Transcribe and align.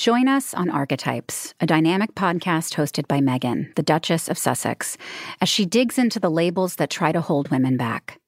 Join 0.00 0.28
us 0.28 0.54
on 0.54 0.70
Archetypes, 0.70 1.52
a 1.60 1.66
dynamic 1.66 2.14
podcast 2.14 2.72
hosted 2.76 3.06
by 3.06 3.18
Meghan, 3.18 3.74
the 3.74 3.82
Duchess 3.82 4.30
of 4.30 4.38
Sussex, 4.38 4.96
as 5.42 5.50
she 5.50 5.66
digs 5.66 5.98
into 5.98 6.18
the 6.18 6.30
labels 6.30 6.76
that 6.76 6.88
try 6.88 7.12
to 7.12 7.20
hold 7.20 7.50
women 7.50 7.76
back. 7.76 8.18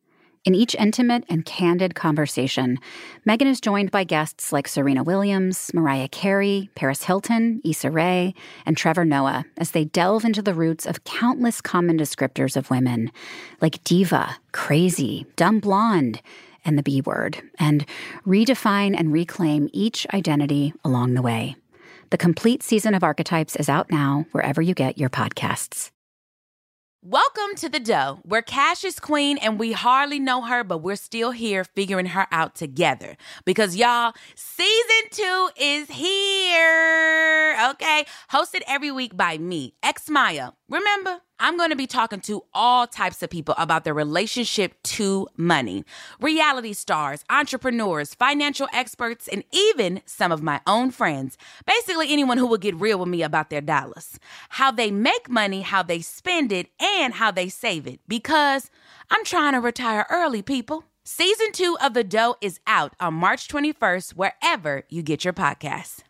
In 0.45 0.55
each 0.55 0.75
intimate 0.75 1.25
and 1.31 1.47
candid 1.47 1.95
conversation, 1.95 2.79
Meghan 3.27 3.47
is 3.47 3.59
joined 3.59 3.91
by 3.91 4.05
guests 4.05 4.53
like 4.53 4.69
Serena 4.69 5.03
Williams, 5.03 5.71
Mariah 5.73 6.09
Carey, 6.09 6.69
Paris 6.75 7.05
Hilton, 7.05 7.63
Issa 7.65 7.91
Rae, 7.91 8.35
and 8.67 8.77
Trevor 8.77 9.07
Noah 9.07 9.47
as 9.57 9.71
they 9.71 9.87
delve 9.87 10.27
into 10.27 10.43
the 10.43 10.53
roots 10.53 10.85
of 10.85 11.05
countless 11.05 11.63
common 11.63 11.97
descriptors 11.97 12.55
of 12.55 12.69
women, 12.69 13.11
like 13.63 13.83
diva, 13.83 14.37
crazy, 14.53 15.25
dumb 15.37 15.59
blonde, 15.59 16.21
and 16.67 16.77
the 16.77 16.83
B 16.83 17.01
word, 17.01 17.43
and 17.59 17.87
redefine 18.27 18.95
and 18.95 19.11
reclaim 19.11 19.71
each 19.73 20.07
identity 20.13 20.75
along 20.85 21.15
the 21.15 21.23
way. 21.23 21.57
The 22.13 22.19
complete 22.19 22.63
season 22.63 22.93
of 22.95 23.03
Archetypes 23.03 23.57
is 23.57 23.71
out 23.71 23.91
now, 23.91 24.27
wherever 24.33 24.61
you 24.61 24.75
get 24.75 24.99
your 24.99 25.09
podcasts. 25.09 25.91
Welcome 27.03 27.57
to 27.57 27.71
the 27.71 27.81
dough, 27.81 28.21
where 28.23 28.43
Cash 28.43 28.85
is 28.85 29.01
queen 29.01 29.39
and 29.39 29.59
we 29.59 29.73
hardly 29.73 30.21
know 30.21 30.43
her, 30.43 30.63
but 30.63 30.83
we're 30.83 30.97
still 30.97 31.31
here 31.31 31.65
figuring 31.65 32.05
her 32.05 32.27
out 32.31 32.55
together. 32.55 33.17
Because 33.47 33.77
y'all, 33.77 34.13
season 34.35 35.09
two 35.11 35.49
is 35.57 35.89
here. 35.89 37.57
Okay. 37.71 38.05
Hosted 38.31 38.61
every 38.69 38.93
week 38.93 39.17
by 39.17 39.39
me, 39.39 39.73
X 39.83 40.11
Maya. 40.11 40.51
Remember? 40.69 41.23
I'm 41.43 41.57
going 41.57 41.71
to 41.71 41.77
be 41.77 41.89
talking 41.89 42.21
to 42.21 42.45
all 42.55 42.87
types 42.87 43.21
of 43.21 43.29
people 43.29 43.57
about 43.59 43.83
their 43.83 43.95
relationship 43.95 44.81
to 44.85 45.27
money 45.37 45.85
reality 46.21 46.73
stars, 46.73 47.25
entrepreneurs, 47.29 48.15
financial 48.15 48.69
experts, 48.73 49.27
and 49.27 49.43
even 49.51 50.03
some 50.07 50.31
of 50.31 50.41
my 50.41 50.61
own 50.69 50.93
friends. 50.93 51.37
Basically, 51.67 52.13
anyone 52.13 52.39
who 52.39 52.47
will 52.47 52.59
get 52.59 52.77
real 52.77 53.01
with 53.01 53.09
me 53.09 53.25
about 53.25 53.51
their 53.51 53.61
dollars, 53.61 54.21
how 54.51 54.71
they 54.71 54.93
make 54.93 55.29
money, 55.29 55.63
how 55.63 55.83
they 55.83 56.01
spend 56.01 56.53
it, 56.53 56.69
and 56.81 57.15
how 57.15 57.33
they 57.33 57.49
save 57.49 57.89
it. 57.89 57.99
Because 58.07 58.71
I'm 59.11 59.25
trying 59.25 59.55
to 59.55 59.61
retire 59.61 60.07
early, 60.11 60.43
people. 60.43 60.85
Season 61.05 61.51
two 61.51 61.77
of 61.83 61.93
The 61.93 62.05
Dough 62.05 62.37
is 62.41 62.61
out 62.69 62.95
on 63.01 63.15
March 63.15 63.49
21st, 63.49 64.13
wherever 64.13 64.85
you 64.89 65.03
get 65.03 65.25
your 65.25 65.35
podcasts. 65.35 66.05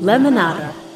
Lemonada. 0.00 0.89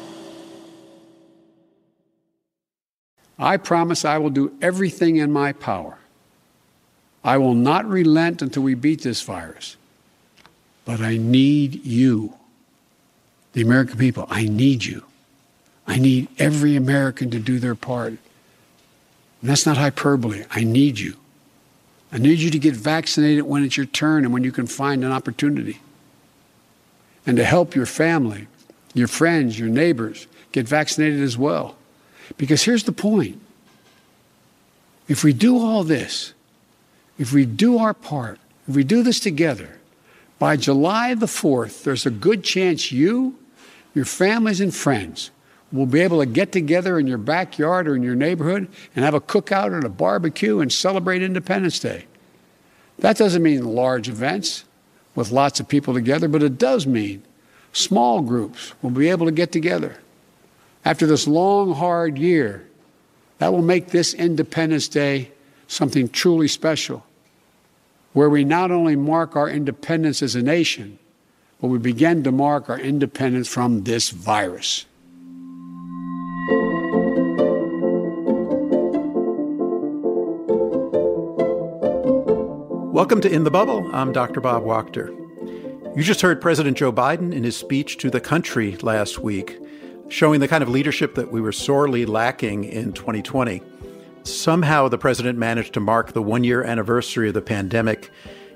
I 3.37 3.57
promise 3.57 4.05
I 4.05 4.17
will 4.17 4.29
do 4.29 4.53
everything 4.61 5.17
in 5.17 5.31
my 5.31 5.51
power. 5.51 5.97
I 7.23 7.37
will 7.37 7.55
not 7.55 7.85
relent 7.85 8.41
until 8.41 8.63
we 8.63 8.75
beat 8.75 9.01
this 9.01 9.21
virus. 9.21 9.77
But 10.85 11.01
I 11.01 11.17
need 11.17 11.83
you, 11.85 12.35
the 13.53 13.61
American 13.61 13.97
people. 13.97 14.27
I 14.29 14.45
need 14.45 14.85
you. 14.85 15.03
I 15.87 15.97
need 15.97 16.27
every 16.37 16.75
American 16.75 17.31
to 17.31 17.39
do 17.39 17.59
their 17.59 17.75
part. 17.75 18.09
And 18.09 18.19
that's 19.41 19.65
not 19.65 19.77
hyperbole. 19.77 20.45
I 20.51 20.63
need 20.63 20.99
you. 20.99 21.15
I 22.11 22.17
need 22.19 22.39
you 22.39 22.51
to 22.51 22.59
get 22.59 22.75
vaccinated 22.75 23.43
when 23.43 23.63
it's 23.63 23.75
your 23.75 23.87
turn 23.87 24.23
and 24.23 24.33
when 24.33 24.43
you 24.43 24.51
can 24.51 24.67
find 24.67 25.03
an 25.03 25.11
opportunity. 25.11 25.79
And 27.25 27.35
to 27.37 27.43
help 27.43 27.75
your 27.75 27.87
family, 27.87 28.47
your 28.93 29.07
friends, 29.07 29.59
your 29.59 29.69
neighbors 29.69 30.27
get 30.51 30.67
vaccinated 30.67 31.21
as 31.21 31.37
well. 31.37 31.75
Because 32.37 32.63
here's 32.63 32.83
the 32.83 32.91
point 32.91 33.41
if 35.07 35.23
we 35.23 35.33
do 35.33 35.59
all 35.59 35.83
this, 35.83 36.33
if 37.17 37.31
we 37.31 37.45
do 37.45 37.77
our 37.77 37.93
part, 37.93 38.39
if 38.67 38.75
we 38.75 38.83
do 38.83 39.03
this 39.03 39.19
together, 39.19 39.77
by 40.39 40.57
July 40.57 41.13
the 41.13 41.27
4th, 41.27 41.83
there's 41.83 42.05
a 42.05 42.11
good 42.11 42.43
chance 42.43 42.91
you, 42.91 43.37
your 43.93 44.05
families, 44.05 44.59
and 44.59 44.73
friends 44.73 45.31
will 45.71 45.85
be 45.85 46.01
able 46.01 46.19
to 46.19 46.25
get 46.25 46.51
together 46.51 46.99
in 46.99 47.07
your 47.07 47.17
backyard 47.17 47.87
or 47.87 47.95
in 47.95 48.03
your 48.03 48.15
neighborhood 48.15 48.67
and 48.95 49.05
have 49.05 49.13
a 49.13 49.21
cookout 49.21 49.73
and 49.73 49.83
a 49.83 49.89
barbecue 49.89 50.59
and 50.59 50.71
celebrate 50.71 51.21
Independence 51.21 51.79
Day. 51.79 52.05
That 52.99 53.17
doesn't 53.17 53.43
mean 53.43 53.63
large 53.63 54.07
events 54.07 54.63
with 55.15 55.31
lots 55.31 55.59
of 55.59 55.67
people 55.67 55.93
together, 55.93 56.27
but 56.27 56.43
it 56.43 56.57
does 56.57 56.85
mean 56.85 57.23
small 57.73 58.21
groups 58.21 58.73
will 58.81 58.89
be 58.89 59.09
able 59.09 59.25
to 59.25 59.31
get 59.31 59.51
together 59.51 59.97
after 60.85 61.07
this 61.07 61.27
long, 61.27 61.73
hard 61.73 62.15
year, 62.19 62.67
that 63.39 63.51
will 63.51 63.63
make 63.63 63.87
this 63.87 64.13
Independence 64.13 64.87
Day 64.87 65.31
something 65.67 66.07
truly 66.07 66.47
special, 66.47 67.03
where 68.13 68.29
we 68.29 68.43
not 68.43 68.69
only 68.69 68.95
mark 68.95 69.35
our 69.35 69.49
independence 69.49 70.21
as 70.21 70.35
a 70.35 70.43
nation, 70.43 70.99
but 71.59 71.67
we 71.67 71.79
begin 71.79 72.23
to 72.23 72.31
mark 72.31 72.69
our 72.69 72.79
independence 72.79 73.47
from 73.47 73.83
this 73.83 74.11
virus. 74.11 74.85
Welcome 82.93 83.21
to 83.21 83.31
In 83.31 83.43
the 83.43 83.51
Bubble. 83.51 83.89
I'm 83.91 84.13
Dr. 84.13 84.39
Bob 84.39 84.63
Wachter. 84.63 85.09
You 85.97 86.03
just 86.03 86.21
heard 86.21 86.39
President 86.39 86.77
Joe 86.77 86.93
Biden 86.93 87.33
in 87.33 87.43
his 87.43 87.57
speech 87.57 87.97
to 87.97 88.11
the 88.11 88.21
country 88.21 88.75
last 88.77 89.17
week 89.17 89.57
showing 90.09 90.39
the 90.39 90.47
kind 90.47 90.61
of 90.61 90.69
leadership 90.69 91.15
that 91.15 91.31
we 91.31 91.41
were 91.41 91.51
sorely 91.51 92.05
lacking 92.05 92.63
in 92.63 92.93
2020. 92.93 93.61
Somehow 94.23 94.87
the 94.87 94.97
president 94.97 95.37
managed 95.37 95.73
to 95.73 95.79
mark 95.79 96.13
the 96.13 96.21
one 96.21 96.43
year 96.43 96.63
anniversary 96.63 97.27
of 97.27 97.33
the 97.33 97.41
pandemic 97.41 98.09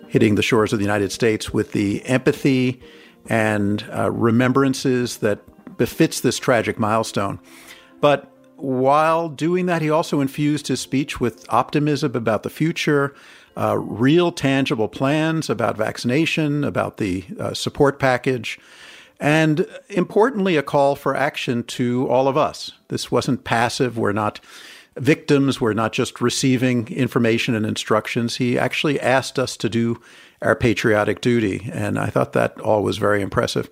hitting 0.07 0.35
the 0.35 0.41
shores 0.41 0.73
of 0.73 0.79
the 0.79 0.85
United 0.85 1.11
States 1.11 1.53
with 1.53 1.71
the 1.71 2.03
empathy 2.05 2.81
and 3.27 3.85
uh, 3.95 4.09
remembrances 4.11 5.17
that 5.17 5.39
befits 5.77 6.21
this 6.21 6.37
tragic 6.39 6.79
milestone. 6.79 7.39
But 8.01 8.31
while 8.55 9.29
doing 9.29 9.67
that, 9.67 9.81
he 9.81 9.89
also 9.89 10.19
infused 10.19 10.67
his 10.67 10.79
speech 10.81 11.19
with 11.19 11.45
optimism 11.49 12.15
about 12.15 12.43
the 12.43 12.49
future, 12.49 13.15
uh, 13.55 13.77
real 13.77 14.31
tangible 14.31 14.87
plans 14.87 15.49
about 15.49 15.77
vaccination, 15.77 16.63
about 16.63 16.97
the 16.97 17.23
uh, 17.39 17.53
support 17.53 17.99
package, 17.99 18.59
and 19.19 19.67
importantly, 19.89 20.55
a 20.55 20.63
call 20.63 20.95
for 20.95 21.15
action 21.15 21.63
to 21.63 22.07
all 22.07 22.27
of 22.27 22.37
us. 22.37 22.71
This 22.87 23.11
wasn't 23.11 23.43
passive. 23.43 23.97
We're 23.97 24.13
not 24.13 24.39
victims. 24.95 25.59
We're 25.59 25.73
not 25.73 25.93
just 25.93 26.21
receiving 26.21 26.87
information 26.89 27.55
and 27.55 27.65
instructions. 27.65 28.37
He 28.37 28.57
actually 28.57 28.99
asked 28.99 29.37
us 29.37 29.57
to 29.57 29.69
do 29.69 30.01
our 30.41 30.55
patriotic 30.55 31.21
duty. 31.21 31.69
And 31.71 31.99
I 31.99 32.07
thought 32.07 32.33
that 32.33 32.59
all 32.61 32.83
was 32.83 32.97
very 32.97 33.21
impressive. 33.21 33.69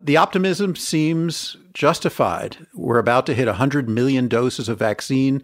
The 0.00 0.16
optimism 0.16 0.76
seems 0.76 1.56
justified. 1.74 2.66
We're 2.74 2.98
about 2.98 3.26
to 3.26 3.34
hit 3.34 3.46
100 3.46 3.88
million 3.88 4.28
doses 4.28 4.68
of 4.68 4.78
vaccine 4.78 5.42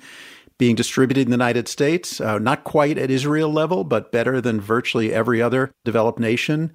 being 0.58 0.74
distributed 0.74 1.22
in 1.22 1.30
the 1.30 1.34
United 1.34 1.68
States, 1.68 2.20
uh, 2.20 2.38
not 2.38 2.64
quite 2.64 2.96
at 2.96 3.10
Israel 3.10 3.52
level, 3.52 3.84
but 3.84 4.10
better 4.10 4.40
than 4.40 4.58
virtually 4.58 5.12
every 5.12 5.42
other 5.42 5.70
developed 5.84 6.18
nation. 6.18 6.72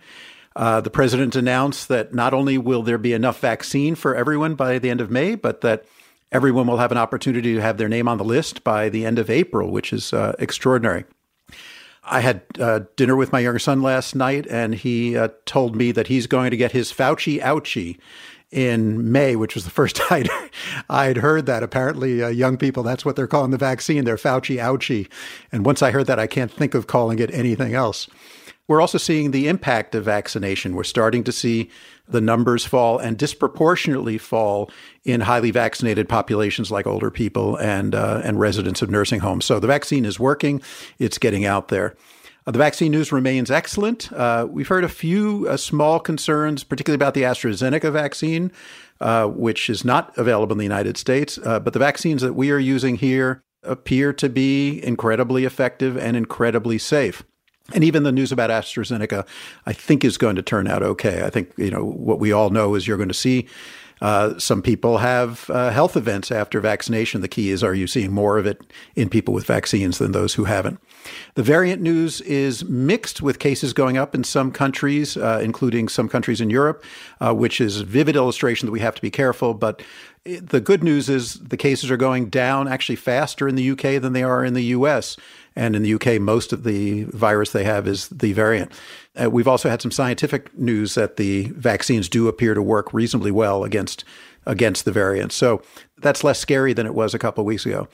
Uh, 0.56 0.82
the 0.82 0.90
president 0.90 1.36
announced 1.36 1.88
that 1.88 2.14
not 2.14 2.34
only 2.34 2.58
will 2.58 2.84
there 2.84 2.98
be 2.98 3.14
enough 3.14 3.40
vaccine 3.40 3.96
for 3.96 4.16
everyone 4.16 4.56
by 4.56 4.80
the 4.80 4.90
end 4.90 5.02
of 5.02 5.10
May, 5.10 5.36
but 5.36 5.62
that 5.62 5.86
everyone 6.32 6.68
will 6.68 6.78
have 6.78 6.92
an 6.92 6.98
opportunity 6.98 7.54
to 7.54 7.62
have 7.62 7.78
their 7.78 7.90
name 7.90 8.08
on 8.08 8.18
the 8.18 8.24
list 8.24 8.64
by 8.64 8.90
the 8.90 9.06
end 9.06 9.20
of 9.20 9.30
April, 9.30 9.72
which 9.72 9.94
is 9.94 10.14
uh, 10.14 10.36
extraordinary. 10.40 11.06
I 12.04 12.22
had 12.22 12.42
uh, 12.60 12.82
dinner 12.96 13.16
with 13.16 13.32
my 13.32 13.40
younger 13.40 13.60
son 13.60 13.82
last 13.82 14.16
night, 14.16 14.48
and 14.50 14.74
he 14.74 15.16
uh, 15.16 15.30
told 15.46 15.76
me 15.76 15.92
that 15.92 16.08
he's 16.08 16.28
going 16.28 16.52
to 16.52 16.58
get 16.58 16.72
his 16.72 16.92
Fauci 16.92 17.40
ouchie 17.40 18.00
in 18.50 19.12
May, 19.12 19.36
which 19.36 19.56
was 19.56 19.64
the 19.64 19.70
first 19.70 20.02
I'd, 20.12 20.30
I'd 20.90 21.18
heard 21.18 21.46
that. 21.46 21.64
Apparently, 21.64 22.24
uh, 22.24 22.28
young 22.28 22.58
people, 22.58 22.84
that's 22.84 23.06
what 23.06 23.16
they're 23.16 23.28
calling 23.28 23.52
the 23.52 23.58
vaccine, 23.58 24.04
their 24.04 24.18
Fauci 24.18 24.58
ouchie. 24.58 25.10
And 25.52 25.66
once 25.66 25.82
I 25.82 25.92
heard 25.92 26.08
that, 26.08 26.20
I 26.20 26.28
can't 26.28 26.52
think 26.52 26.74
of 26.74 26.88
calling 26.88 27.20
it 27.20 27.32
anything 27.34 27.74
else. 27.74 28.08
We're 28.68 28.82
also 28.82 28.98
seeing 28.98 29.32
the 29.32 29.48
impact 29.48 29.96
of 29.96 30.06
vaccination. 30.06 30.76
We're 30.76 30.84
starting 30.84 31.24
to 31.26 31.32
see 31.32 31.70
the 32.08 32.22
numbers 32.22 32.66
fall 32.66 33.00
and 33.00 33.18
disproportionately 33.18 34.18
fall 34.18 34.70
in 35.03 35.22
highly 35.22 35.52
vaccinated 35.52 36.08
populations 36.08 36.72
like 36.72 36.88
older 36.88 37.12
people 37.12 37.58
and 37.58 37.96
uh, 37.96 38.22
and 38.24 38.40
residents 38.40 38.82
of 38.82 38.90
nursing 38.90 39.20
homes. 39.22 39.46
So 39.46 39.59
the 39.59 39.68
vaccine 39.68 40.06
is 40.06 40.20
working; 40.20 40.62
it's 41.00 41.18
getting 41.18 41.46
out 41.46 41.68
there. 41.68 41.96
Uh, 42.46 42.52
the 42.52 42.58
vaccine 42.58 42.91
news 42.91 43.12
remains 43.12 43.52
excellent. 43.52 44.12
Uh, 44.14 44.47
we've 44.50 44.68
heard 44.68 44.84
a 44.84 44.90
few 44.90 45.47
uh, 45.47 45.58
small 45.58 46.00
concerns, 46.00 46.64
particularly 46.64 46.96
about 46.96 47.14
the 47.14 47.22
AstraZeneca 47.22 47.91
vaccine, 47.91 48.52
uh, 49.00 49.28
which 49.28 49.70
is 49.70 49.85
not 49.85 50.18
available 50.18 50.53
in 50.53 50.58
the 50.58 50.64
United 50.64 50.97
States. 50.97 51.38
Uh, 51.44 51.59
but 51.59 51.74
the 51.74 51.80
vaccines 51.80 52.22
that 52.22 52.34
we 52.34 52.52
are 52.52 52.59
using 52.59 52.96
here 52.96 53.44
appear 53.64 54.12
to 54.12 54.28
be 54.28 54.84
incredibly 54.84 55.46
effective 55.46 55.96
and 55.97 56.18
incredibly 56.18 56.80
safe. 56.80 57.24
And 57.73 57.84
even 57.84 58.03
the 58.03 58.12
news 58.12 58.32
about 58.32 58.50
AstraZeneca, 58.50 59.26
I 59.66 59.73
think, 59.73 60.03
is 60.03 60.18
going 60.18 60.35
to 60.35 60.41
turn 60.41 60.68
out 60.68 60.84
okay. 60.84 61.23
I 61.23 61.29
think 61.29 61.52
you 61.58 61.72
know 61.72 61.84
what 61.84 62.20
we 62.20 62.32
all 62.32 62.50
know 62.50 62.76
is 62.76 62.88
you're 62.88 62.97
going 62.97 63.09
to 63.09 63.14
see 63.14 63.47
uh, 64.02 64.38
some 64.40 64.62
people 64.62 64.97
have 64.97 65.50
uh, 65.50 65.70
health 65.70 65.96
events 65.96 66.32
after 66.32 66.59
vaccination. 66.59 67.22
The 67.22 67.28
key 67.28 67.52
is, 67.52 67.64
are 67.64 67.76
you 67.76 67.85
seeing 67.85 68.12
more 68.12 68.38
of 68.38 68.47
it 68.47 68.62
in 68.96 69.09
people 69.09 69.34
with 69.34 69.46
vaccines 69.46 70.00
than 70.00 70.12
those 70.12 70.34
who 70.34 70.46
haven't? 70.46 70.79
The 71.36 71.44
variant 71.44 71.82
news 71.82 72.22
is 72.22 72.66
mixed 72.66 73.22
with 73.22 73.40
cases 73.40 73.74
going 73.74 73.98
up 73.98 74.14
in 74.14 74.24
some 74.24 74.52
countries, 74.52 75.18
uh, 75.18 75.40
including 75.44 75.88
some 75.88 76.09
countries 76.09 76.42
in 76.42 76.50
Europe, 76.50 76.84
uh, 77.20 77.34
which 77.34 77.62
is 77.62 77.82
vivid 77.82 78.16
illustration 78.16 78.66
that 78.66 78.72
we 78.72 78.80
have 78.82 78.96
to 78.96 79.02
be 79.02 79.12
careful. 79.12 79.53
But 79.53 79.82
the 80.24 80.62
good 80.62 80.84
news 80.84 81.09
is 81.09 81.36
the 81.36 81.58
cases 81.58 81.90
are 81.90 81.98
going 81.98 82.30
down 82.30 82.68
actually 82.68 82.96
faster 82.96 83.48
in 83.48 83.56
the 83.56 83.72
UK 83.72 84.02
than 84.02 84.14
they 84.14 84.24
are 84.24 84.46
in 84.46 84.53
the 84.53 84.66
US. 84.66 85.18
And 85.56 85.76
in 85.76 85.84
the 85.84 85.94
UK, 85.96 86.22
most 86.22 86.53
of 86.53 86.64
the 86.64 87.04
virus 87.06 87.52
they 87.52 87.64
have 87.64 87.88
is 87.88 88.08
the 88.09 88.32
variant. 88.34 88.72
Uh, 89.22 89.30
we've 89.30 89.47
also 89.47 89.70
had 89.70 89.82
some 89.82 89.92
scientific 89.92 90.58
news 90.58 90.96
that 90.96 91.18
the 91.18 91.46
vaccines 91.56 92.08
do 92.08 92.28
appear 92.28 92.54
to 92.54 92.62
work 92.62 92.94
reasonably 92.94 93.32
well 93.32 93.64
against 93.64 94.06
against 94.46 94.86
the 94.86 94.92
variant. 94.92 95.32
So 95.32 95.62
that's 95.97 96.24
less 96.24 96.40
scary 96.40 96.74
than 96.74 96.88
it 96.88 96.96
was 96.96 97.14
a 97.14 97.20
couple 97.20 97.44
of 97.44 97.46
weeks 97.46 97.66
ago. 97.66 97.88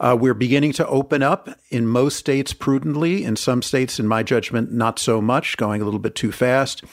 Uh, 0.00 0.16
we're 0.18 0.34
beginning 0.34 0.72
to 0.72 0.86
open 0.86 1.22
up 1.22 1.48
in 1.70 1.86
most 1.86 2.16
states 2.16 2.52
prudently. 2.52 3.24
In 3.24 3.36
some 3.36 3.62
states, 3.62 3.98
in 3.98 4.08
my 4.08 4.22
judgment, 4.22 4.72
not 4.72 4.98
so 4.98 5.20
much, 5.20 5.56
going 5.56 5.80
a 5.80 5.84
little 5.84 6.00
bit 6.00 6.14
too 6.14 6.32
fast. 6.32 6.84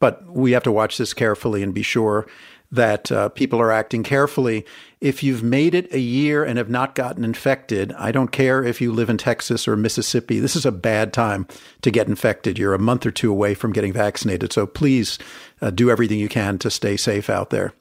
But 0.00 0.24
we 0.26 0.52
have 0.52 0.62
to 0.62 0.72
watch 0.72 0.96
this 0.96 1.12
carefully 1.12 1.62
and 1.62 1.74
be 1.74 1.82
sure 1.82 2.26
that 2.70 3.10
uh, 3.10 3.30
people 3.30 3.60
are 3.60 3.72
acting 3.72 4.02
carefully. 4.02 4.64
If 5.00 5.22
you've 5.22 5.42
made 5.42 5.74
it 5.74 5.92
a 5.92 5.98
year 5.98 6.44
and 6.44 6.58
have 6.58 6.68
not 6.68 6.94
gotten 6.94 7.24
infected, 7.24 7.92
I 7.94 8.12
don't 8.12 8.30
care 8.30 8.62
if 8.62 8.80
you 8.80 8.92
live 8.92 9.08
in 9.08 9.16
Texas 9.16 9.66
or 9.66 9.76
Mississippi. 9.76 10.38
This 10.38 10.54
is 10.54 10.66
a 10.66 10.72
bad 10.72 11.12
time 11.12 11.46
to 11.82 11.90
get 11.90 12.08
infected. 12.08 12.58
You're 12.58 12.74
a 12.74 12.78
month 12.78 13.06
or 13.06 13.10
two 13.10 13.30
away 13.30 13.54
from 13.54 13.72
getting 13.72 13.92
vaccinated. 13.92 14.52
So 14.52 14.66
please 14.66 15.18
uh, 15.62 15.70
do 15.70 15.90
everything 15.90 16.18
you 16.18 16.28
can 16.28 16.58
to 16.58 16.70
stay 16.70 16.96
safe 16.96 17.30
out 17.30 17.50
there. 17.50 17.72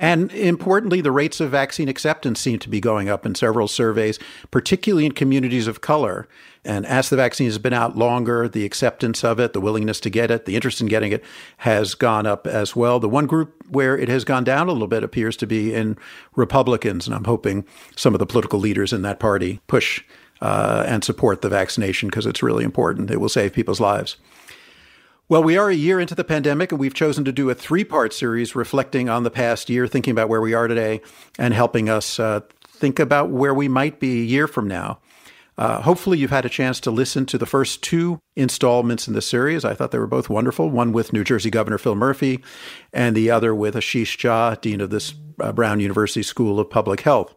And 0.00 0.32
importantly, 0.32 1.00
the 1.00 1.12
rates 1.12 1.40
of 1.40 1.50
vaccine 1.50 1.88
acceptance 1.88 2.40
seem 2.40 2.58
to 2.60 2.68
be 2.68 2.80
going 2.80 3.08
up 3.08 3.24
in 3.24 3.34
several 3.34 3.68
surveys, 3.68 4.18
particularly 4.50 5.06
in 5.06 5.12
communities 5.12 5.66
of 5.66 5.80
color. 5.80 6.28
And 6.64 6.86
as 6.86 7.10
the 7.10 7.16
vaccine 7.16 7.46
has 7.46 7.58
been 7.58 7.72
out 7.72 7.96
longer, 7.96 8.48
the 8.48 8.64
acceptance 8.64 9.22
of 9.22 9.38
it, 9.38 9.52
the 9.52 9.60
willingness 9.60 10.00
to 10.00 10.10
get 10.10 10.30
it, 10.30 10.46
the 10.46 10.54
interest 10.54 10.80
in 10.80 10.86
getting 10.86 11.12
it 11.12 11.22
has 11.58 11.94
gone 11.94 12.26
up 12.26 12.46
as 12.46 12.74
well. 12.74 12.98
The 12.98 13.08
one 13.08 13.26
group 13.26 13.64
where 13.68 13.98
it 13.98 14.08
has 14.08 14.24
gone 14.24 14.44
down 14.44 14.68
a 14.68 14.72
little 14.72 14.88
bit 14.88 15.04
appears 15.04 15.36
to 15.38 15.46
be 15.46 15.74
in 15.74 15.98
Republicans. 16.34 17.06
And 17.06 17.14
I'm 17.14 17.24
hoping 17.24 17.66
some 17.96 18.14
of 18.14 18.18
the 18.18 18.26
political 18.26 18.58
leaders 18.58 18.92
in 18.92 19.02
that 19.02 19.20
party 19.20 19.60
push 19.66 20.02
uh, 20.40 20.84
and 20.86 21.04
support 21.04 21.42
the 21.42 21.48
vaccination 21.48 22.08
because 22.08 22.26
it's 22.26 22.42
really 22.42 22.64
important. 22.64 23.10
It 23.10 23.20
will 23.20 23.28
save 23.28 23.52
people's 23.52 23.80
lives. 23.80 24.16
Well, 25.26 25.42
we 25.42 25.56
are 25.56 25.70
a 25.70 25.74
year 25.74 26.00
into 26.00 26.14
the 26.14 26.22
pandemic, 26.22 26.70
and 26.70 26.78
we've 26.78 26.92
chosen 26.92 27.24
to 27.24 27.32
do 27.32 27.48
a 27.48 27.54
three 27.54 27.84
part 27.84 28.12
series 28.12 28.54
reflecting 28.54 29.08
on 29.08 29.22
the 29.22 29.30
past 29.30 29.70
year, 29.70 29.86
thinking 29.86 30.12
about 30.12 30.28
where 30.28 30.42
we 30.42 30.52
are 30.52 30.68
today, 30.68 31.00
and 31.38 31.54
helping 31.54 31.88
us 31.88 32.20
uh, 32.20 32.40
think 32.66 32.98
about 32.98 33.30
where 33.30 33.54
we 33.54 33.66
might 33.66 33.98
be 33.98 34.20
a 34.20 34.24
year 34.24 34.46
from 34.46 34.68
now. 34.68 34.98
Uh, 35.56 35.80
hopefully, 35.80 36.18
you've 36.18 36.30
had 36.30 36.44
a 36.44 36.50
chance 36.50 36.78
to 36.80 36.90
listen 36.90 37.24
to 37.24 37.38
the 37.38 37.46
first 37.46 37.82
two 37.82 38.20
installments 38.36 39.08
in 39.08 39.14
the 39.14 39.22
series. 39.22 39.64
I 39.64 39.72
thought 39.72 39.92
they 39.92 39.98
were 39.98 40.06
both 40.06 40.28
wonderful 40.28 40.68
one 40.68 40.92
with 40.92 41.14
New 41.14 41.24
Jersey 41.24 41.48
Governor 41.48 41.78
Phil 41.78 41.94
Murphy, 41.94 42.44
and 42.92 43.16
the 43.16 43.30
other 43.30 43.54
with 43.54 43.76
Ashish 43.76 44.18
Jha, 44.18 44.60
Dean 44.60 44.82
of 44.82 44.90
this 44.90 45.14
uh, 45.40 45.52
Brown 45.52 45.80
University 45.80 46.22
School 46.22 46.60
of 46.60 46.68
Public 46.68 47.00
Health. 47.00 47.34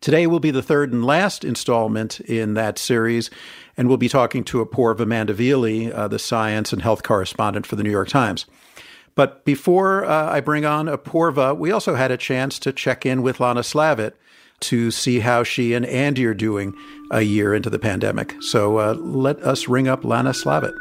Today 0.00 0.26
will 0.26 0.40
be 0.40 0.50
the 0.50 0.62
third 0.62 0.94
and 0.94 1.04
last 1.04 1.44
installment 1.44 2.20
in 2.20 2.54
that 2.54 2.78
series, 2.78 3.28
and 3.76 3.86
we'll 3.86 3.98
be 3.98 4.08
talking 4.08 4.44
to 4.44 4.64
Apoorva 4.64 5.04
Mandavilli, 5.04 5.92
uh, 5.92 6.08
the 6.08 6.18
science 6.18 6.72
and 6.72 6.80
health 6.80 7.02
correspondent 7.02 7.66
for 7.66 7.76
the 7.76 7.82
New 7.82 7.90
York 7.90 8.08
Times. 8.08 8.46
But 9.14 9.44
before 9.44 10.06
uh, 10.06 10.32
I 10.32 10.40
bring 10.40 10.64
on 10.64 10.86
Apoorva, 10.86 11.54
we 11.54 11.70
also 11.70 11.96
had 11.96 12.10
a 12.10 12.16
chance 12.16 12.58
to 12.60 12.72
check 12.72 13.04
in 13.04 13.20
with 13.20 13.40
Lana 13.40 13.60
Slavitt 13.60 14.14
to 14.60 14.90
see 14.90 15.20
how 15.20 15.42
she 15.42 15.74
and 15.74 15.84
Andy 15.84 16.24
are 16.24 16.32
doing 16.32 16.74
a 17.10 17.20
year 17.20 17.54
into 17.54 17.68
the 17.68 17.78
pandemic. 17.78 18.34
So 18.40 18.78
uh, 18.78 18.94
let 18.94 19.42
us 19.42 19.68
ring 19.68 19.86
up 19.86 20.02
Lana 20.02 20.30
Slavitt. 20.30 20.74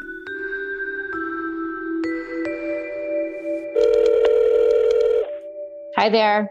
Hi 5.98 6.10
there. 6.10 6.50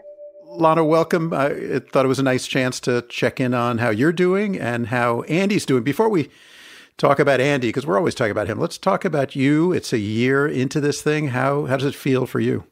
Lana, 0.51 0.83
welcome. 0.83 1.31
I 1.31 1.79
thought 1.79 2.05
it 2.05 2.07
was 2.07 2.17
a 2.17 2.23
nice 2.23 2.47
chance 2.47 2.79
to 2.81 3.03
check 3.03 3.39
in 3.39 3.53
on 3.53 3.77
how 3.77 3.91
you're 3.91 4.11
doing 4.11 4.59
and 4.59 4.87
how 4.87 5.21
Andy's 5.23 5.63
doing. 5.63 5.83
Before 5.83 6.09
we 6.09 6.27
talk 6.97 7.19
about 7.19 7.39
Andy, 7.39 7.67
because 7.67 7.85
we're 7.85 7.99
always 7.99 8.15
talking 8.15 8.31
about 8.31 8.47
him, 8.47 8.59
let's 8.59 8.79
talk 8.79 9.05
about 9.05 9.35
you. 9.35 9.71
It's 9.71 9.93
a 9.93 9.99
year 9.99 10.47
into 10.47 10.81
this 10.81 11.03
thing. 11.03 11.27
How 11.29 11.65
how 11.65 11.77
does 11.77 11.85
it 11.85 11.93
feel 11.93 12.25
for 12.25 12.39
you? 12.39 12.63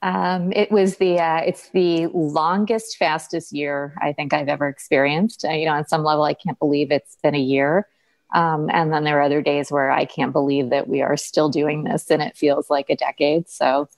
Um, 0.00 0.52
it 0.52 0.72
was 0.72 0.96
the 0.96 1.18
uh, 1.18 1.40
it's 1.40 1.68
the 1.70 2.06
longest, 2.14 2.96
fastest 2.96 3.52
year 3.52 3.94
I 4.00 4.14
think 4.14 4.32
I've 4.32 4.48
ever 4.48 4.66
experienced. 4.66 5.44
Uh, 5.44 5.52
you 5.52 5.66
know, 5.66 5.72
on 5.72 5.86
some 5.86 6.04
level, 6.04 6.24
I 6.24 6.32
can't 6.32 6.58
believe 6.58 6.90
it's 6.90 7.18
been 7.22 7.34
a 7.34 7.38
year. 7.38 7.86
Um, 8.34 8.70
and 8.72 8.90
then 8.90 9.04
there 9.04 9.18
are 9.18 9.22
other 9.22 9.42
days 9.42 9.70
where 9.70 9.90
I 9.90 10.06
can't 10.06 10.32
believe 10.32 10.70
that 10.70 10.88
we 10.88 11.02
are 11.02 11.16
still 11.18 11.50
doing 11.50 11.84
this, 11.84 12.10
and 12.10 12.22
it 12.22 12.38
feels 12.38 12.70
like 12.70 12.88
a 12.88 12.96
decade. 12.96 13.50
So 13.50 13.88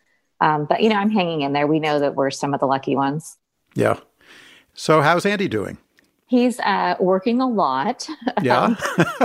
um, 0.40 0.66
but 0.66 0.82
you 0.82 0.88
know, 0.88 0.96
I'm 0.96 1.10
hanging 1.10 1.42
in 1.42 1.52
there. 1.52 1.66
We 1.66 1.80
know 1.80 1.98
that 1.98 2.14
we're 2.14 2.30
some 2.30 2.54
of 2.54 2.60
the 2.60 2.66
lucky 2.66 2.96
ones. 2.96 3.36
Yeah. 3.74 3.98
So 4.74 5.02
how's 5.02 5.26
Andy 5.26 5.48
doing? 5.48 5.78
He's 6.26 6.60
uh, 6.60 6.94
working 7.00 7.40
a 7.40 7.48
lot. 7.48 8.08
Yeah, 8.42 8.60
um, 8.60 8.78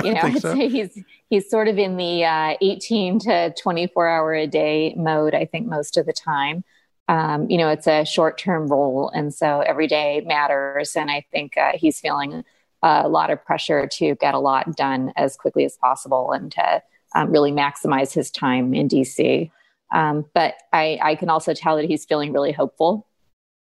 you 0.04 0.14
know, 0.14 0.22
I'd 0.24 0.42
so. 0.42 0.54
say 0.54 0.68
he's 0.68 1.00
he's 1.30 1.50
sort 1.50 1.68
of 1.68 1.78
in 1.78 1.98
the 1.98 2.26
uh, 2.26 2.56
18 2.60 3.20
to 3.20 3.54
24 3.54 4.08
hour 4.08 4.34
a 4.34 4.48
day 4.48 4.94
mode. 4.98 5.34
I 5.34 5.46
think 5.46 5.68
most 5.68 5.98
of 5.98 6.06
the 6.06 6.14
time. 6.14 6.64
Um, 7.08 7.48
you 7.50 7.60
know, 7.60 7.70
it's 7.70 7.86
a 7.86 8.04
short 8.04 8.38
term 8.38 8.68
role, 8.68 9.10
and 9.14 9.34
so 9.34 9.62
every 9.62 9.88
day 9.88 10.24
matters. 10.26 10.96
And 10.96 11.12
I 11.12 11.24
think 11.32 11.56
uh, 11.56 11.74
he's 11.76 12.00
feeling 12.00 12.44
a 12.82 13.08
lot 13.08 13.30
of 13.30 13.44
pressure 13.44 13.88
to 13.88 14.16
get 14.16 14.34
a 14.34 14.40
lot 14.40 14.76
done 14.76 15.12
as 15.16 15.36
quickly 15.38 15.66
as 15.66 15.78
possible 15.78 16.32
and 16.32 16.52
to 16.52 16.82
um, 17.16 17.32
really 17.32 17.52
maximize 17.52 18.14
his 18.14 18.30
time 18.30 18.74
in 18.74 18.88
DC. 18.88 19.50
Um, 19.94 20.26
but 20.34 20.56
I, 20.74 21.00
I 21.02 21.16
can 21.16 21.30
also 21.30 21.54
tell 21.54 21.78
that 21.78 21.86
he's 21.86 22.06
feeling 22.06 22.34
really 22.34 22.52
hopeful. 22.52 23.08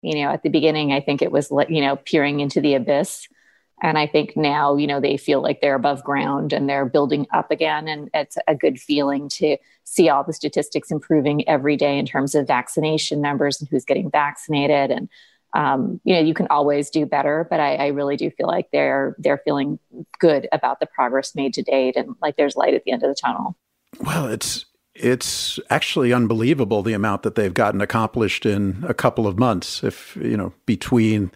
You 0.02 0.24
know, 0.24 0.32
at 0.32 0.44
the 0.44 0.50
beginning, 0.50 0.92
I 0.92 1.00
think 1.00 1.22
it 1.22 1.32
was, 1.32 1.52
you 1.70 1.82
know, 1.82 1.96
peering 1.96 2.40
into 2.40 2.60
the 2.60 2.74
abyss. 2.76 3.28
And 3.82 3.98
I 3.98 4.08
think 4.08 4.38
now, 4.38 4.76
you 4.78 4.88
know, 4.88 5.02
they 5.02 5.18
feel 5.18 5.42
like 5.42 5.60
they're 5.60 5.76
above 5.76 6.04
ground 6.04 6.54
and 6.54 6.70
they're 6.70 6.86
building 6.86 7.28
up 7.34 7.52
again. 7.52 7.88
And 7.88 8.10
it's 8.14 8.38
a 8.48 8.56
good 8.56 8.80
feeling 8.80 9.28
to 9.30 9.58
see 9.84 10.10
all 10.10 10.24
the 10.24 10.34
statistics 10.34 10.92
improving 10.92 11.48
every 11.48 11.76
day 11.76 11.98
in 11.98 12.06
terms 12.06 12.36
of 12.36 12.48
vaccination 12.48 13.20
numbers 13.20 13.60
and 13.60 13.70
who's 13.70 13.84
getting 13.84 14.10
vaccinated. 14.10 14.92
And, 14.92 15.10
um, 15.54 16.00
you 16.04 16.16
know, 16.16 16.22
you 16.22 16.34
can 16.34 16.48
always 16.48 16.90
do 16.90 17.06
better, 17.06 17.46
but 17.50 17.60
I, 17.60 17.76
I 17.76 17.88
really 17.88 18.16
do 18.16 18.32
feel 18.32 18.48
like 18.48 18.70
they're 18.72 19.16
they're 19.20 19.42
feeling 19.44 19.80
good 20.20 20.48
about 20.52 20.80
the 20.80 20.86
progress 20.86 21.36
made 21.36 21.54
to 21.56 21.62
date 21.62 21.96
and 21.96 22.16
like 22.22 22.38
there's 22.38 22.56
light 22.56 22.74
at 22.74 22.84
the 22.86 22.92
end 22.92 23.04
of 23.04 23.10
the 23.10 23.16
tunnel. 23.16 23.58
Well, 24.00 24.28
it's 24.28 24.66
it's 24.96 25.60
actually 25.70 26.14
unbelievable 26.14 26.84
the 26.84 26.94
amount 26.94 27.24
that 27.24 27.36
they've 27.36 27.54
gotten 27.54 27.82
accomplished 27.82 28.46
in 28.46 28.84
a 28.88 28.94
couple 28.94 29.26
of 29.28 29.40
months. 29.40 29.84
If, 29.84 30.16
you 30.18 30.38
know, 30.38 30.54
between 30.66 31.32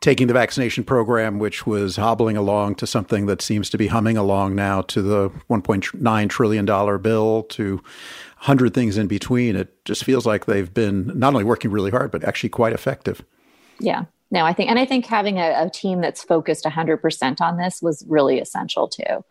taking 0.00 0.26
the 0.26 0.34
vaccination 0.34 0.84
program, 0.84 1.38
which 1.38 1.66
was 1.66 1.96
hobbling 1.96 2.36
along 2.36 2.76
to 2.76 2.86
something 2.86 3.26
that 3.26 3.42
seems 3.42 3.70
to 3.70 3.78
be 3.78 3.86
humming 3.86 4.16
along 4.16 4.54
now 4.54 4.82
to 4.82 5.02
the 5.02 5.30
$1.9 5.50 6.28
trillion 6.28 7.02
bill 7.02 7.42
to 7.44 7.76
100 7.76 8.74
things 8.74 8.98
in 8.98 9.06
between, 9.06 9.56
it 9.56 9.84
just 9.84 10.04
feels 10.04 10.26
like 10.26 10.44
they've 10.44 10.72
been 10.72 11.10
not 11.18 11.28
only 11.28 11.44
working 11.44 11.70
really 11.70 11.90
hard, 11.90 12.10
but 12.10 12.24
actually 12.24 12.50
quite 12.50 12.72
effective. 12.72 13.24
Yeah. 13.80 14.04
No, 14.30 14.44
I 14.44 14.52
think, 14.52 14.70
and 14.70 14.78
I 14.78 14.84
think 14.84 15.06
having 15.06 15.38
a, 15.38 15.66
a 15.66 15.70
team 15.70 16.00
that's 16.00 16.22
focused 16.22 16.64
100% 16.64 17.40
on 17.40 17.56
this 17.56 17.80
was 17.80 18.04
really 18.08 18.40
essential 18.40 18.88
too. 18.88 19.24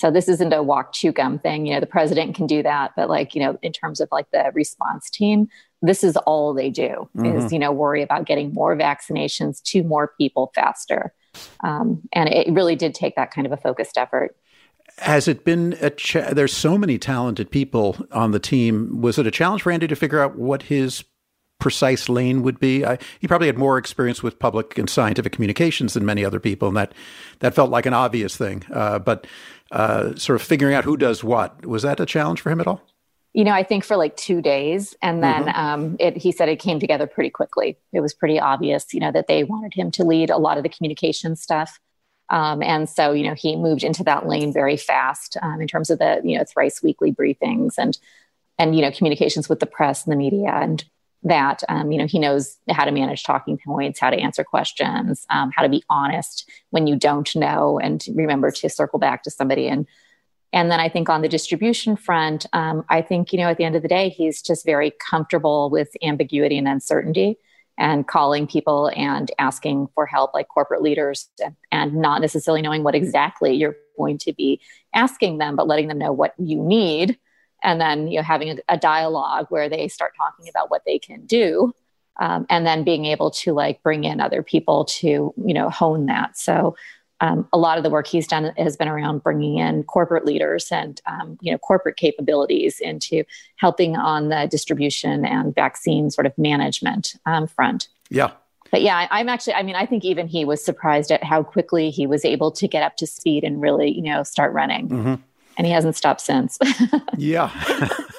So 0.00 0.10
this 0.10 0.28
isn't 0.28 0.52
a 0.52 0.62
walk 0.62 0.92
chew 0.92 1.12
gum 1.12 1.38
thing. 1.38 1.66
You 1.66 1.74
know, 1.74 1.80
the 1.80 1.86
president 1.86 2.36
can 2.36 2.46
do 2.46 2.62
that, 2.62 2.92
but 2.96 3.08
like, 3.08 3.34
you 3.34 3.42
know, 3.42 3.58
in 3.62 3.72
terms 3.72 4.00
of 4.00 4.08
like 4.12 4.30
the 4.30 4.50
response 4.54 5.10
team, 5.10 5.48
this 5.82 6.04
is 6.04 6.16
all 6.18 6.54
they 6.54 6.70
do 6.70 7.08
mm-hmm. 7.16 7.26
is, 7.26 7.52
you 7.52 7.58
know, 7.58 7.72
worry 7.72 8.02
about 8.02 8.26
getting 8.26 8.52
more 8.52 8.76
vaccinations 8.76 9.62
to 9.62 9.82
more 9.82 10.12
people 10.18 10.52
faster. 10.54 11.12
Um, 11.64 12.02
and 12.12 12.28
it 12.28 12.52
really 12.52 12.76
did 12.76 12.94
take 12.94 13.16
that 13.16 13.32
kind 13.32 13.46
of 13.46 13.52
a 13.52 13.56
focused 13.56 13.98
effort. 13.98 14.36
Has 14.98 15.28
it 15.28 15.44
been 15.44 15.76
a 15.80 15.90
cha- 15.90 16.32
there's 16.32 16.52
so 16.52 16.76
many 16.76 16.98
talented 16.98 17.50
people 17.50 17.96
on 18.10 18.32
the 18.32 18.40
team. 18.40 19.00
Was 19.00 19.18
it 19.18 19.26
a 19.26 19.30
challenge 19.30 19.62
for 19.62 19.70
Andy 19.70 19.86
to 19.86 19.96
figure 19.96 20.20
out 20.20 20.36
what 20.36 20.62
his 20.62 21.04
precise 21.58 22.08
lane 22.08 22.42
would 22.42 22.60
be. 22.60 22.84
I, 22.84 22.98
he 23.20 23.26
probably 23.26 23.48
had 23.48 23.58
more 23.58 23.78
experience 23.78 24.22
with 24.22 24.38
public 24.38 24.78
and 24.78 24.88
scientific 24.88 25.32
communications 25.32 25.94
than 25.94 26.04
many 26.06 26.24
other 26.24 26.40
people, 26.40 26.68
and 26.68 26.76
that 26.76 26.92
that 27.40 27.54
felt 27.54 27.70
like 27.70 27.86
an 27.86 27.94
obvious 27.94 28.36
thing. 28.36 28.64
Uh, 28.72 28.98
but 28.98 29.26
uh, 29.70 30.14
sort 30.14 30.40
of 30.40 30.46
figuring 30.46 30.74
out 30.74 30.84
who 30.84 30.96
does 30.96 31.22
what 31.22 31.66
was 31.66 31.82
that 31.82 32.00
a 32.00 32.06
challenge 32.06 32.40
for 32.40 32.50
him 32.50 32.60
at 32.60 32.66
all? 32.66 32.80
You 33.34 33.44
know, 33.44 33.52
I 33.52 33.62
think 33.62 33.84
for 33.84 33.96
like 33.96 34.16
two 34.16 34.40
days, 34.40 34.96
and 35.02 35.22
then 35.22 35.44
mm-hmm. 35.44 35.60
um, 35.60 35.96
it, 36.00 36.16
he 36.16 36.32
said 36.32 36.48
it 36.48 36.56
came 36.58 36.80
together 36.80 37.06
pretty 37.06 37.30
quickly. 37.30 37.76
It 37.92 38.00
was 38.00 38.14
pretty 38.14 38.40
obvious, 38.40 38.92
you 38.94 39.00
know, 39.00 39.12
that 39.12 39.26
they 39.26 39.44
wanted 39.44 39.74
him 39.74 39.90
to 39.92 40.04
lead 40.04 40.30
a 40.30 40.38
lot 40.38 40.56
of 40.56 40.62
the 40.62 40.68
communication 40.68 41.36
stuff. 41.36 41.78
Um, 42.30 42.62
and 42.62 42.88
so, 42.88 43.12
you 43.12 43.24
know, 43.24 43.34
he 43.34 43.56
moved 43.56 43.84
into 43.84 44.04
that 44.04 44.26
lane 44.26 44.52
very 44.52 44.76
fast 44.76 45.36
um, 45.40 45.60
in 45.60 45.68
terms 45.68 45.90
of 45.90 45.98
the, 45.98 46.20
you 46.24 46.36
know, 46.36 46.44
thrice 46.44 46.82
weekly 46.82 47.12
briefings 47.12 47.74
and, 47.78 47.98
and, 48.58 48.74
you 48.74 48.82
know, 48.82 48.90
communications 48.90 49.48
with 49.48 49.60
the 49.60 49.66
press 49.66 50.04
and 50.04 50.12
the 50.12 50.16
media. 50.16 50.50
And 50.50 50.84
that 51.22 51.62
um, 51.68 51.90
you 51.90 51.98
know 51.98 52.06
he 52.06 52.18
knows 52.18 52.56
how 52.70 52.84
to 52.84 52.92
manage 52.92 53.24
talking 53.24 53.58
points 53.64 53.98
how 53.98 54.10
to 54.10 54.16
answer 54.16 54.44
questions 54.44 55.26
um, 55.30 55.50
how 55.54 55.62
to 55.62 55.68
be 55.68 55.82
honest 55.90 56.48
when 56.70 56.86
you 56.86 56.96
don't 56.96 57.34
know 57.34 57.78
and 57.78 58.04
remember 58.14 58.50
to 58.50 58.68
circle 58.68 58.98
back 58.98 59.22
to 59.22 59.30
somebody. 59.30 59.68
And 59.68 59.86
and 60.52 60.70
then 60.70 60.80
i 60.80 60.88
think 60.88 61.08
on 61.08 61.22
the 61.22 61.28
distribution 61.28 61.96
front 61.96 62.46
um, 62.52 62.84
i 62.88 63.02
think 63.02 63.32
you 63.32 63.38
know 63.38 63.48
at 63.48 63.58
the 63.58 63.64
end 63.64 63.76
of 63.76 63.82
the 63.82 63.88
day 63.88 64.08
he's 64.08 64.40
just 64.40 64.64
very 64.64 64.92
comfortable 65.10 65.70
with 65.70 65.88
ambiguity 66.02 66.56
and 66.56 66.68
uncertainty 66.68 67.38
and 67.76 68.08
calling 68.08 68.46
people 68.46 68.90
and 68.96 69.30
asking 69.38 69.88
for 69.94 70.04
help 70.04 70.34
like 70.34 70.48
corporate 70.48 70.82
leaders 70.82 71.28
and 71.70 71.94
not 71.94 72.20
necessarily 72.20 72.62
knowing 72.62 72.82
what 72.82 72.94
exactly 72.94 73.54
you're 73.54 73.76
going 73.96 74.18
to 74.18 74.32
be 74.32 74.60
asking 74.94 75.38
them 75.38 75.54
but 75.54 75.66
letting 75.66 75.88
them 75.88 75.98
know 75.98 76.12
what 76.12 76.34
you 76.38 76.62
need 76.62 77.18
and 77.62 77.80
then 77.80 78.08
you 78.08 78.18
know 78.18 78.22
having 78.22 78.50
a, 78.50 78.56
a 78.68 78.76
dialogue 78.76 79.46
where 79.48 79.68
they 79.68 79.88
start 79.88 80.12
talking 80.16 80.48
about 80.48 80.70
what 80.70 80.82
they 80.84 80.98
can 80.98 81.24
do 81.26 81.72
um, 82.18 82.46
and 82.50 82.66
then 82.66 82.84
being 82.84 83.04
able 83.04 83.30
to 83.30 83.52
like 83.52 83.82
bring 83.82 84.04
in 84.04 84.20
other 84.20 84.42
people 84.42 84.84
to 84.84 85.32
you 85.36 85.54
know 85.54 85.70
hone 85.70 86.06
that. 86.06 86.36
So 86.36 86.76
um, 87.20 87.48
a 87.52 87.58
lot 87.58 87.78
of 87.78 87.84
the 87.84 87.90
work 87.90 88.06
he's 88.06 88.28
done 88.28 88.52
has 88.56 88.76
been 88.76 88.86
around 88.86 89.24
bringing 89.24 89.58
in 89.58 89.82
corporate 89.84 90.24
leaders 90.24 90.70
and 90.70 91.00
um, 91.06 91.38
you 91.40 91.52
know 91.52 91.58
corporate 91.58 91.96
capabilities 91.96 92.80
into 92.80 93.24
helping 93.56 93.96
on 93.96 94.28
the 94.28 94.48
distribution 94.50 95.24
and 95.24 95.54
vaccine 95.54 96.10
sort 96.10 96.26
of 96.26 96.36
management 96.38 97.14
um, 97.26 97.46
front. 97.46 97.88
Yeah. 98.10 98.30
But 98.70 98.82
yeah 98.82 99.08
i'm 99.10 99.30
actually 99.30 99.54
i 99.54 99.62
mean 99.62 99.76
i 99.76 99.86
think 99.86 100.04
even 100.04 100.26
he 100.26 100.44
was 100.44 100.62
surprised 100.62 101.10
at 101.10 101.24
how 101.24 101.42
quickly 101.42 101.88
he 101.88 102.06
was 102.06 102.22
able 102.22 102.50
to 102.50 102.68
get 102.68 102.82
up 102.82 102.98
to 102.98 103.06
speed 103.06 103.42
and 103.42 103.62
really 103.62 103.90
you 103.90 104.02
know 104.02 104.22
start 104.22 104.52
running. 104.52 104.88
Mm-hmm 104.90 105.14
and 105.58 105.66
he 105.66 105.72
hasn't 105.72 105.96
stopped 105.96 106.20
since. 106.22 106.58
yeah. 107.18 107.50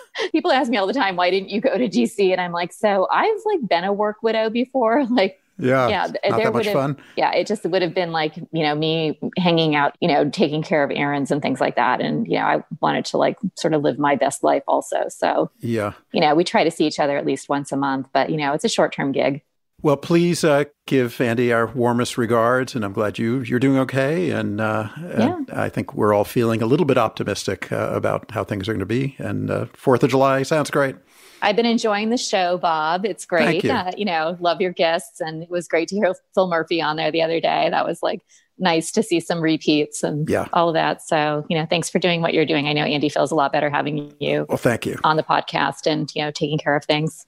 People 0.32 0.52
ask 0.52 0.70
me 0.70 0.78
all 0.78 0.86
the 0.86 0.94
time, 0.94 1.16
why 1.16 1.32
didn't 1.32 1.50
you 1.50 1.62
go 1.62 1.78
to 1.78 1.88
DC? 1.88 2.32
And 2.32 2.42
I'm 2.42 2.52
like, 2.52 2.74
so 2.74 3.08
I've 3.10 3.40
like 3.46 3.68
been 3.68 3.86
a 3.86 3.94
work 3.94 4.18
widow 4.22 4.50
before. 4.50 5.08
Like, 5.20 5.42
yeah, 5.58 5.90
yeah, 5.90 6.08
not 6.30 6.38
there 6.38 6.52
would 6.54 6.66
have, 6.66 6.98
Yeah, 7.18 7.34
it 7.34 7.46
just 7.46 7.66
would 7.66 7.82
have 7.82 7.94
been 7.94 8.14
like 8.14 8.38
you 8.38 8.64
know 8.64 8.76
me 8.76 9.20
hanging 9.38 9.76
out, 9.76 9.94
you 10.00 10.08
know, 10.08 10.30
taking 10.30 10.64
care 10.64 10.86
of 10.86 10.92
errands 10.92 11.32
and 11.32 11.42
things 11.42 11.60
like 11.60 11.76
that, 11.76 12.00
and 12.00 12.26
you 12.28 12.36
know, 12.36 12.46
I 12.46 12.64
wanted 12.80 13.04
to 13.06 13.18
like 13.18 13.38
sort 13.56 13.74
of 13.74 13.82
live 13.82 14.00
my 14.00 14.16
best 14.16 14.42
life 14.42 14.64
also. 14.70 15.10
So 15.10 15.52
yeah, 15.60 15.94
you 16.14 16.22
know, 16.22 16.34
we 16.34 16.46
try 16.46 16.64
to 16.64 16.72
see 16.72 16.88
each 16.88 16.98
other 16.98 17.18
at 17.18 17.26
least 17.26 17.50
once 17.50 17.74
a 17.74 17.76
month, 17.76 18.08
but 18.14 18.30
you 18.30 18.38
know, 18.38 18.54
it's 18.54 18.64
a 18.64 18.70
short 18.70 18.94
term 18.94 19.12
gig. 19.12 19.42
Well, 19.82 19.96
please 19.96 20.44
uh, 20.44 20.66
give 20.88 21.22
Andy 21.22 21.54
our 21.54 21.68
warmest 21.68 22.18
regards, 22.18 22.76
and 22.76 22.84
I'm 22.84 22.92
glad 22.92 23.18
you 23.18 23.40
you're 23.42 23.60
doing 23.60 23.78
okay. 23.80 24.30
And, 24.32 24.60
uh, 24.60 24.90
yeah. 24.98 25.36
and 25.38 25.52
I 25.52 25.70
think 25.70 25.94
we're 25.94 26.14
all 26.14 26.26
feeling 26.26 26.62
a 26.62 26.66
little 26.66 26.86
bit 26.86 26.98
optimistic 26.98 27.72
uh, 27.72 27.90
about 27.94 28.32
how 28.32 28.44
things 28.44 28.68
are 28.68 28.74
going 28.74 28.80
to 28.80 28.86
be. 28.86 29.16
And 29.20 29.50
uh, 29.50 29.66
Fourth 29.74 30.04
of 30.04 30.10
July 30.10 30.44
sounds 30.44 30.70
great. 30.70 30.98
I've 31.42 31.56
been 31.56 31.66
enjoying 31.66 32.10
the 32.10 32.18
show, 32.18 32.58
Bob. 32.58 33.06
It's 33.06 33.26
great. 33.26 33.64
You. 33.64 33.72
Uh, 33.72 33.92
you. 33.96 34.04
know, 34.04 34.36
love 34.42 34.60
your 34.60 34.74
guests, 34.74 35.22
and 35.22 35.44
it 35.44 35.50
was 35.50 35.70
great 35.70 35.88
to 35.90 35.96
hear 35.96 36.14
Phil 36.36 36.50
Murphy 36.50 36.82
on 36.82 36.98
there 36.98 37.12
the 37.12 37.22
other 37.22 37.40
day. 37.40 37.70
That 37.70 37.86
was 37.86 38.04
like 38.04 38.22
nice 38.58 38.92
to 38.92 39.02
see 39.02 39.22
some 39.22 39.40
repeats 39.40 40.04
and 40.04 40.30
yeah. 40.30 40.50
all 40.52 40.68
of 40.68 40.74
that. 40.74 41.02
So, 41.02 41.46
you 41.50 41.58
know, 41.58 41.66
thanks 41.66 41.90
for 41.90 41.98
doing 41.98 42.22
what 42.22 42.34
you're 42.34 42.46
doing. 42.46 42.68
I 42.68 42.74
know 42.74 42.84
Andy 42.84 43.08
feels 43.08 43.32
a 43.32 43.36
lot 43.36 43.54
better 43.54 43.70
having 43.70 44.14
you. 44.20 44.46
Well, 44.50 44.58
thank 44.58 44.86
you 44.86 45.00
on 45.06 45.16
the 45.16 45.24
podcast 45.24 45.88
and 45.88 46.14
you 46.14 46.22
know 46.22 46.32
taking 46.32 46.58
care 46.58 46.76
of 46.76 46.84
things 46.84 47.26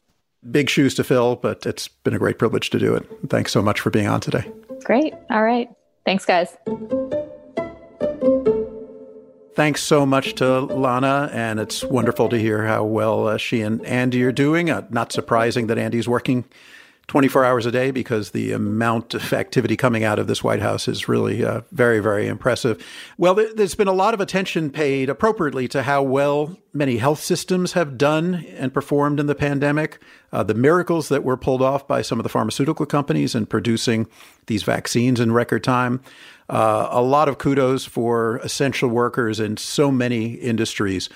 big 0.49 0.69
shoes 0.69 0.95
to 0.95 1.03
fill, 1.03 1.35
but 1.35 1.65
it's 1.65 1.87
been 1.87 2.13
a 2.13 2.19
great 2.19 2.39
privilege 2.39 2.69
to 2.71 2.79
do 2.79 2.95
it. 2.95 3.07
Thanks 3.29 3.51
so 3.51 3.61
much 3.61 3.79
for 3.79 3.89
being 3.89 4.07
on 4.07 4.21
today. 4.21 4.49
Great. 4.83 5.13
All 5.29 5.43
right. 5.43 5.69
Thanks, 6.05 6.25
guys. 6.25 6.57
Thanks 9.53 9.83
so 9.83 10.05
much 10.05 10.35
to 10.35 10.61
Lana, 10.61 11.29
and 11.33 11.59
it's 11.59 11.83
wonderful 11.83 12.29
to 12.29 12.39
hear 12.39 12.65
how 12.65 12.83
well 12.83 13.27
uh, 13.27 13.37
she 13.37 13.61
and 13.61 13.85
Andy 13.85 14.23
are 14.23 14.31
doing. 14.31 14.69
Uh, 14.69 14.87
not 14.89 15.11
surprising 15.11 15.67
that 15.67 15.77
Andy's 15.77 16.07
working 16.07 16.45
24 17.11 17.43
hours 17.43 17.65
a 17.65 17.71
day 17.73 17.91
because 17.91 18.31
the 18.31 18.53
amount 18.53 19.13
of 19.13 19.33
activity 19.33 19.75
coming 19.75 20.05
out 20.05 20.17
of 20.17 20.27
this 20.27 20.45
White 20.45 20.61
House 20.61 20.87
is 20.87 21.09
really 21.09 21.43
uh, 21.43 21.59
very, 21.73 21.99
very 21.99 22.25
impressive. 22.25 22.81
Well, 23.17 23.35
there's 23.35 23.75
been 23.75 23.89
a 23.89 23.91
lot 23.91 24.13
of 24.13 24.21
attention 24.21 24.69
paid 24.69 25.09
appropriately 25.09 25.67
to 25.67 25.83
how 25.83 26.03
well 26.03 26.55
many 26.71 26.99
health 26.99 27.19
systems 27.19 27.73
have 27.73 27.97
done 27.97 28.45
and 28.55 28.73
performed 28.73 29.19
in 29.19 29.25
the 29.25 29.35
pandemic, 29.35 30.01
uh, 30.31 30.41
the 30.43 30.53
miracles 30.53 31.09
that 31.09 31.25
were 31.25 31.35
pulled 31.35 31.61
off 31.61 31.85
by 31.85 32.01
some 32.01 32.17
of 32.17 32.23
the 32.23 32.29
pharmaceutical 32.29 32.85
companies 32.85 33.35
in 33.35 33.45
producing 33.45 34.07
these 34.47 34.63
vaccines 34.63 35.19
in 35.19 35.33
record 35.33 35.65
time. 35.65 35.99
Uh, 36.47 36.87
a 36.91 37.01
lot 37.01 37.27
of 37.27 37.37
kudos 37.37 37.83
for 37.83 38.37
essential 38.37 38.87
workers 38.87 39.37
in 39.37 39.57
so 39.57 39.91
many 39.91 40.35
industries 40.35 41.09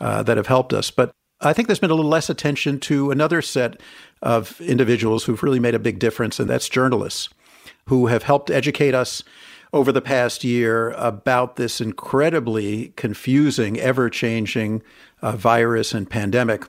uh, 0.00 0.22
that 0.22 0.38
have 0.38 0.46
helped 0.46 0.72
us. 0.72 0.90
But 0.90 1.12
I 1.42 1.52
think 1.52 1.68
there's 1.68 1.80
been 1.80 1.90
a 1.90 1.94
little 1.94 2.10
less 2.10 2.30
attention 2.30 2.78
to 2.80 3.10
another 3.10 3.42
set 3.42 3.80
of 4.22 4.60
individuals 4.60 5.24
who've 5.24 5.42
really 5.42 5.60
made 5.60 5.74
a 5.74 5.80
big 5.80 5.98
difference, 5.98 6.38
and 6.38 6.48
that's 6.48 6.68
journalists 6.68 7.28
who 7.86 8.06
have 8.06 8.22
helped 8.22 8.50
educate 8.50 8.94
us 8.94 9.22
over 9.72 9.90
the 9.90 10.02
past 10.02 10.44
year 10.44 10.90
about 10.90 11.56
this 11.56 11.80
incredibly 11.80 12.88
confusing, 12.96 13.80
ever 13.80 14.10
changing 14.10 14.82
uh, 15.22 15.32
virus 15.32 15.92
and 15.92 16.08
pandemic. 16.08 16.68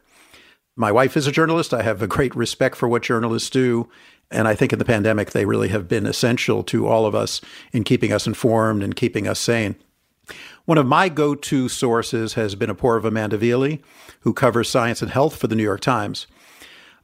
My 0.75 0.91
wife 0.91 1.15
is 1.15 1.27
a 1.27 1.31
journalist. 1.31 1.73
I 1.73 1.83
have 1.83 2.01
a 2.01 2.07
great 2.07 2.35
respect 2.35 2.75
for 2.75 2.87
what 2.87 3.03
journalists 3.03 3.49
do. 3.49 3.89
And 4.31 4.47
I 4.47 4.55
think 4.55 4.73
in 4.73 4.79
the 4.79 4.85
pandemic, 4.85 5.31
they 5.31 5.45
really 5.45 5.67
have 5.67 5.87
been 5.87 6.07
essential 6.07 6.63
to 6.63 6.87
all 6.87 7.05
of 7.05 7.13
us 7.13 7.41
in 7.71 7.83
keeping 7.83 8.11
us 8.11 8.25
informed 8.25 8.81
and 8.81 8.95
keeping 8.95 9.27
us 9.27 9.39
sane. 9.39 9.75
One 10.65 10.77
of 10.77 10.87
my 10.87 11.09
go 11.09 11.35
to 11.35 11.67
sources 11.67 12.33
has 12.33 12.55
been 12.55 12.69
Apoorva 12.69 13.11
Mandavilli, 13.11 13.81
who 14.21 14.33
covers 14.33 14.69
science 14.69 15.01
and 15.01 15.11
health 15.11 15.35
for 15.35 15.47
the 15.47 15.55
New 15.55 15.63
York 15.63 15.81
Times. 15.81 16.25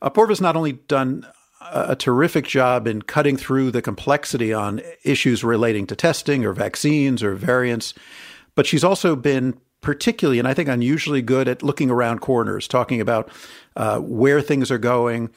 Apoorva's 0.01 0.41
not 0.41 0.55
only 0.55 0.73
done 0.73 1.25
a 1.71 1.95
terrific 1.95 2.47
job 2.47 2.87
in 2.87 3.01
cutting 3.01 3.35
through 3.35 3.71
the 3.71 3.81
complexity 3.81 4.53
on 4.53 4.81
issues 5.03 5.43
relating 5.43 5.85
to 5.87 5.95
testing 5.95 6.45
or 6.45 6.53
vaccines 6.53 7.21
or 7.21 7.35
variants, 7.35 7.93
but 8.55 8.65
she's 8.65 8.83
also 8.83 9.15
been 9.15 9.59
particularly, 9.81 10.39
and 10.39 10.47
I 10.47 10.53
think 10.53 10.69
unusually 10.69 11.21
good 11.21 11.47
at 11.47 11.63
looking 11.63 11.89
around 11.89 12.19
corners, 12.19 12.67
talking 12.67 13.01
about 13.01 13.29
uh, 13.75 13.99
where 13.99 14.41
things 14.41 14.71
are 14.71 14.77
going, 14.77 15.29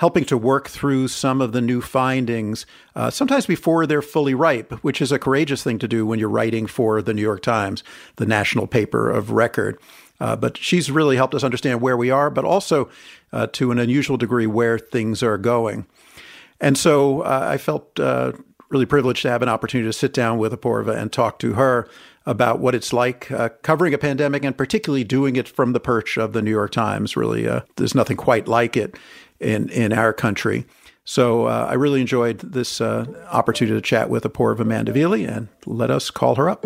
helping 0.00 0.24
to 0.24 0.38
work 0.38 0.66
through 0.66 1.06
some 1.06 1.42
of 1.42 1.52
the 1.52 1.60
new 1.60 1.82
findings, 1.82 2.64
uh, 2.96 3.10
sometimes 3.10 3.44
before 3.44 3.86
they're 3.86 4.00
fully 4.00 4.32
ripe, 4.32 4.72
which 4.82 5.02
is 5.02 5.12
a 5.12 5.18
courageous 5.18 5.62
thing 5.62 5.78
to 5.78 5.86
do 5.86 6.06
when 6.06 6.18
you're 6.18 6.26
writing 6.26 6.66
for 6.66 7.02
the 7.02 7.12
New 7.12 7.20
York 7.20 7.42
Times, 7.42 7.84
the 8.16 8.24
national 8.24 8.66
paper 8.66 9.10
of 9.10 9.30
record. 9.30 9.78
Uh, 10.18 10.34
but 10.34 10.56
she's 10.56 10.90
really 10.90 11.16
helped 11.16 11.34
us 11.34 11.44
understand 11.44 11.82
where 11.82 11.98
we 11.98 12.10
are, 12.10 12.30
but 12.30 12.46
also 12.46 12.88
uh, 13.34 13.46
to 13.48 13.70
an 13.70 13.78
unusual 13.78 14.16
degree 14.16 14.46
where 14.46 14.78
things 14.78 15.22
are 15.22 15.36
going. 15.36 15.84
And 16.62 16.78
so 16.78 17.20
uh, 17.20 17.48
I 17.50 17.58
felt 17.58 18.00
uh, 18.00 18.32
really 18.70 18.86
privileged 18.86 19.20
to 19.22 19.30
have 19.30 19.42
an 19.42 19.50
opportunity 19.50 19.86
to 19.86 19.92
sit 19.92 20.14
down 20.14 20.38
with 20.38 20.58
Apoorva 20.58 20.96
and 20.96 21.12
talk 21.12 21.38
to 21.40 21.52
her 21.54 21.86
about 22.24 22.58
what 22.58 22.74
it's 22.74 22.94
like 22.94 23.30
uh, 23.30 23.50
covering 23.62 23.92
a 23.92 23.98
pandemic 23.98 24.44
and 24.44 24.56
particularly 24.56 25.04
doing 25.04 25.36
it 25.36 25.48
from 25.48 25.72
the 25.74 25.80
perch 25.80 26.16
of 26.16 26.32
the 26.32 26.40
New 26.40 26.50
York 26.50 26.70
Times. 26.70 27.18
Really, 27.18 27.46
uh, 27.46 27.60
there's 27.76 27.94
nothing 27.94 28.16
quite 28.16 28.48
like 28.48 28.78
it 28.78 28.94
in, 29.40 29.68
in 29.70 29.92
our 29.92 30.12
country. 30.12 30.66
So 31.04 31.46
uh, 31.46 31.66
I 31.68 31.74
really 31.74 32.00
enjoyed 32.00 32.38
this 32.38 32.80
uh, 32.80 33.06
opportunity 33.30 33.76
to 33.76 33.80
chat 33.80 34.10
with 34.10 34.22
Apoorva 34.24 34.58
Mandavilli, 34.58 35.28
and 35.28 35.48
let 35.66 35.90
us 35.90 36.10
call 36.10 36.36
her 36.36 36.48
up. 36.48 36.62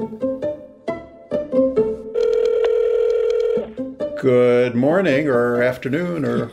Good 4.20 4.74
morning 4.74 5.28
or 5.28 5.62
afternoon 5.62 6.24
or 6.24 6.50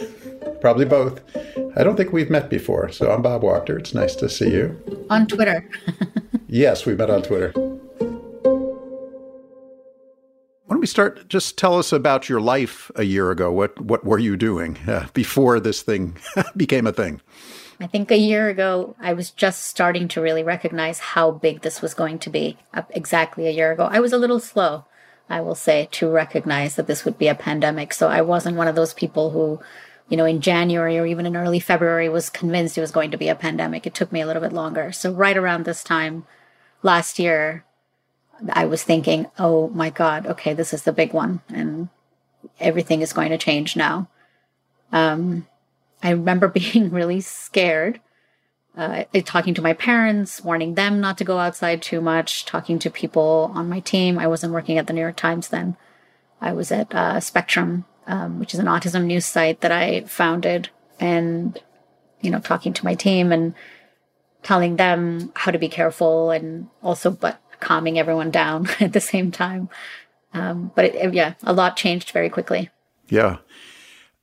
probably 0.60 0.84
both. 0.84 1.20
I 1.76 1.82
don't 1.82 1.96
think 1.96 2.12
we've 2.12 2.30
met 2.30 2.50
before. 2.50 2.88
So 2.90 3.10
I'm 3.10 3.22
Bob 3.22 3.42
Wachter. 3.42 3.78
It's 3.78 3.94
nice 3.94 4.14
to 4.16 4.28
see 4.28 4.50
you. 4.50 5.06
On 5.10 5.26
Twitter. 5.26 5.68
yes, 6.48 6.86
we 6.86 6.94
met 6.94 7.10
on 7.10 7.22
Twitter. 7.22 7.52
Why 10.74 10.76
don't 10.78 10.80
we 10.80 10.86
start? 10.88 11.28
Just 11.28 11.56
tell 11.56 11.78
us 11.78 11.92
about 11.92 12.28
your 12.28 12.40
life 12.40 12.90
a 12.96 13.04
year 13.04 13.30
ago. 13.30 13.52
What 13.52 13.80
what 13.80 14.04
were 14.04 14.18
you 14.18 14.36
doing 14.36 14.76
uh, 14.88 15.06
before 15.14 15.60
this 15.60 15.82
thing 15.82 16.16
became 16.56 16.84
a 16.84 16.92
thing? 16.92 17.20
I 17.78 17.86
think 17.86 18.10
a 18.10 18.16
year 18.16 18.48
ago, 18.48 18.96
I 18.98 19.12
was 19.12 19.30
just 19.30 19.66
starting 19.66 20.08
to 20.08 20.20
really 20.20 20.42
recognize 20.42 20.98
how 20.98 21.30
big 21.30 21.60
this 21.60 21.80
was 21.80 21.94
going 21.94 22.18
to 22.18 22.28
be. 22.28 22.58
Uh, 22.74 22.82
exactly 22.90 23.46
a 23.46 23.52
year 23.52 23.70
ago, 23.70 23.84
I 23.88 24.00
was 24.00 24.12
a 24.12 24.18
little 24.18 24.40
slow. 24.40 24.84
I 25.30 25.42
will 25.42 25.54
say, 25.54 25.88
to 25.92 26.10
recognize 26.10 26.74
that 26.74 26.88
this 26.88 27.04
would 27.04 27.18
be 27.18 27.28
a 27.28 27.36
pandemic. 27.36 27.94
So 27.94 28.08
I 28.08 28.22
wasn't 28.22 28.56
one 28.56 28.66
of 28.66 28.74
those 28.74 28.94
people 28.94 29.30
who, 29.30 29.60
you 30.08 30.16
know, 30.16 30.24
in 30.24 30.40
January 30.40 30.98
or 30.98 31.06
even 31.06 31.24
in 31.24 31.36
early 31.36 31.60
February 31.60 32.08
was 32.08 32.28
convinced 32.28 32.76
it 32.76 32.80
was 32.80 32.90
going 32.90 33.12
to 33.12 33.16
be 33.16 33.28
a 33.28 33.36
pandemic. 33.36 33.86
It 33.86 33.94
took 33.94 34.10
me 34.10 34.22
a 34.22 34.26
little 34.26 34.42
bit 34.42 34.52
longer. 34.52 34.90
So 34.90 35.12
right 35.12 35.36
around 35.36 35.66
this 35.66 35.84
time 35.84 36.26
last 36.82 37.20
year, 37.20 37.64
I 38.52 38.66
was 38.66 38.82
thinking, 38.82 39.26
oh 39.38 39.68
my 39.68 39.90
God, 39.90 40.26
okay, 40.26 40.54
this 40.54 40.72
is 40.72 40.82
the 40.82 40.92
big 40.92 41.12
one 41.12 41.40
and 41.48 41.88
everything 42.60 43.00
is 43.00 43.12
going 43.12 43.30
to 43.30 43.38
change 43.38 43.76
now. 43.76 44.08
Um, 44.92 45.46
I 46.02 46.10
remember 46.10 46.48
being 46.48 46.90
really 46.90 47.20
scared 47.20 48.00
uh, 48.76 49.04
talking 49.24 49.54
to 49.54 49.62
my 49.62 49.72
parents, 49.72 50.42
warning 50.42 50.74
them 50.74 51.00
not 51.00 51.16
to 51.18 51.24
go 51.24 51.38
outside 51.38 51.80
too 51.80 52.00
much, 52.00 52.44
talking 52.44 52.78
to 52.80 52.90
people 52.90 53.52
on 53.54 53.68
my 53.68 53.78
team. 53.80 54.18
I 54.18 54.26
wasn't 54.26 54.52
working 54.52 54.78
at 54.78 54.88
the 54.88 54.92
New 54.92 55.00
York 55.00 55.16
Times 55.16 55.48
then. 55.48 55.76
I 56.40 56.52
was 56.52 56.72
at 56.72 56.92
uh, 56.92 57.20
Spectrum 57.20 57.84
um, 58.06 58.38
which 58.38 58.54
is 58.54 58.60
an 58.60 58.66
autism 58.66 59.04
news 59.04 59.24
site 59.24 59.60
that 59.60 59.72
I 59.72 60.02
founded, 60.02 60.68
and 61.00 61.58
you 62.20 62.30
know, 62.30 62.38
talking 62.38 62.72
to 62.74 62.84
my 62.84 62.94
team 62.94 63.32
and 63.32 63.54
telling 64.42 64.76
them 64.76 65.32
how 65.34 65.50
to 65.50 65.58
be 65.58 65.68
careful, 65.68 66.30
and 66.30 66.68
also 66.82 67.10
but 67.10 67.40
calming 67.60 67.98
everyone 67.98 68.30
down 68.30 68.68
at 68.80 68.92
the 68.92 69.00
same 69.00 69.30
time. 69.30 69.68
Um, 70.32 70.72
but 70.74 70.86
it, 70.86 71.14
yeah, 71.14 71.34
a 71.44 71.52
lot 71.52 71.76
changed 71.76 72.10
very 72.10 72.28
quickly. 72.28 72.70
Yeah. 73.08 73.38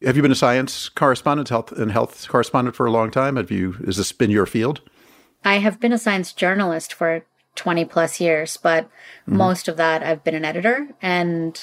Have 0.04 0.16
you 0.16 0.22
been 0.22 0.32
a 0.32 0.36
science 0.36 0.90
correspondent, 0.90 1.50
health 1.50 1.72
and 1.72 1.92
health 1.92 2.28
correspondent 2.28 2.76
for 2.76 2.86
a 2.86 2.92
long 2.92 3.12
time? 3.12 3.36
Have 3.36 3.52
you? 3.52 3.74
Has 3.86 3.98
this 3.98 4.12
been 4.12 4.32
your 4.32 4.46
field? 4.46 4.82
I 5.46 5.56
have 5.56 5.80
been 5.80 5.94
a 5.94 5.98
science 5.98 6.34
journalist 6.34 6.94
for 6.94 7.24
20 7.56 7.86
plus 7.86 8.20
years, 8.20 8.58
but 8.58 8.86
mm-hmm. 8.86 9.38
most 9.38 9.68
of 9.68 9.78
that 9.78 10.04
I've 10.04 10.24
been 10.24 10.36
an 10.36 10.46
editor. 10.46 10.90
And 11.02 11.60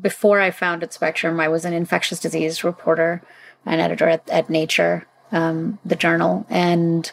before 0.00 0.40
I 0.40 0.50
founded 0.50 0.92
Spectrum, 0.92 1.40
I 1.40 1.48
was 1.48 1.64
an 1.64 1.72
infectious 1.72 2.20
disease 2.20 2.64
reporter 2.64 3.22
and 3.66 3.80
editor 3.80 4.08
at, 4.08 4.28
at 4.30 4.50
Nature, 4.50 5.06
um, 5.32 5.78
the 5.84 5.96
journal. 5.96 6.46
And 6.48 7.10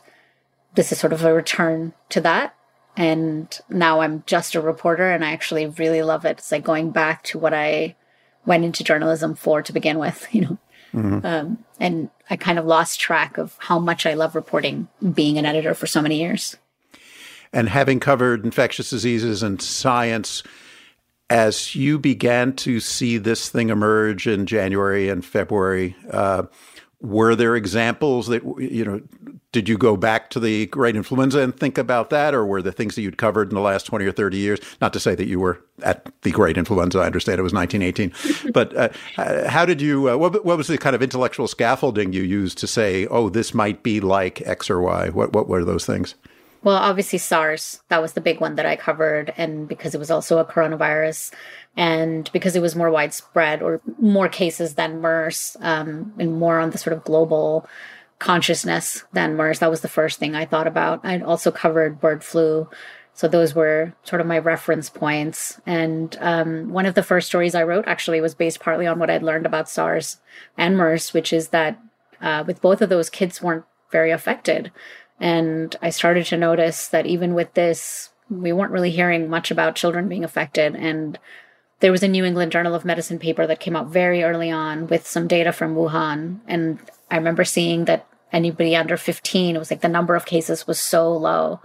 this 0.76 0.92
is 0.92 1.00
sort 1.00 1.14
of 1.14 1.24
a 1.26 1.34
return 1.34 1.94
to 2.10 2.22
that. 2.22 2.56
And 2.98 3.58
now 3.70 4.02
I'm 4.02 4.24
just 4.26 4.56
a 4.56 4.62
reporter 4.62 5.10
and 5.10 5.24
I 5.24 5.32
actually 5.32 5.68
really 5.68 6.02
love 6.02 6.26
it. 6.26 6.40
It's 6.40 6.52
like 6.52 6.64
going 6.64 6.90
back 6.90 7.24
to 7.26 7.38
what 7.38 7.54
I 7.54 7.96
went 8.46 8.66
into 8.66 8.84
journalism 8.84 9.36
for 9.36 9.62
to 9.62 9.72
begin 9.72 10.00
with, 10.00 10.28
you 10.34 10.42
know. 10.42 10.58
Mm-hmm. 10.94 11.26
Um, 11.26 11.64
and 11.80 12.10
I 12.30 12.38
kind 12.38 12.58
of 12.58 12.66
lost 12.66 13.00
track 13.00 13.38
of 13.38 13.56
how 13.60 13.78
much 13.78 14.06
I 14.06 14.16
love 14.16 14.36
reporting 14.36 14.88
being 15.14 15.38
an 15.38 15.46
editor 15.46 15.76
for 15.76 15.86
so 15.86 16.02
many 16.02 16.20
years. 16.20 16.58
And 17.54 17.70
having 17.70 18.00
covered 18.00 18.44
infectious 18.44 18.90
diseases 18.90 19.44
and 19.44 19.62
science, 19.62 20.44
as 21.30 21.76
you 21.76 22.00
began 22.00 22.54
to 22.58 22.80
see 22.80 23.18
this 23.18 23.50
thing 23.50 23.70
emerge 23.70 24.28
in 24.28 24.46
January 24.46 25.10
and 25.10 25.24
February, 25.24 25.96
uh, 26.10 26.44
were 27.00 27.36
there 27.36 27.56
examples 27.56 28.28
that 28.28 28.44
you 28.60 28.84
know 28.84 29.02
did 29.58 29.68
you 29.68 29.76
go 29.76 29.98
back 29.98 30.30
to 30.30 30.40
the 30.40 30.68
great 30.68 30.96
influenza 30.96 31.40
and 31.40 31.58
think 31.58 31.80
about 31.80 32.12
that 32.12 32.36
or 32.36 32.46
were 32.46 32.62
the 32.62 32.72
things 32.72 32.94
that 32.94 33.02
you'd 33.02 33.18
covered 33.18 33.50
in 33.50 33.56
the 33.56 33.62
last 33.62 33.88
20 33.88 34.06
or 34.06 34.12
30 34.12 34.38
years 34.38 34.60
not 34.82 34.94
to 34.94 35.00
say 35.00 35.16
that 35.16 35.26
you 35.26 35.40
were 35.40 35.60
at 35.82 36.06
the 36.22 36.30
great 36.30 36.58
influenza 36.58 37.00
i 37.00 37.08
understand 37.08 37.40
it 37.40 37.42
was 37.42 37.54
1918 37.54 38.52
but 38.54 38.76
uh, 38.76 38.90
how 39.50 39.66
did 39.66 39.82
you 39.82 40.12
uh, 40.12 40.16
what, 40.16 40.46
what 40.46 40.58
was 40.58 40.68
the 40.68 40.78
kind 40.78 40.96
of 40.96 41.02
intellectual 41.02 41.48
scaffolding 41.48 42.14
you 42.14 42.22
used 42.22 42.60
to 42.60 42.68
say 42.68 43.08
oh 43.08 43.30
this 43.30 43.52
might 43.52 43.82
be 43.82 44.00
like 44.00 44.42
x 44.46 44.70
or 44.70 44.80
y 44.80 45.10
what, 45.10 45.34
what 45.34 45.48
were 45.48 45.66
those 45.66 45.88
things 45.88 46.14
well, 46.64 46.76
obviously 46.76 47.20
SARS, 47.20 47.80
that 47.88 48.02
was 48.02 48.14
the 48.14 48.20
big 48.20 48.42
one 48.42 48.56
that 48.56 48.66
I 48.66 48.76
covered. 48.76 49.32
And 49.38 49.70
because 49.70 49.96
it 49.96 50.00
was 50.00 50.12
also 50.12 50.40
a 50.40 50.44
coronavirus 50.44 51.32
and 51.78 52.30
because 52.34 52.56
it 52.58 52.62
was 52.62 52.76
more 52.76 52.90
widespread 52.90 53.62
or 53.62 53.80
more 54.02 54.28
cases 54.28 54.74
than 54.74 55.00
MERS 55.00 55.56
um, 55.62 56.14
and 56.18 56.38
more 56.38 56.60
on 56.60 56.72
the 56.72 56.78
sort 56.78 56.98
of 56.98 57.06
global 57.06 57.70
consciousness 58.20 59.04
than 59.14 59.36
MERS, 59.36 59.60
that 59.60 59.70
was 59.70 59.82
the 59.82 59.88
first 59.88 60.20
thing 60.20 60.36
I 60.36 60.46
thought 60.46 60.68
about. 60.68 61.02
I'd 61.04 61.22
also 61.22 61.52
covered 61.52 62.00
bird 62.00 62.24
flu. 62.24 62.70
So 63.14 63.28
those 63.28 63.56
were 63.56 63.94
sort 64.04 64.22
of 64.22 64.28
my 64.28 64.38
reference 64.38 64.90
points. 64.90 65.60
And 65.66 66.16
um, 66.20 66.70
one 66.70 66.86
of 66.86 66.94
the 66.94 67.04
first 67.04 67.28
stories 67.28 67.56
I 67.56 67.64
wrote 67.64 67.88
actually 67.88 68.22
was 68.22 68.36
based 68.36 68.60
partly 68.60 68.86
on 68.86 69.00
what 69.00 69.10
I'd 69.10 69.24
learned 69.24 69.46
about 69.46 69.70
SARS 69.70 70.20
and 70.56 70.78
MERS, 70.78 71.14
which 71.14 71.34
is 71.34 71.48
that 71.50 71.80
uh, 72.22 72.44
with 72.46 72.62
both 72.62 72.82
of 72.82 72.90
those, 72.90 73.10
kids 73.10 73.42
weren't 73.42 73.66
very 73.92 74.12
affected. 74.12 74.72
And 75.20 75.76
I 75.82 75.90
started 75.90 76.26
to 76.28 76.38
notice 76.38 76.88
that 76.88 77.08
even 77.08 77.34
with 77.34 77.54
this, 77.54 78.12
we 78.30 78.54
weren't 78.54 78.72
really 78.72 78.92
hearing 78.92 79.30
much 79.30 79.52
about 79.52 79.76
children 79.76 80.08
being 80.08 80.24
affected. 80.24 80.76
And 80.76 81.18
there 81.80 81.92
was 81.92 82.04
a 82.04 82.08
New 82.08 82.26
England 82.26 82.52
Journal 82.52 82.76
of 82.76 82.86
Medicine 82.86 83.20
paper 83.20 83.48
that 83.48 83.60
came 83.60 83.76
out 83.76 83.88
very 83.88 84.24
early 84.24 84.52
on 84.52 84.88
with 84.88 85.08
some 85.08 85.28
data 85.28 85.52
from 85.52 85.76
Wuhan. 85.76 86.40
And 86.48 86.80
I 87.10 87.18
remember 87.18 87.44
seeing 87.44 87.86
that 87.86 88.08
anybody 88.32 88.76
under 88.76 88.98
15, 88.98 89.56
it 89.56 89.60
was 89.60 89.72
like 89.72 89.82
the 89.82 89.88
number 89.88 90.16
of 90.16 90.26
cases 90.26 90.68
was 90.68 90.80
so 90.80 91.12
low. 91.12 91.62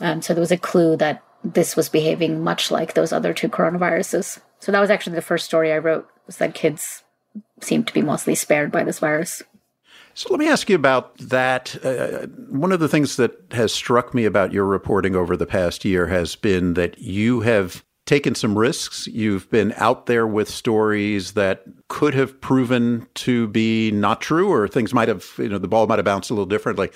Um, 0.00 0.22
so 0.22 0.34
there 0.34 0.40
was 0.40 0.52
a 0.52 0.58
clue 0.58 0.96
that 0.96 1.22
this 1.44 1.76
was 1.76 1.88
behaving 1.88 2.42
much 2.42 2.70
like 2.70 2.94
those 2.94 3.12
other 3.12 3.34
two 3.34 3.48
coronaviruses. 3.48 4.40
So 4.60 4.72
that 4.72 4.80
was 4.80 4.90
actually 4.90 5.16
the 5.16 5.22
first 5.22 5.44
story 5.44 5.72
I 5.72 5.78
wrote 5.78 6.08
was 6.26 6.36
that 6.36 6.54
kids 6.54 7.02
seemed 7.60 7.86
to 7.88 7.94
be 7.94 8.02
mostly 8.02 8.34
spared 8.34 8.70
by 8.70 8.84
this 8.84 8.98
virus. 8.98 9.42
So 10.14 10.28
let 10.30 10.40
me 10.40 10.48
ask 10.48 10.68
you 10.68 10.76
about 10.76 11.16
that. 11.18 11.82
Uh, 11.84 12.26
one 12.48 12.72
of 12.72 12.80
the 12.80 12.88
things 12.88 13.16
that 13.16 13.32
has 13.52 13.72
struck 13.72 14.12
me 14.12 14.24
about 14.24 14.52
your 14.52 14.66
reporting 14.66 15.16
over 15.16 15.36
the 15.36 15.46
past 15.46 15.84
year 15.84 16.06
has 16.08 16.36
been 16.36 16.74
that 16.74 16.98
you 16.98 17.40
have 17.40 17.82
taken 18.12 18.34
some 18.34 18.58
risks. 18.58 19.06
You've 19.06 19.48
been 19.48 19.72
out 19.78 20.04
there 20.04 20.26
with 20.26 20.46
stories 20.46 21.32
that 21.32 21.64
could 21.88 22.12
have 22.12 22.38
proven 22.42 23.06
to 23.14 23.48
be 23.48 23.90
not 23.90 24.20
true, 24.20 24.52
or 24.52 24.68
things 24.68 24.92
might 24.92 25.08
have, 25.08 25.30
you 25.38 25.48
know, 25.48 25.56
the 25.56 25.66
ball 25.66 25.86
might 25.86 25.98
have 25.98 26.04
bounced 26.04 26.28
a 26.28 26.34
little 26.34 26.44
differently. 26.44 26.90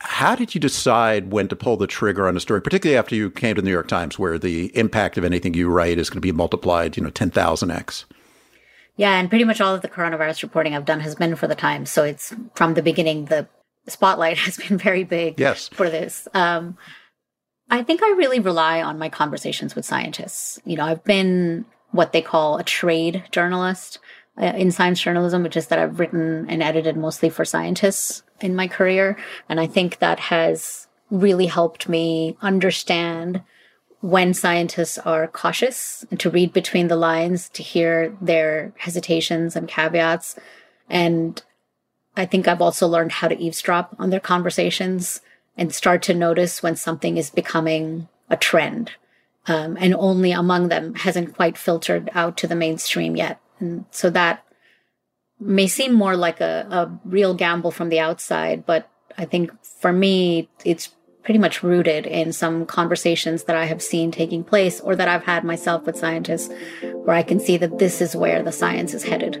How 0.00 0.34
did 0.34 0.52
you 0.52 0.60
decide 0.60 1.30
when 1.30 1.46
to 1.46 1.54
pull 1.54 1.76
the 1.76 1.86
trigger 1.86 2.26
on 2.26 2.36
a 2.36 2.40
story, 2.40 2.60
particularly 2.60 2.98
after 2.98 3.14
you 3.14 3.30
came 3.30 3.54
to 3.54 3.62
the 3.62 3.64
New 3.64 3.70
York 3.70 3.86
Times, 3.86 4.18
where 4.18 4.40
the 4.40 4.76
impact 4.76 5.16
of 5.16 5.24
anything 5.24 5.54
you 5.54 5.70
write 5.70 5.98
is 5.98 6.10
going 6.10 6.16
to 6.16 6.20
be 6.20 6.32
multiplied, 6.32 6.96
you 6.96 7.04
know, 7.04 7.10
10,000x? 7.10 8.06
Yeah, 8.96 9.20
and 9.20 9.28
pretty 9.28 9.44
much 9.44 9.60
all 9.60 9.76
of 9.76 9.82
the 9.82 9.88
coronavirus 9.88 10.42
reporting 10.42 10.74
I've 10.74 10.84
done 10.84 10.98
has 10.98 11.14
been 11.14 11.36
for 11.36 11.46
the 11.46 11.54
Times. 11.54 11.90
So 11.90 12.02
it's 12.02 12.34
from 12.56 12.74
the 12.74 12.82
beginning, 12.82 13.26
the 13.26 13.46
spotlight 13.86 14.38
has 14.46 14.56
been 14.56 14.78
very 14.78 15.04
big 15.04 15.38
yes. 15.38 15.68
for 15.68 15.88
this. 15.88 16.26
Um, 16.34 16.76
I 17.70 17.82
think 17.82 18.02
I 18.02 18.10
really 18.10 18.40
rely 18.40 18.82
on 18.82 18.98
my 18.98 19.08
conversations 19.08 19.74
with 19.74 19.84
scientists. 19.84 20.60
You 20.64 20.76
know, 20.76 20.84
I've 20.84 21.04
been 21.04 21.64
what 21.92 22.12
they 22.12 22.22
call 22.22 22.58
a 22.58 22.64
trade 22.64 23.24
journalist 23.30 23.98
uh, 24.40 24.46
in 24.56 24.72
science 24.72 25.00
journalism, 25.00 25.42
which 25.42 25.56
is 25.56 25.68
that 25.68 25.78
I've 25.78 26.00
written 26.00 26.46
and 26.48 26.62
edited 26.62 26.96
mostly 26.96 27.30
for 27.30 27.44
scientists 27.44 28.22
in 28.40 28.56
my 28.56 28.66
career. 28.66 29.16
And 29.48 29.60
I 29.60 29.66
think 29.66 29.98
that 29.98 30.18
has 30.18 30.88
really 31.10 31.46
helped 31.46 31.88
me 31.88 32.36
understand 32.40 33.42
when 34.00 34.32
scientists 34.32 34.98
are 34.98 35.26
cautious 35.28 36.04
and 36.10 36.18
to 36.20 36.30
read 36.30 36.52
between 36.52 36.88
the 36.88 36.96
lines, 36.96 37.48
to 37.50 37.62
hear 37.62 38.16
their 38.20 38.72
hesitations 38.78 39.54
and 39.54 39.68
caveats. 39.68 40.36
And 40.88 41.42
I 42.16 42.24
think 42.24 42.48
I've 42.48 42.62
also 42.62 42.88
learned 42.88 43.12
how 43.12 43.28
to 43.28 43.38
eavesdrop 43.38 43.94
on 43.98 44.10
their 44.10 44.20
conversations 44.20 45.20
and 45.60 45.74
start 45.74 46.02
to 46.02 46.14
notice 46.14 46.62
when 46.62 46.74
something 46.74 47.18
is 47.18 47.28
becoming 47.28 48.08
a 48.30 48.36
trend. 48.36 48.92
Um, 49.46 49.76
and 49.78 49.94
only 49.94 50.32
among 50.32 50.68
them 50.68 50.94
hasn't 50.94 51.36
quite 51.36 51.58
filtered 51.58 52.10
out 52.14 52.36
to 52.38 52.46
the 52.46 52.54
mainstream 52.54 53.14
yet. 53.14 53.40
And 53.58 53.84
so 53.90 54.08
that 54.10 54.44
may 55.38 55.66
seem 55.66 55.92
more 55.92 56.16
like 56.16 56.40
a, 56.40 56.66
a 56.70 56.98
real 57.04 57.34
gamble 57.34 57.70
from 57.70 57.90
the 57.90 58.00
outside, 58.00 58.64
but 58.64 58.88
I 59.18 59.26
think 59.26 59.52
for 59.62 59.92
me, 59.92 60.48
it's 60.64 60.90
pretty 61.22 61.38
much 61.38 61.62
rooted 61.62 62.06
in 62.06 62.32
some 62.32 62.64
conversations 62.64 63.44
that 63.44 63.56
I 63.56 63.66
have 63.66 63.82
seen 63.82 64.10
taking 64.10 64.42
place 64.42 64.80
or 64.80 64.96
that 64.96 65.08
I've 65.08 65.24
had 65.24 65.44
myself 65.44 65.84
with 65.84 65.98
scientists 65.98 66.52
where 66.82 67.16
I 67.16 67.22
can 67.22 67.38
see 67.38 67.58
that 67.58 67.78
this 67.78 68.00
is 68.00 68.16
where 68.16 68.42
the 68.42 68.52
science 68.52 68.94
is 68.94 69.04
headed. 69.04 69.40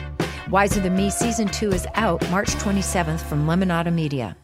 Wiser 0.51 0.81
Than 0.81 0.97
Me 0.97 1.09
Season 1.09 1.47
2 1.47 1.71
is 1.71 1.87
out 1.95 2.29
March 2.29 2.49
27th 2.55 3.21
from 3.21 3.47
Lemonada 3.47 3.89
Media. 3.89 4.35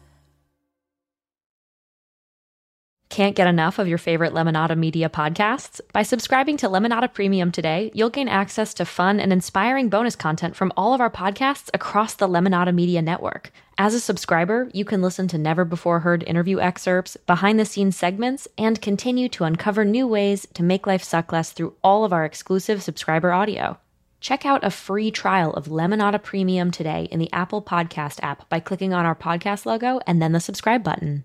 Can't 3.10 3.36
get 3.36 3.46
enough 3.46 3.78
of 3.78 3.88
your 3.88 3.98
favorite 3.98 4.32
Lemonada 4.32 4.74
Media 4.74 5.10
podcasts? 5.10 5.82
By 5.92 6.02
subscribing 6.02 6.56
to 6.58 6.68
Lemonada 6.70 7.12
Premium 7.12 7.52
today, 7.52 7.90
you'll 7.92 8.08
gain 8.08 8.26
access 8.26 8.72
to 8.72 8.86
fun 8.86 9.20
and 9.20 9.34
inspiring 9.34 9.90
bonus 9.90 10.16
content 10.16 10.56
from 10.56 10.72
all 10.78 10.94
of 10.94 11.02
our 11.02 11.10
podcasts 11.10 11.68
across 11.74 12.14
the 12.14 12.26
Lemonada 12.26 12.74
Media 12.74 13.02
network. 13.02 13.52
As 13.76 13.92
a 13.92 14.00
subscriber, 14.00 14.70
you 14.72 14.86
can 14.86 15.02
listen 15.02 15.28
to 15.28 15.36
never 15.36 15.66
before 15.66 16.00
heard 16.00 16.22
interview 16.22 16.58
excerpts, 16.58 17.18
behind 17.26 17.60
the 17.60 17.66
scenes 17.66 17.96
segments, 17.96 18.48
and 18.56 18.80
continue 18.80 19.28
to 19.28 19.44
uncover 19.44 19.84
new 19.84 20.08
ways 20.08 20.46
to 20.54 20.62
make 20.62 20.86
life 20.86 21.02
suck 21.02 21.32
less 21.32 21.52
through 21.52 21.74
all 21.84 22.06
of 22.06 22.14
our 22.14 22.24
exclusive 22.24 22.82
subscriber 22.82 23.30
audio. 23.30 23.78
Check 24.20 24.44
out 24.44 24.64
a 24.64 24.70
free 24.70 25.10
trial 25.10 25.52
of 25.52 25.66
Lemonada 25.66 26.22
Premium 26.22 26.70
today 26.70 27.08
in 27.10 27.20
the 27.20 27.32
Apple 27.32 27.62
Podcast 27.62 28.18
app 28.22 28.48
by 28.48 28.60
clicking 28.60 28.92
on 28.92 29.06
our 29.06 29.14
podcast 29.14 29.64
logo 29.64 30.00
and 30.06 30.20
then 30.20 30.32
the 30.32 30.40
subscribe 30.40 30.82
button. 30.82 31.24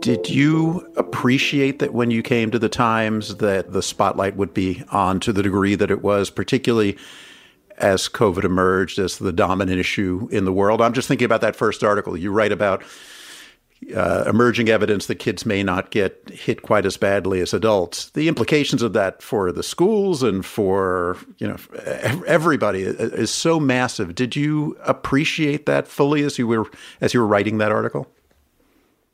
Did 0.00 0.30
you 0.30 0.90
appreciate 0.96 1.78
that 1.80 1.92
when 1.92 2.10
you 2.10 2.22
came 2.22 2.50
to 2.50 2.58
the 2.58 2.70
Times 2.70 3.36
that 3.36 3.72
the 3.72 3.82
spotlight 3.82 4.34
would 4.36 4.54
be 4.54 4.82
on 4.90 5.20
to 5.20 5.32
the 5.32 5.42
degree 5.42 5.74
that 5.74 5.90
it 5.90 6.02
was, 6.02 6.30
particularly 6.30 6.96
as 7.76 8.08
COVID 8.08 8.44
emerged 8.44 8.98
as 8.98 9.18
the 9.18 9.32
dominant 9.32 9.78
issue 9.78 10.26
in 10.32 10.46
the 10.46 10.52
world? 10.54 10.80
I'm 10.80 10.94
just 10.94 11.06
thinking 11.06 11.26
about 11.26 11.42
that 11.42 11.54
first 11.54 11.84
article 11.84 12.16
you 12.16 12.32
write 12.32 12.50
about 12.50 12.82
uh, 13.94 14.24
emerging 14.26 14.68
evidence 14.68 15.06
that 15.06 15.16
kids 15.16 15.46
may 15.46 15.62
not 15.62 15.90
get 15.90 16.30
hit 16.30 16.62
quite 16.62 16.86
as 16.86 16.96
badly 16.96 17.40
as 17.40 17.54
adults. 17.54 18.10
The 18.10 18.28
implications 18.28 18.82
of 18.82 18.92
that 18.92 19.22
for 19.22 19.50
the 19.52 19.62
schools 19.62 20.22
and 20.22 20.44
for 20.44 21.16
you 21.38 21.48
know 21.48 21.56
everybody 22.26 22.82
is 22.82 23.30
so 23.30 23.58
massive. 23.58 24.14
Did 24.14 24.36
you 24.36 24.76
appreciate 24.84 25.66
that 25.66 25.88
fully 25.88 26.22
as 26.22 26.38
you 26.38 26.46
were 26.46 26.66
as 27.00 27.14
you 27.14 27.20
were 27.20 27.26
writing 27.26 27.58
that 27.58 27.72
article? 27.72 28.06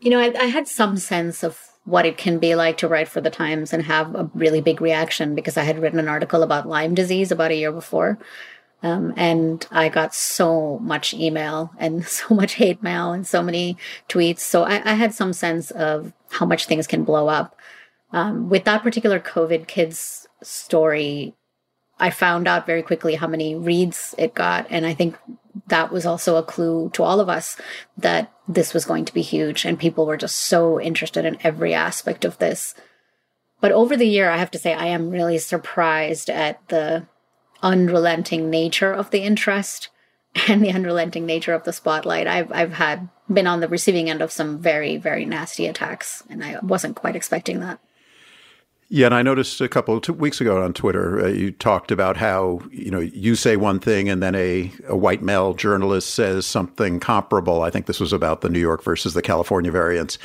You 0.00 0.10
know, 0.10 0.20
I, 0.20 0.34
I 0.38 0.46
had 0.46 0.68
some 0.68 0.96
sense 0.98 1.42
of 1.42 1.58
what 1.84 2.04
it 2.04 2.18
can 2.18 2.38
be 2.38 2.54
like 2.56 2.78
to 2.78 2.88
write 2.88 3.08
for 3.08 3.20
the 3.20 3.30
Times 3.30 3.72
and 3.72 3.82
have 3.84 4.14
a 4.14 4.28
really 4.34 4.60
big 4.60 4.80
reaction 4.80 5.34
because 5.34 5.56
I 5.56 5.62
had 5.62 5.80
written 5.80 6.00
an 6.00 6.08
article 6.08 6.42
about 6.42 6.68
Lyme 6.68 6.94
disease 6.94 7.30
about 7.30 7.52
a 7.52 7.56
year 7.56 7.72
before. 7.72 8.18
Um, 8.86 9.12
and 9.16 9.66
I 9.72 9.88
got 9.88 10.14
so 10.14 10.78
much 10.78 11.12
email 11.12 11.72
and 11.76 12.06
so 12.20 12.34
much 12.34 12.54
hate 12.54 12.84
mail 12.84 13.12
and 13.12 13.26
so 13.26 13.42
many 13.42 13.76
tweets. 14.08 14.40
So 14.40 14.62
I, 14.62 14.92
I 14.92 14.94
had 14.94 15.12
some 15.12 15.32
sense 15.32 15.72
of 15.72 16.12
how 16.30 16.46
much 16.46 16.66
things 16.66 16.86
can 16.86 17.02
blow 17.02 17.26
up. 17.28 17.58
Um, 18.12 18.48
with 18.48 18.64
that 18.64 18.84
particular 18.84 19.18
COVID 19.18 19.66
kids 19.66 20.28
story, 20.40 21.34
I 21.98 22.10
found 22.10 22.46
out 22.46 22.66
very 22.66 22.82
quickly 22.82 23.16
how 23.16 23.26
many 23.26 23.56
reads 23.56 24.14
it 24.18 24.34
got. 24.34 24.66
And 24.70 24.86
I 24.86 24.94
think 24.94 25.18
that 25.66 25.90
was 25.90 26.06
also 26.06 26.36
a 26.36 26.44
clue 26.44 26.90
to 26.90 27.02
all 27.02 27.18
of 27.18 27.28
us 27.28 27.56
that 27.98 28.32
this 28.46 28.72
was 28.72 28.84
going 28.84 29.04
to 29.06 29.14
be 29.14 29.22
huge. 29.22 29.64
And 29.64 29.80
people 29.80 30.06
were 30.06 30.16
just 30.16 30.36
so 30.36 30.80
interested 30.80 31.24
in 31.24 31.38
every 31.42 31.74
aspect 31.74 32.24
of 32.24 32.38
this. 32.38 32.74
But 33.60 33.72
over 33.72 33.96
the 33.96 34.06
year, 34.06 34.30
I 34.30 34.36
have 34.36 34.52
to 34.52 34.58
say, 34.58 34.74
I 34.74 34.86
am 34.86 35.10
really 35.10 35.38
surprised 35.38 36.30
at 36.30 36.60
the 36.68 37.06
unrelenting 37.66 38.48
nature 38.48 38.92
of 38.92 39.10
the 39.10 39.22
interest 39.22 39.88
and 40.48 40.64
the 40.64 40.70
unrelenting 40.70 41.26
nature 41.26 41.52
of 41.52 41.64
the 41.64 41.72
spotlight. 41.72 42.26
I've 42.26 42.52
I've 42.52 42.72
had 42.72 43.08
been 43.32 43.46
on 43.46 43.60
the 43.60 43.68
receiving 43.68 44.08
end 44.08 44.22
of 44.22 44.32
some 44.32 44.58
very 44.58 44.96
very 44.96 45.24
nasty 45.24 45.66
attacks, 45.66 46.22
and 46.30 46.44
I 46.44 46.58
wasn't 46.62 46.96
quite 46.96 47.16
expecting 47.16 47.60
that. 47.60 47.80
Yeah, 48.88 49.06
and 49.06 49.16
I 49.16 49.22
noticed 49.22 49.60
a 49.60 49.68
couple 49.68 49.96
of 49.96 50.08
weeks 50.20 50.40
ago 50.40 50.62
on 50.62 50.72
Twitter, 50.72 51.24
uh, 51.24 51.26
you 51.26 51.50
talked 51.50 51.90
about 51.90 52.16
how 52.16 52.60
you 52.70 52.92
know 52.92 53.00
you 53.00 53.34
say 53.34 53.56
one 53.56 53.80
thing 53.80 54.08
and 54.08 54.22
then 54.22 54.36
a, 54.36 54.72
a 54.86 54.96
white 54.96 55.22
male 55.22 55.54
journalist 55.54 56.14
says 56.14 56.46
something 56.46 57.00
comparable. 57.00 57.62
I 57.62 57.70
think 57.70 57.86
this 57.86 57.98
was 57.98 58.12
about 58.12 58.42
the 58.42 58.48
New 58.48 58.60
York 58.60 58.84
versus 58.84 59.12
the 59.12 59.22
California 59.22 59.72
variants, 59.72 60.18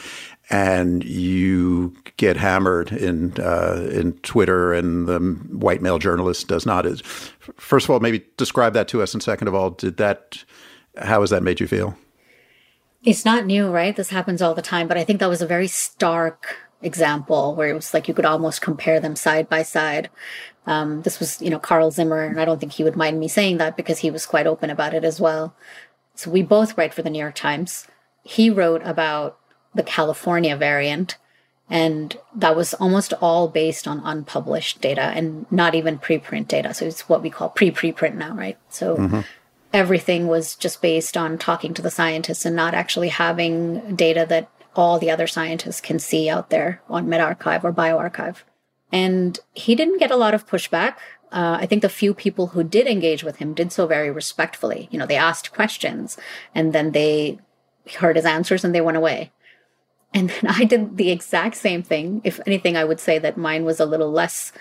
and 0.51 1.03
you 1.05 1.95
get 2.17 2.35
hammered 2.35 2.91
in 2.91 3.33
uh, 3.39 3.89
in 3.91 4.13
Twitter, 4.19 4.73
and 4.73 5.07
the 5.07 5.19
white 5.57 5.81
male 5.81 5.97
journalist 5.97 6.47
does 6.47 6.65
not. 6.65 6.85
First 7.01 7.85
of 7.85 7.89
all, 7.89 7.99
maybe 8.01 8.25
describe 8.37 8.73
that 8.73 8.87
to 8.89 9.01
us, 9.01 9.13
and 9.13 9.23
second 9.23 9.47
of 9.47 9.55
all, 9.55 9.71
did 9.71 9.97
that 9.97 10.43
how 10.97 11.21
has 11.21 11.29
that 11.29 11.41
made 11.41 11.59
you 11.59 11.67
feel? 11.67 11.97
It's 13.03 13.25
not 13.25 13.45
new, 13.45 13.69
right? 13.69 13.95
This 13.95 14.09
happens 14.09 14.41
all 14.41 14.53
the 14.53 14.61
time, 14.61 14.87
but 14.87 14.97
I 14.97 15.03
think 15.03 15.19
that 15.19 15.29
was 15.29 15.41
a 15.41 15.47
very 15.47 15.67
stark 15.67 16.57
example 16.83 17.55
where 17.55 17.69
it 17.69 17.73
was 17.73 17.93
like 17.93 18.07
you 18.07 18.13
could 18.13 18.25
almost 18.25 18.61
compare 18.61 18.99
them 18.99 19.15
side 19.15 19.47
by 19.49 19.63
side. 19.63 20.09
Um, 20.67 21.01
this 21.01 21.19
was, 21.19 21.41
you 21.41 21.49
know, 21.49 21.57
Carl 21.59 21.89
Zimmer, 21.89 22.23
and 22.23 22.39
I 22.39 22.45
don't 22.45 22.59
think 22.59 22.73
he 22.73 22.83
would 22.83 22.95
mind 22.95 23.19
me 23.19 23.27
saying 23.27 23.57
that 23.57 23.75
because 23.75 23.99
he 23.99 24.11
was 24.11 24.27
quite 24.27 24.45
open 24.45 24.69
about 24.69 24.93
it 24.93 25.03
as 25.03 25.19
well. 25.19 25.55
So 26.13 26.29
we 26.29 26.43
both 26.43 26.77
write 26.77 26.93
for 26.93 27.01
the 27.01 27.09
New 27.09 27.19
York 27.19 27.35
Times. 27.35 27.87
He 28.23 28.51
wrote 28.51 28.81
about 28.83 29.39
the 29.73 29.83
California 29.83 30.55
variant. 30.55 31.17
And 31.69 32.17
that 32.35 32.55
was 32.55 32.73
almost 32.73 33.13
all 33.21 33.47
based 33.47 33.87
on 33.87 34.01
unpublished 34.03 34.81
data 34.81 35.01
and 35.01 35.49
not 35.49 35.73
even 35.73 35.99
preprint 35.99 36.49
data. 36.49 36.73
So 36.73 36.85
it's 36.85 37.07
what 37.07 37.21
we 37.21 37.29
call 37.29 37.49
pre 37.49 37.71
preprint 37.71 38.15
now, 38.15 38.35
right? 38.35 38.57
So 38.69 38.97
mm-hmm. 38.97 39.21
everything 39.71 40.27
was 40.27 40.55
just 40.55 40.81
based 40.81 41.15
on 41.15 41.37
talking 41.37 41.73
to 41.73 41.81
the 41.81 41.89
scientists 41.89 42.45
and 42.45 42.55
not 42.55 42.73
actually 42.73 43.07
having 43.07 43.95
data 43.95 44.25
that 44.27 44.49
all 44.75 44.99
the 44.99 45.11
other 45.11 45.27
scientists 45.27 45.79
can 45.81 45.99
see 45.99 46.29
out 46.29 46.49
there 46.49 46.81
on 46.89 47.07
medRxiv 47.07 47.63
or 47.63 47.71
bioRxiv. 47.71 48.37
And 48.91 49.39
he 49.53 49.75
didn't 49.75 49.99
get 49.99 50.11
a 50.11 50.17
lot 50.17 50.33
of 50.33 50.47
pushback. 50.47 50.95
Uh, 51.31 51.57
I 51.61 51.65
think 51.65 51.81
the 51.81 51.89
few 51.89 52.13
people 52.13 52.47
who 52.47 52.63
did 52.63 52.87
engage 52.87 53.23
with 53.23 53.37
him 53.37 53.53
did 53.53 53.71
so 53.71 53.87
very 53.87 54.11
respectfully. 54.11 54.89
You 54.91 54.99
know, 54.99 55.05
they 55.05 55.15
asked 55.15 55.53
questions 55.53 56.17
and 56.53 56.73
then 56.73 56.91
they 56.91 57.39
heard 57.97 58.17
his 58.17 58.25
answers 58.25 58.65
and 58.65 58.75
they 58.75 58.81
went 58.81 58.97
away. 58.97 59.31
And 60.13 60.29
then 60.29 60.51
I 60.51 60.65
did 60.65 60.97
the 60.97 61.11
exact 61.11 61.55
same 61.55 61.83
thing. 61.83 62.21
If 62.23 62.39
anything, 62.45 62.75
I 62.75 62.83
would 62.83 62.99
say 62.99 63.19
that 63.19 63.37
mine 63.37 63.63
was 63.63 63.79
a 63.79 63.85
little 63.85 64.11
less 64.11 64.51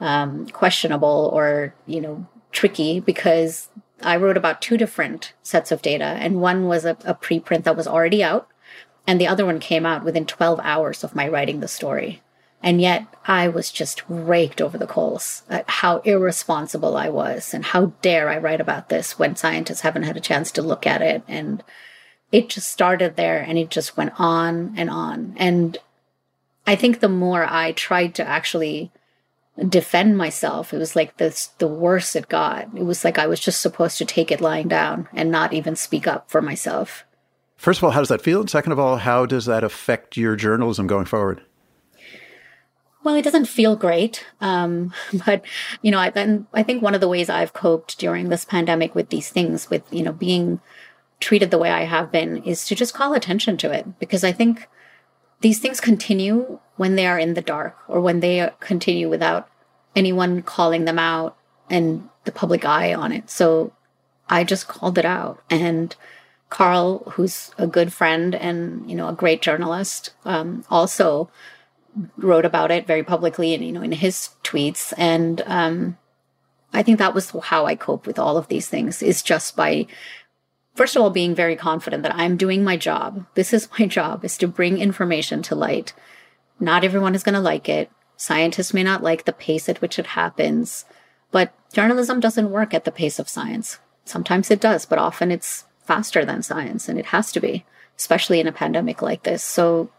um, 0.00 0.46
questionable 0.48 1.30
or, 1.32 1.74
you 1.86 2.00
know, 2.00 2.26
tricky 2.52 3.00
because 3.00 3.68
I 4.02 4.16
wrote 4.16 4.36
about 4.36 4.62
two 4.62 4.76
different 4.76 5.32
sets 5.42 5.72
of 5.72 5.82
data. 5.82 6.04
And 6.04 6.40
one 6.40 6.66
was 6.66 6.84
a, 6.84 6.96
a 7.04 7.14
preprint 7.14 7.64
that 7.64 7.76
was 7.76 7.86
already 7.86 8.22
out, 8.22 8.48
and 9.06 9.20
the 9.20 9.26
other 9.26 9.46
one 9.46 9.58
came 9.58 9.86
out 9.86 10.04
within 10.04 10.26
12 10.26 10.60
hours 10.62 11.02
of 11.02 11.14
my 11.14 11.28
writing 11.28 11.60
the 11.60 11.68
story. 11.68 12.22
And 12.62 12.80
yet 12.80 13.06
I 13.26 13.48
was 13.48 13.72
just 13.72 14.02
raked 14.08 14.60
over 14.60 14.78
the 14.78 14.86
coals 14.86 15.42
at 15.50 15.68
how 15.68 15.98
irresponsible 15.98 16.96
I 16.96 17.08
was 17.08 17.52
and 17.52 17.64
how 17.64 17.86
dare 18.02 18.28
I 18.28 18.38
write 18.38 18.60
about 18.60 18.88
this 18.88 19.18
when 19.18 19.34
scientists 19.34 19.80
haven't 19.80 20.04
had 20.04 20.16
a 20.16 20.20
chance 20.20 20.52
to 20.52 20.62
look 20.62 20.86
at 20.86 21.02
it 21.02 21.24
and 21.26 21.64
it 22.32 22.48
just 22.48 22.70
started 22.70 23.16
there 23.16 23.40
and 23.40 23.58
it 23.58 23.70
just 23.70 23.96
went 23.96 24.18
on 24.18 24.74
and 24.76 24.88
on. 24.90 25.34
And 25.36 25.76
I 26.66 26.74
think 26.74 26.98
the 26.98 27.08
more 27.08 27.44
I 27.44 27.72
tried 27.72 28.14
to 28.16 28.26
actually 28.26 28.90
defend 29.68 30.16
myself, 30.16 30.72
it 30.72 30.78
was 30.78 30.96
like 30.96 31.18
this 31.18 31.48
the 31.58 31.68
worse 31.68 32.16
it 32.16 32.28
got. 32.28 32.68
It 32.74 32.84
was 32.84 33.04
like 33.04 33.18
I 33.18 33.26
was 33.26 33.38
just 33.38 33.60
supposed 33.60 33.98
to 33.98 34.06
take 34.06 34.32
it 34.32 34.40
lying 34.40 34.66
down 34.66 35.08
and 35.12 35.30
not 35.30 35.52
even 35.52 35.76
speak 35.76 36.06
up 36.06 36.30
for 36.30 36.40
myself. 36.40 37.04
First 37.56 37.78
of 37.78 37.84
all, 37.84 37.90
how 37.90 38.00
does 38.00 38.08
that 38.08 38.22
feel? 38.22 38.40
And 38.40 38.50
second 38.50 38.72
of 38.72 38.78
all, 38.78 38.96
how 38.96 39.26
does 39.26 39.44
that 39.44 39.62
affect 39.62 40.16
your 40.16 40.34
journalism 40.34 40.86
going 40.86 41.04
forward? 41.04 41.42
Well, 43.04 43.14
it 43.16 43.22
doesn't 43.22 43.46
feel 43.46 43.76
great, 43.76 44.24
um, 44.40 44.94
but 45.26 45.44
you 45.82 45.90
know, 45.90 45.98
I, 45.98 46.12
I 46.54 46.62
think 46.62 46.82
one 46.82 46.94
of 46.94 47.00
the 47.00 47.08
ways 47.08 47.28
I've 47.28 47.52
coped 47.52 47.98
during 47.98 48.30
this 48.30 48.44
pandemic 48.44 48.94
with 48.94 49.10
these 49.10 49.28
things, 49.28 49.68
with 49.68 49.82
you 49.92 50.02
know, 50.02 50.12
being 50.12 50.60
treated 51.22 51.50
the 51.50 51.58
way 51.58 51.70
I 51.70 51.84
have 51.84 52.12
been 52.12 52.42
is 52.42 52.66
to 52.66 52.74
just 52.74 52.92
call 52.92 53.14
attention 53.14 53.56
to 53.58 53.70
it 53.70 53.98
because 53.98 54.24
I 54.24 54.32
think 54.32 54.68
these 55.40 55.58
things 55.58 55.80
continue 55.80 56.58
when 56.76 56.96
they 56.96 57.06
are 57.06 57.18
in 57.18 57.34
the 57.34 57.40
dark 57.40 57.76
or 57.88 58.00
when 58.00 58.20
they 58.20 58.50
continue 58.60 59.08
without 59.08 59.48
anyone 59.96 60.42
calling 60.42 60.84
them 60.84 60.98
out 60.98 61.36
and 61.70 62.08
the 62.24 62.32
public 62.32 62.64
eye 62.64 62.92
on 62.92 63.12
it. 63.12 63.30
So 63.30 63.72
I 64.28 64.44
just 64.44 64.68
called 64.68 64.98
it 64.98 65.04
out. 65.04 65.42
And 65.48 65.94
Carl, 66.50 67.04
who's 67.12 67.50
a 67.56 67.66
good 67.66 67.92
friend 67.92 68.34
and 68.34 68.88
you 68.90 68.96
know 68.96 69.08
a 69.08 69.14
great 69.14 69.42
journalist, 69.42 70.12
um, 70.24 70.64
also 70.70 71.30
wrote 72.16 72.44
about 72.44 72.70
it 72.70 72.86
very 72.86 73.02
publicly 73.02 73.54
and 73.54 73.64
you 73.64 73.72
know 73.72 73.82
in 73.82 73.92
his 73.92 74.30
tweets. 74.44 74.92
And 74.98 75.42
um, 75.46 75.98
I 76.72 76.82
think 76.82 76.98
that 76.98 77.14
was 77.14 77.30
how 77.44 77.66
I 77.66 77.74
cope 77.74 78.06
with 78.06 78.18
all 78.18 78.36
of 78.36 78.48
these 78.48 78.68
things 78.68 79.02
is 79.02 79.22
just 79.22 79.56
by 79.56 79.86
first 80.74 80.96
of 80.96 81.02
all, 81.02 81.10
being 81.10 81.34
very 81.34 81.56
confident 81.56 82.02
that 82.02 82.14
I'm 82.14 82.36
doing 82.36 82.64
my 82.64 82.76
job. 82.76 83.26
This 83.34 83.52
is 83.52 83.68
my 83.78 83.86
job 83.86 84.24
is 84.24 84.36
to 84.38 84.48
bring 84.48 84.78
information 84.78 85.42
to 85.42 85.54
light. 85.54 85.92
Not 86.60 86.84
everyone 86.84 87.14
is 87.14 87.22
going 87.22 87.34
to 87.34 87.40
like 87.40 87.68
it. 87.68 87.90
Scientists 88.16 88.72
may 88.72 88.82
not 88.82 89.02
like 89.02 89.24
the 89.24 89.32
pace 89.32 89.68
at 89.68 89.80
which 89.80 89.98
it 89.98 90.06
happens, 90.06 90.84
but 91.30 91.52
journalism 91.72 92.20
doesn't 92.20 92.50
work 92.50 92.72
at 92.72 92.84
the 92.84 92.92
pace 92.92 93.18
of 93.18 93.28
science. 93.28 93.78
Sometimes 94.04 94.50
it 94.50 94.60
does, 94.60 94.86
but 94.86 94.98
often 94.98 95.30
it's 95.30 95.64
faster 95.82 96.24
than 96.24 96.42
science 96.42 96.88
and 96.88 96.98
it 96.98 97.06
has 97.06 97.32
to 97.32 97.40
be, 97.40 97.64
especially 97.96 98.38
in 98.40 98.46
a 98.46 98.52
pandemic 98.52 99.02
like 99.02 99.24
this. 99.24 99.42
So 99.42 99.90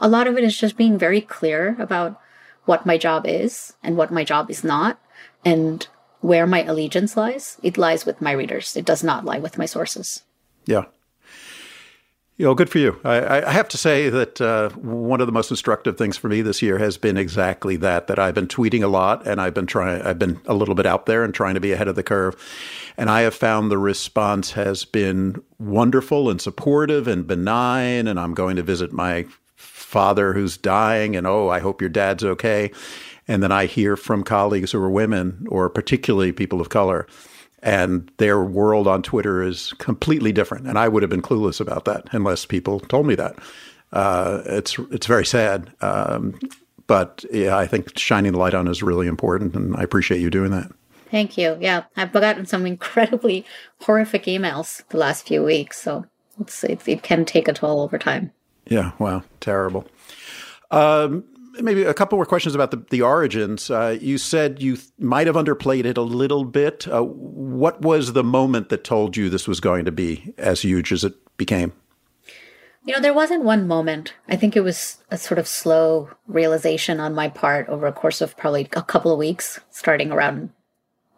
a 0.00 0.08
lot 0.08 0.26
of 0.26 0.38
it 0.38 0.44
is 0.44 0.56
just 0.56 0.76
being 0.76 0.98
very 0.98 1.20
clear 1.20 1.76
about 1.78 2.20
what 2.64 2.86
my 2.86 2.96
job 2.96 3.26
is 3.26 3.74
and 3.82 3.96
what 3.96 4.12
my 4.12 4.22
job 4.22 4.50
is 4.50 4.62
not 4.62 5.00
and 5.44 5.88
where 6.22 6.46
my 6.46 6.64
allegiance 6.64 7.16
lies, 7.16 7.58
it 7.62 7.76
lies 7.76 8.06
with 8.06 8.22
my 8.22 8.32
readers. 8.32 8.76
It 8.76 8.86
does 8.86 9.04
not 9.04 9.24
lie 9.24 9.38
with 9.38 9.58
my 9.58 9.66
sources. 9.66 10.22
Yeah. 10.64 10.84
You 12.36 12.46
know, 12.46 12.54
good 12.54 12.70
for 12.70 12.78
you. 12.78 12.98
I, 13.04 13.42
I 13.42 13.52
have 13.52 13.68
to 13.68 13.76
say 13.76 14.08
that 14.08 14.40
uh, 14.40 14.70
one 14.70 15.20
of 15.20 15.26
the 15.26 15.32
most 15.32 15.50
instructive 15.50 15.98
things 15.98 16.16
for 16.16 16.28
me 16.28 16.40
this 16.40 16.62
year 16.62 16.78
has 16.78 16.96
been 16.96 17.16
exactly 17.16 17.76
that. 17.76 18.06
That 18.06 18.18
I've 18.18 18.34
been 18.34 18.48
tweeting 18.48 18.82
a 18.82 18.88
lot, 18.88 19.26
and 19.26 19.40
I've 19.40 19.52
been 19.52 19.66
trying. 19.66 20.00
I've 20.02 20.18
been 20.18 20.40
a 20.46 20.54
little 20.54 20.74
bit 20.74 20.86
out 20.86 21.06
there 21.06 21.24
and 21.24 21.34
trying 21.34 21.54
to 21.54 21.60
be 21.60 21.72
ahead 21.72 21.88
of 21.88 21.94
the 21.94 22.02
curve, 22.02 22.34
and 22.96 23.10
I 23.10 23.20
have 23.20 23.34
found 23.34 23.70
the 23.70 23.78
response 23.78 24.52
has 24.52 24.84
been 24.86 25.42
wonderful 25.58 26.30
and 26.30 26.40
supportive 26.40 27.06
and 27.06 27.26
benign. 27.26 28.08
And 28.08 28.18
I'm 28.18 28.34
going 28.34 28.56
to 28.56 28.62
visit 28.62 28.92
my 28.92 29.26
father 29.92 30.32
who's 30.32 30.56
dying, 30.56 31.14
and 31.14 31.26
oh, 31.26 31.50
I 31.50 31.60
hope 31.60 31.82
your 31.82 31.90
dad's 31.90 32.24
okay. 32.24 32.72
And 33.28 33.42
then 33.42 33.52
I 33.52 33.66
hear 33.66 33.96
from 33.96 34.24
colleagues 34.24 34.72
who 34.72 34.82
are 34.82 34.90
women 34.90 35.46
or 35.48 35.68
particularly 35.68 36.32
people 36.32 36.60
of 36.60 36.70
color, 36.70 37.06
and 37.62 38.10
their 38.16 38.42
world 38.42 38.88
on 38.88 39.02
Twitter 39.02 39.42
is 39.42 39.74
completely 39.74 40.32
different. 40.32 40.66
And 40.66 40.78
I 40.78 40.88
would 40.88 41.02
have 41.02 41.10
been 41.10 41.22
clueless 41.22 41.60
about 41.60 41.84
that 41.84 42.08
unless 42.12 42.46
people 42.46 42.80
told 42.80 43.06
me 43.06 43.14
that. 43.14 43.36
Uh, 43.92 44.42
it's 44.46 44.78
it's 44.90 45.06
very 45.06 45.26
sad. 45.26 45.70
Um, 45.82 46.40
but 46.86 47.24
yeah, 47.30 47.56
I 47.56 47.66
think 47.66 47.96
shining 47.98 48.32
the 48.32 48.38
light 48.38 48.54
on 48.54 48.66
is 48.66 48.82
really 48.82 49.06
important, 49.06 49.54
and 49.54 49.76
I 49.76 49.82
appreciate 49.82 50.20
you 50.20 50.30
doing 50.30 50.50
that. 50.50 50.72
Thank 51.10 51.36
you. 51.36 51.58
Yeah, 51.60 51.84
I've 51.94 52.12
gotten 52.12 52.46
some 52.46 52.66
incredibly 52.66 53.44
horrific 53.82 54.24
emails 54.24 54.82
the 54.88 54.96
last 54.96 55.26
few 55.28 55.44
weeks, 55.44 55.78
so 55.80 56.06
it's, 56.40 56.64
it, 56.64 56.88
it 56.88 57.02
can 57.02 57.26
take 57.26 57.48
a 57.48 57.52
toll 57.52 57.82
over 57.82 57.98
time. 57.98 58.32
Yeah, 58.66 58.92
wow, 58.98 59.22
terrible. 59.40 59.86
Um, 60.70 61.24
maybe 61.60 61.82
a 61.82 61.94
couple 61.94 62.16
more 62.16 62.26
questions 62.26 62.54
about 62.54 62.70
the, 62.70 62.84
the 62.90 63.02
origins. 63.02 63.70
Uh, 63.70 63.98
you 64.00 64.18
said 64.18 64.62
you 64.62 64.76
th- 64.76 64.88
might 64.98 65.26
have 65.26 65.36
underplayed 65.36 65.84
it 65.84 65.96
a 65.96 66.02
little 66.02 66.44
bit. 66.44 66.88
Uh, 66.88 67.02
what 67.02 67.82
was 67.82 68.12
the 68.12 68.24
moment 68.24 68.68
that 68.70 68.84
told 68.84 69.16
you 69.16 69.28
this 69.28 69.48
was 69.48 69.60
going 69.60 69.84
to 69.84 69.92
be 69.92 70.32
as 70.38 70.62
huge 70.62 70.92
as 70.92 71.04
it 71.04 71.14
became? 71.36 71.72
You 72.84 72.94
know, 72.94 73.00
there 73.00 73.14
wasn't 73.14 73.44
one 73.44 73.68
moment. 73.68 74.14
I 74.28 74.36
think 74.36 74.56
it 74.56 74.62
was 74.62 74.98
a 75.10 75.16
sort 75.16 75.38
of 75.38 75.46
slow 75.46 76.10
realization 76.26 76.98
on 76.98 77.14
my 77.14 77.28
part 77.28 77.68
over 77.68 77.86
a 77.86 77.92
course 77.92 78.20
of 78.20 78.36
probably 78.36 78.68
a 78.72 78.82
couple 78.82 79.12
of 79.12 79.18
weeks, 79.18 79.60
starting 79.70 80.10
around 80.10 80.50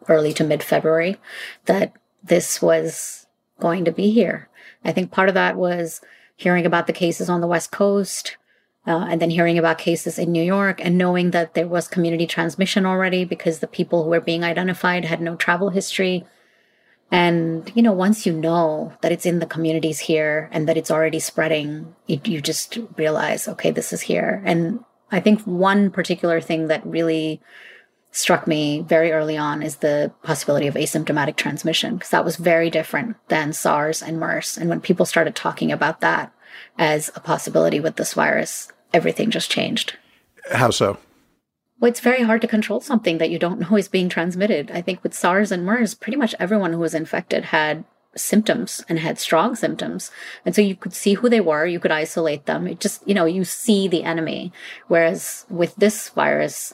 early 0.07 0.31
to 0.33 0.43
mid 0.43 0.61
February, 0.61 1.17
that 1.65 1.93
this 2.23 2.61
was 2.61 3.25
going 3.59 3.85
to 3.85 3.91
be 3.91 4.11
here. 4.11 4.47
I 4.83 4.91
think 4.91 5.11
part 5.11 5.29
of 5.29 5.35
that 5.35 5.55
was 5.55 6.01
hearing 6.35 6.65
about 6.65 6.87
the 6.87 6.93
cases 6.93 7.29
on 7.29 7.41
the 7.41 7.47
West 7.47 7.71
Coast, 7.71 8.37
uh, 8.87 9.07
and 9.09 9.21
then 9.21 9.31
hearing 9.31 9.57
about 9.57 9.77
cases 9.77 10.19
in 10.19 10.31
New 10.31 10.43
York 10.43 10.79
and 10.83 10.97
knowing 10.97 11.31
that 11.31 11.53
there 11.53 11.67
was 11.67 11.87
community 11.87 12.27
transmission 12.27 12.85
already 12.85 13.25
because 13.25 13.59
the 13.59 13.67
people 13.67 14.03
who 14.03 14.09
were 14.09 14.21
being 14.21 14.43
identified 14.43 15.05
had 15.05 15.21
no 15.21 15.35
travel 15.35 15.69
history. 15.69 16.25
And, 17.11 17.71
you 17.75 17.81
know, 17.81 17.93
once 17.93 18.25
you 18.25 18.33
know 18.33 18.93
that 19.01 19.11
it's 19.11 19.25
in 19.25 19.39
the 19.39 19.45
communities 19.45 19.99
here 19.99 20.49
and 20.51 20.67
that 20.67 20.77
it's 20.77 20.91
already 20.91 21.19
spreading, 21.19 21.95
it, 22.07 22.27
you 22.27 22.41
just 22.41 22.77
realize, 22.97 23.47
okay, 23.47 23.71
this 23.71 23.93
is 23.93 24.01
here. 24.01 24.41
And 24.45 24.83
I 25.11 25.19
think 25.19 25.41
one 25.41 25.91
particular 25.91 26.41
thing 26.41 26.67
that 26.67 26.85
really 26.85 27.41
struck 28.15 28.47
me 28.47 28.79
very 28.79 29.11
early 29.11 29.35
on 29.35 29.61
is 29.61 29.77
the 29.77 30.09
possibility 30.23 30.67
of 30.67 30.75
asymptomatic 30.75 31.35
transmission, 31.35 31.95
because 31.95 32.11
that 32.11 32.23
was 32.23 32.37
very 32.37 32.69
different 32.69 33.17
than 33.27 33.51
SARS 33.51 34.01
and 34.01 34.17
MERS. 34.17 34.57
And 34.57 34.69
when 34.69 34.79
people 34.79 35.05
started 35.05 35.35
talking 35.35 35.69
about 35.69 35.99
that 35.99 36.33
as 36.77 37.11
a 37.13 37.19
possibility 37.19 37.81
with 37.81 37.97
this 37.97 38.13
virus, 38.13 38.71
everything 38.93 39.31
just 39.31 39.51
changed. 39.51 39.97
How 40.49 40.69
so? 40.69 40.97
Well, 41.81 41.89
it's 41.89 41.99
very 41.99 42.23
hard 42.23 42.39
to 42.41 42.47
control 42.47 42.79
something 42.79 43.17
that 43.17 43.29
you 43.29 43.37
don't 43.37 43.59
know 43.59 43.75
is 43.75 43.89
being 43.89 44.07
transmitted. 44.07 44.71
I 44.71 44.81
think 44.81 45.03
with 45.03 45.13
SARS 45.13 45.51
and 45.51 45.65
MERS, 45.65 45.93
pretty 45.93 46.17
much 46.17 46.33
everyone 46.39 46.71
who 46.71 46.79
was 46.79 46.95
infected 46.95 47.43
had 47.43 47.83
symptoms 48.15 48.81
and 48.87 48.97
had 48.97 49.19
strong 49.19 49.57
symptoms. 49.57 50.09
And 50.45 50.55
so 50.55 50.61
you 50.61 50.77
could 50.77 50.93
see 50.93 51.15
who 51.15 51.27
they 51.27 51.41
were, 51.41 51.65
you 51.65 51.81
could 51.81 51.91
isolate 51.91 52.45
them. 52.45 52.65
It 52.65 52.79
just, 52.79 53.05
you 53.05 53.13
know, 53.13 53.25
you 53.25 53.43
see 53.43 53.89
the 53.89 54.05
enemy. 54.05 54.53
Whereas 54.87 55.45
with 55.49 55.75
this 55.75 56.07
virus, 56.07 56.71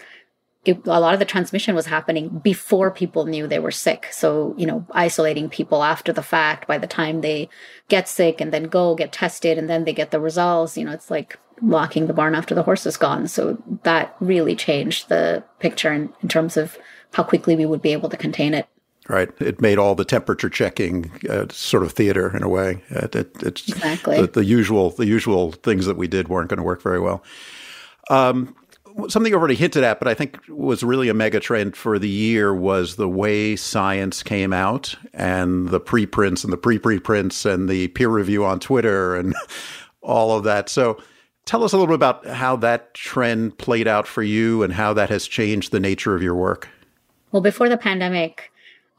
it, 0.64 0.86
a 0.86 1.00
lot 1.00 1.14
of 1.14 1.20
the 1.20 1.26
transmission 1.26 1.74
was 1.74 1.88
happening 1.88 2.30
before 2.30 2.92
people 2.92 3.26
knew 3.26 3.48
they 3.48 3.60
were 3.60 3.72
sick. 3.72 4.08
So, 4.12 4.54
you 4.58 4.68
know, 4.68 4.86
isolating 4.92 5.50
people 5.50 5.84
after 5.84 6.14
the 6.14 6.22
fact 6.22 6.68
by 6.68 6.78
the 6.78 6.88
time 6.88 7.22
they 7.22 7.50
get 7.88 8.08
sick 8.08 8.40
and 8.40 8.54
then 8.54 8.64
go 8.66 8.94
get 8.94 9.12
tested 9.12 9.58
and 9.58 9.70
then 9.70 9.86
they 9.86 9.94
get 9.94 10.12
the 10.12 10.20
results, 10.20 10.78
you 10.78 10.86
know, 10.86 10.92
it's 10.92 11.10
like 11.10 11.40
locking 11.64 12.06
the 12.06 12.14
barn 12.14 12.36
after 12.36 12.54
the 12.54 12.64
horse 12.64 12.86
is 12.86 12.98
gone. 12.98 13.28
So 13.28 13.62
that 13.84 14.16
really 14.20 14.56
changed 14.56 15.10
the 15.10 15.44
picture 15.60 15.92
in, 15.92 16.14
in 16.22 16.30
terms 16.30 16.58
of 16.58 16.78
how 17.14 17.24
quickly 17.24 17.56
we 17.56 17.66
would 17.66 17.82
be 17.82 17.94
able 17.94 18.10
to 18.10 18.18
contain 18.18 18.54
it. 18.54 18.68
Right. 19.10 19.30
It 19.42 19.62
made 19.62 19.80
all 19.80 19.96
the 19.96 20.06
temperature 20.06 20.50
checking 20.50 21.12
uh, 21.28 21.48
sort 21.50 21.84
of 21.84 21.92
theater 21.92 22.36
in 22.36 22.44
a 22.44 22.50
way. 22.50 22.84
It, 22.90 23.16
it, 23.16 23.32
it's 23.42 23.68
exactly 23.68 24.22
the, 24.22 24.28
the, 24.28 24.46
usual 24.46 24.92
the 24.92 25.08
usual 25.08 25.54
things 25.54 25.88
that 25.88 25.98
we 25.98 26.08
did 26.08 26.28
weren't 26.28 26.50
going 26.50 26.60
to 26.60 26.64
work 26.64 26.84
very 26.84 27.00
well. 27.00 27.24
Um, 28.12 28.56
something 29.08 29.32
you 29.32 29.38
already 29.38 29.56
hinted 29.56 29.84
at, 29.84 30.00
but 30.00 30.08
I 30.08 30.14
think 30.14 30.40
was 30.48 30.84
really 30.84 31.10
a 31.10 31.14
mega 31.14 31.40
trend 31.40 31.76
for 31.76 32.00
the 32.00 32.10
year 32.10 32.54
was 32.54 32.96
the 32.96 33.10
way 33.10 33.56
science 33.56 34.24
came 34.24 34.54
out 34.54 34.96
and 35.14 35.70
the 35.70 35.80
preprints 35.80 36.44
and 36.44 36.52
the 36.52 36.58
pre-preprints 36.58 37.46
and 37.46 37.70
the 37.70 37.88
peer 37.90 38.10
review 38.10 38.46
on 38.46 38.60
Twitter 38.60 39.16
and 39.16 39.36
all 40.02 40.38
of 40.38 40.44
that. 40.46 40.70
So 40.70 40.98
Tell 41.46 41.64
us 41.64 41.74
a 41.74 41.78
little 41.78 41.88
bit 41.88 41.96
about 41.96 42.26
how 42.28 42.56
that 42.58 42.94
trend 42.94 43.58
played 43.58 43.88
out 43.88 44.08
for 44.08 44.24
you 44.24 44.64
and 44.64 44.72
how 44.72 44.94
that 44.94 45.10
has 45.10 45.28
changed 45.28 45.72
the 45.72 45.80
nature 45.80 46.16
of 46.16 46.22
your 46.22 46.36
work. 46.36 46.70
Well, 47.32 47.42
before 47.42 47.68
the 47.68 47.78
pandemic, 47.78 48.51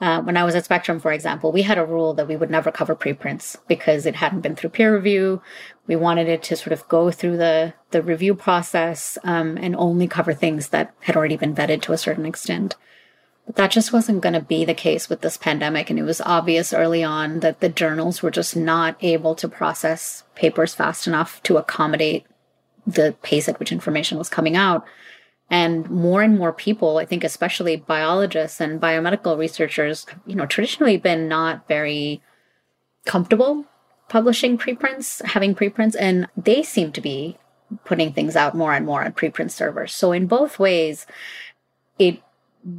uh, 0.02 0.20
when 0.20 0.36
I 0.36 0.42
was 0.42 0.56
at 0.56 0.64
Spectrum, 0.64 0.98
for 0.98 1.12
example, 1.12 1.52
we 1.52 1.62
had 1.62 1.78
a 1.78 1.86
rule 1.86 2.12
that 2.14 2.26
we 2.26 2.34
would 2.34 2.50
never 2.50 2.72
cover 2.72 2.96
preprints 2.96 3.56
because 3.68 4.04
it 4.04 4.16
hadn't 4.16 4.40
been 4.40 4.56
through 4.56 4.70
peer 4.70 4.92
review. 4.92 5.40
We 5.86 5.94
wanted 5.94 6.28
it 6.28 6.42
to 6.44 6.56
sort 6.56 6.72
of 6.72 6.88
go 6.88 7.12
through 7.12 7.36
the 7.36 7.74
the 7.92 8.02
review 8.02 8.34
process 8.34 9.16
um, 9.22 9.56
and 9.56 9.76
only 9.76 10.08
cover 10.08 10.34
things 10.34 10.70
that 10.70 10.92
had 11.02 11.16
already 11.16 11.36
been 11.36 11.54
vetted 11.54 11.82
to 11.82 11.92
a 11.92 11.98
certain 11.98 12.26
extent. 12.26 12.74
But 13.46 13.54
that 13.54 13.70
just 13.70 13.92
wasn't 13.92 14.22
going 14.22 14.32
to 14.32 14.40
be 14.40 14.64
the 14.64 14.74
case 14.74 15.08
with 15.08 15.20
this 15.20 15.36
pandemic. 15.36 15.88
And 15.88 16.00
it 16.00 16.04
was 16.04 16.20
obvious 16.20 16.72
early 16.72 17.04
on 17.04 17.38
that 17.38 17.60
the 17.60 17.68
journals 17.68 18.22
were 18.22 18.30
just 18.32 18.56
not 18.56 18.96
able 19.02 19.36
to 19.36 19.48
process 19.48 20.24
papers 20.34 20.74
fast 20.74 21.06
enough 21.06 21.40
to 21.44 21.58
accommodate 21.58 22.26
the 22.84 23.14
pace 23.22 23.48
at 23.48 23.60
which 23.60 23.70
information 23.70 24.18
was 24.18 24.28
coming 24.28 24.56
out. 24.56 24.84
And 25.52 25.88
more 25.90 26.22
and 26.22 26.38
more 26.38 26.52
people, 26.52 26.96
I 26.96 27.04
think, 27.04 27.22
especially 27.22 27.76
biologists 27.76 28.58
and 28.58 28.80
biomedical 28.80 29.36
researchers, 29.36 30.06
you 30.26 30.34
know, 30.34 30.46
traditionally 30.46 30.96
been 30.96 31.28
not 31.28 31.68
very 31.68 32.22
comfortable 33.04 33.66
publishing 34.08 34.56
preprints, 34.56 35.20
having 35.26 35.54
preprints, 35.54 35.94
and 35.94 36.26
they 36.36 36.62
seem 36.62 36.90
to 36.92 37.02
be 37.02 37.36
putting 37.84 38.12
things 38.12 38.34
out 38.34 38.54
more 38.54 38.72
and 38.72 38.86
more 38.86 39.04
on 39.04 39.12
preprint 39.12 39.50
servers. 39.50 39.92
So 39.92 40.12
in 40.12 40.26
both 40.26 40.58
ways, 40.58 41.06
it 41.98 42.22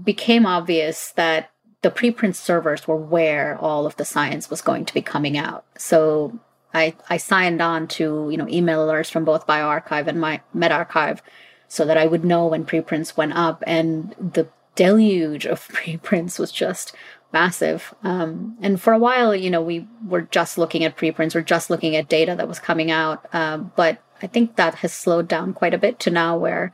became 0.04 0.46
obvious 0.48 1.12
that 1.12 1.52
the 1.84 1.92
preprint 1.92 2.36
servers 2.36 2.88
were 2.88 2.98
where 2.98 3.56
all 3.60 3.86
of 3.86 3.98
the 3.98 4.06
science 4.06 4.50
was 4.50 4.62
going 4.62 4.86
to 4.86 4.94
be 4.96 5.02
coming 5.02 5.38
out. 5.38 5.64
So 5.78 6.40
I, 6.74 6.96
I 7.08 7.18
signed 7.18 7.62
on 7.62 7.88
to, 7.90 8.30
you 8.32 8.38
know, 8.38 8.48
email 8.48 8.88
alerts 8.88 9.12
from 9.12 9.26
both 9.26 9.46
bioRxiv 9.46 10.08
and 10.08 10.20
my 10.20 10.42
medRxiv 10.56 11.20
so 11.74 11.86
that 11.86 11.98
I 11.98 12.06
would 12.06 12.24
know 12.24 12.46
when 12.46 12.66
preprints 12.66 13.18
went 13.18 13.34
up. 13.34 13.64
And 13.66 14.16
the 14.20 14.48
deluge 14.76 15.48
of 15.48 15.68
preprints 15.70 16.38
was 16.38 16.52
just 16.52 16.94
massive. 17.32 17.96
Um, 18.04 18.56
and 18.62 18.80
for 18.80 18.94
a 18.94 19.00
while, 19.00 19.36
you 19.36 19.50
know, 19.50 19.62
we 19.62 19.88
were 20.08 20.22
just 20.22 20.60
looking 20.60 20.84
at 20.84 20.96
preprints, 20.96 21.34
we're 21.34 21.42
just 21.42 21.72
looking 21.72 21.96
at 21.96 22.08
data 22.08 22.36
that 22.36 22.48
was 22.48 22.60
coming 22.60 22.92
out. 22.92 23.28
Um, 23.34 23.72
but 23.76 23.98
I 24.22 24.28
think 24.28 24.56
that 24.56 24.76
has 24.76 24.94
slowed 24.94 25.28
down 25.28 25.54
quite 25.54 25.74
a 25.74 25.80
bit 25.80 26.00
to 26.02 26.12
now 26.12 26.38
where 26.38 26.74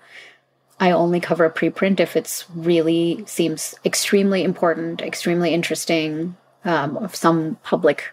I 0.81 0.91
only 0.91 1.21
cover 1.21 1.45
a 1.45 1.51
preprint 1.51 2.01
if 2.01 2.17
it's 2.17 2.45
really 2.53 3.23
seems 3.25 3.75
extremely 3.85 4.43
important, 4.43 5.01
extremely 5.01 5.53
interesting, 5.53 6.35
um, 6.65 6.97
of 6.97 7.15
some 7.15 7.57
public 7.63 8.11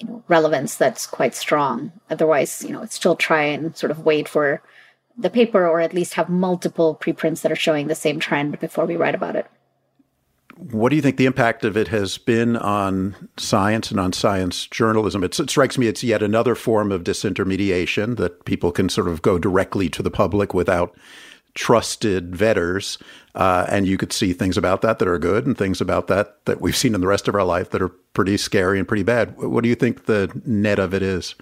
you 0.00 0.08
know, 0.08 0.24
relevance 0.26 0.74
that's 0.74 1.06
quite 1.06 1.36
strong. 1.36 1.92
Otherwise, 2.10 2.64
you 2.64 2.70
know, 2.70 2.82
it's 2.82 2.96
still 2.96 3.14
try 3.14 3.44
and 3.44 3.76
sort 3.76 3.92
of 3.92 4.04
wait 4.04 4.28
for 4.28 4.60
the 5.18 5.30
paper 5.30 5.66
or 5.66 5.80
at 5.80 5.92
least 5.92 6.14
have 6.14 6.28
multiple 6.28 6.94
preprints 6.94 7.42
that 7.42 7.52
are 7.52 7.56
showing 7.56 7.88
the 7.88 7.94
same 7.94 8.20
trend 8.20 8.58
before 8.60 8.86
we 8.86 8.96
write 8.96 9.16
about 9.16 9.36
it. 9.36 9.46
What 10.56 10.88
do 10.88 10.96
you 10.96 11.02
think 11.02 11.18
the 11.18 11.26
impact 11.26 11.64
of 11.64 11.76
it 11.76 11.88
has 11.88 12.18
been 12.18 12.56
on 12.56 13.28
science 13.36 13.90
and 13.90 14.00
on 14.00 14.12
science 14.12 14.66
journalism? 14.66 15.22
It's, 15.22 15.38
it 15.38 15.50
strikes 15.50 15.78
me 15.78 15.86
it's 15.86 16.02
yet 16.02 16.22
another 16.22 16.54
form 16.54 16.90
of 16.90 17.04
disintermediation 17.04 18.16
that 18.16 18.44
people 18.44 18.72
can 18.72 18.88
sort 18.88 19.08
of 19.08 19.22
go 19.22 19.38
directly 19.38 19.88
to 19.90 20.02
the 20.02 20.10
public 20.10 20.54
without 20.54 20.96
trusted 21.54 22.32
vetters. 22.32 23.00
Uh, 23.34 23.66
and 23.68 23.86
you 23.86 23.96
could 23.96 24.12
see 24.12 24.32
things 24.32 24.56
about 24.56 24.82
that 24.82 24.98
that 24.98 25.08
are 25.08 25.18
good 25.18 25.46
and 25.46 25.56
things 25.56 25.80
about 25.80 26.08
that 26.08 26.44
that 26.46 26.60
we've 26.60 26.76
seen 26.76 26.94
in 26.94 27.00
the 27.00 27.06
rest 27.06 27.28
of 27.28 27.34
our 27.34 27.44
life 27.44 27.70
that 27.70 27.82
are 27.82 27.88
pretty 27.88 28.36
scary 28.36 28.78
and 28.78 28.88
pretty 28.88 29.04
bad. 29.04 29.36
What 29.36 29.62
do 29.62 29.68
you 29.68 29.76
think 29.76 30.06
the 30.06 30.30
net 30.44 30.78
of 30.80 30.92
it 30.92 31.02
is? 31.02 31.36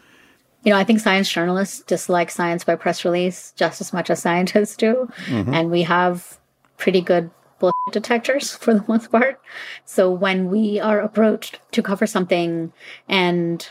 You 0.66 0.72
know, 0.72 0.79
I 0.79 0.85
think 0.85 0.98
science 0.98 1.31
journalists 1.31 1.81
dislike 1.83 2.29
science 2.29 2.64
by 2.64 2.74
press 2.74 3.05
release 3.05 3.52
just 3.55 3.81
as 3.81 3.92
much 3.92 4.11
as 4.11 4.20
scientists 4.20 4.76
do. 4.76 5.09
Mm-hmm. 5.26 5.55
And 5.55 5.70
we 5.70 5.85
have 5.85 6.40
pretty 6.76 7.00
good 7.00 7.31
bullshit 7.61 7.92
detectors 7.92 8.57
for 8.57 8.74
the 8.74 8.85
most 8.88 9.12
part. 9.12 9.40
So 9.85 10.11
when 10.11 10.50
we 10.50 10.81
are 10.81 10.98
approached 10.98 11.61
to 11.70 11.83
cover 11.83 12.05
something 12.05 12.72
and 13.09 13.66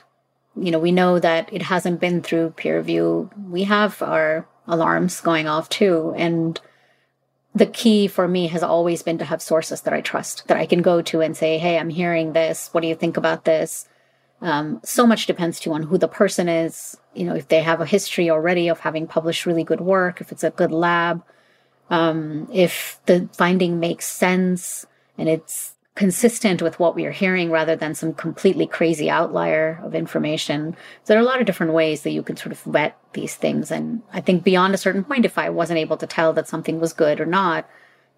you 0.57 0.71
know, 0.71 0.79
we 0.79 0.93
know 0.93 1.19
that 1.19 1.51
it 1.51 1.63
hasn't 1.63 1.99
been 1.99 2.21
through 2.21 2.51
peer 2.51 2.77
review, 2.77 3.29
we 3.49 3.65
have 3.65 4.01
our 4.01 4.47
alarms 4.65 5.19
going 5.19 5.49
off 5.49 5.67
too. 5.67 6.13
And 6.15 6.61
the 7.53 7.65
key 7.65 8.07
for 8.07 8.25
me 8.25 8.47
has 8.47 8.63
always 8.63 9.03
been 9.03 9.17
to 9.17 9.25
have 9.25 9.41
sources 9.41 9.81
that 9.81 9.93
I 9.93 9.99
trust, 9.99 10.47
that 10.47 10.55
I 10.55 10.65
can 10.65 10.81
go 10.81 11.01
to 11.01 11.19
and 11.19 11.35
say, 11.35 11.57
Hey, 11.57 11.77
I'm 11.77 11.89
hearing 11.89 12.31
this. 12.31 12.69
What 12.71 12.79
do 12.81 12.87
you 12.87 12.95
think 12.95 13.17
about 13.17 13.43
this? 13.43 13.89
Um, 14.45 14.79
so 14.83 15.07
much 15.07 15.25
depends 15.25 15.59
too 15.59 15.73
on 15.73 15.81
who 15.81 15.97
the 15.97 16.07
person 16.07 16.47
is. 16.47 16.95
You 17.15 17.25
know, 17.25 17.33
if 17.33 17.47
they 17.47 17.63
have 17.63 17.81
a 17.81 17.85
history 17.85 18.29
already 18.29 18.67
of 18.67 18.79
having 18.79 19.07
published 19.07 19.47
really 19.47 19.63
good 19.63 19.81
work, 19.81 20.21
if 20.21 20.31
it's 20.31 20.43
a 20.43 20.51
good 20.51 20.71
lab, 20.71 21.23
um, 21.89 22.47
if 22.53 22.99
the 23.07 23.27
finding 23.33 23.79
makes 23.79 24.05
sense 24.05 24.85
and 25.17 25.27
it's 25.27 25.73
consistent 25.95 26.61
with 26.61 26.77
what 26.77 26.93
we 26.93 27.05
are 27.05 27.11
hearing 27.11 27.49
rather 27.49 27.75
than 27.75 27.95
some 27.95 28.13
completely 28.13 28.67
crazy 28.67 29.09
outlier 29.09 29.79
of 29.81 29.95
information. 29.95 30.75
So 31.03 31.13
there 31.13 31.17
are 31.17 31.25
a 31.25 31.25
lot 31.25 31.39
of 31.39 31.47
different 31.47 31.73
ways 31.73 32.03
that 32.03 32.11
you 32.11 32.21
can 32.21 32.37
sort 32.37 32.51
of 32.51 32.61
vet 32.61 32.95
these 33.13 33.33
things. 33.33 33.71
And 33.71 34.03
I 34.13 34.21
think 34.21 34.43
beyond 34.43 34.75
a 34.75 34.77
certain 34.77 35.03
point, 35.03 35.25
if 35.25 35.39
I 35.39 35.49
wasn't 35.49 35.79
able 35.79 35.97
to 35.97 36.05
tell 36.05 36.33
that 36.33 36.47
something 36.47 36.79
was 36.79 36.93
good 36.93 37.19
or 37.19 37.25
not, 37.25 37.67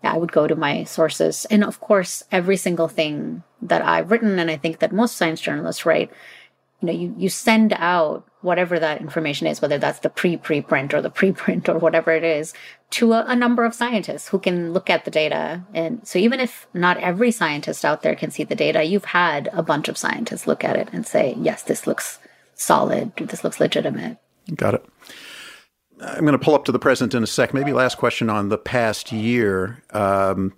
I 0.03 0.17
would 0.17 0.31
go 0.31 0.47
to 0.47 0.55
my 0.55 0.83
sources. 0.83 1.45
And 1.49 1.63
of 1.63 1.79
course, 1.79 2.23
every 2.31 2.57
single 2.57 2.87
thing 2.87 3.43
that 3.61 3.81
I've 3.81 4.11
written, 4.11 4.39
and 4.39 4.49
I 4.51 4.57
think 4.57 4.79
that 4.79 4.91
most 4.91 5.17
science 5.17 5.41
journalists 5.41 5.85
write, 5.85 6.11
you 6.81 6.85
know, 6.85 6.93
you, 6.93 7.15
you 7.17 7.29
send 7.29 7.73
out 7.73 8.27
whatever 8.41 8.79
that 8.79 9.01
information 9.01 9.47
is, 9.47 9.61
whether 9.61 9.79
that's 9.79 9.99
the 9.99 10.09
pre 10.09 10.37
preprint 10.37 10.93
or 10.93 11.01
the 11.01 11.09
preprint 11.09 11.67
or 11.67 11.79
whatever 11.79 12.11
it 12.11 12.23
is, 12.23 12.53
to 12.91 13.13
a, 13.13 13.25
a, 13.27 13.35
number 13.35 13.65
of 13.65 13.73
scientists 13.73 14.27
who 14.27 14.39
can 14.39 14.73
look 14.73 14.89
at 14.89 15.03
the 15.03 15.11
data. 15.11 15.63
And 15.73 16.07
so 16.07 16.19
even 16.19 16.39
if 16.39 16.67
not 16.73 16.97
every 16.97 17.31
scientist 17.31 17.83
out 17.83 18.03
there 18.03 18.15
can 18.15 18.29
see 18.29 18.43
the 18.43 18.55
data, 18.55 18.83
you've 18.83 19.05
had 19.05 19.49
a 19.53 19.63
bunch 19.63 19.87
of 19.87 19.97
scientists 19.97 20.47
look 20.47 20.63
at 20.63 20.77
it 20.77 20.89
and 20.93 21.05
say, 21.05 21.35
yes, 21.39 21.63
this 21.63 21.87
looks 21.87 22.19
solid, 22.53 23.11
this 23.15 23.43
looks 23.43 23.59
legitimate. 23.59 24.17
Got 24.55 24.75
it. 24.75 24.85
I'm 26.01 26.21
going 26.21 26.33
to 26.33 26.39
pull 26.39 26.55
up 26.55 26.65
to 26.65 26.71
the 26.71 26.79
present 26.79 27.13
in 27.13 27.23
a 27.23 27.27
sec. 27.27 27.53
Maybe 27.53 27.73
last 27.73 27.97
question 27.97 28.29
on 28.29 28.49
the 28.49 28.57
past 28.57 29.11
year. 29.11 29.81
Um, 29.91 30.53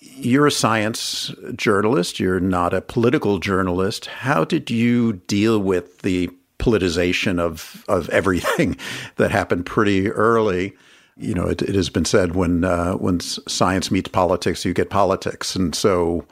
you're 0.00 0.46
a 0.46 0.52
science 0.52 1.32
journalist. 1.54 2.18
You're 2.18 2.40
not 2.40 2.72
a 2.72 2.80
political 2.80 3.38
journalist. 3.38 4.06
How 4.06 4.44
did 4.44 4.70
you 4.70 5.14
deal 5.14 5.58
with 5.58 6.00
the 6.00 6.30
politicization 6.58 7.38
of 7.38 7.84
of 7.88 8.08
everything 8.10 8.76
that 9.16 9.30
happened 9.30 9.66
pretty 9.66 10.10
early? 10.10 10.74
You 11.16 11.34
know, 11.34 11.46
it, 11.46 11.60
it 11.60 11.74
has 11.74 11.90
been 11.90 12.06
said 12.06 12.34
when 12.34 12.64
uh, 12.64 12.94
when 12.94 13.20
science 13.20 13.90
meets 13.90 14.08
politics, 14.08 14.64
you 14.64 14.72
get 14.72 14.88
politics, 14.88 15.54
and 15.54 15.74
so 15.74 16.24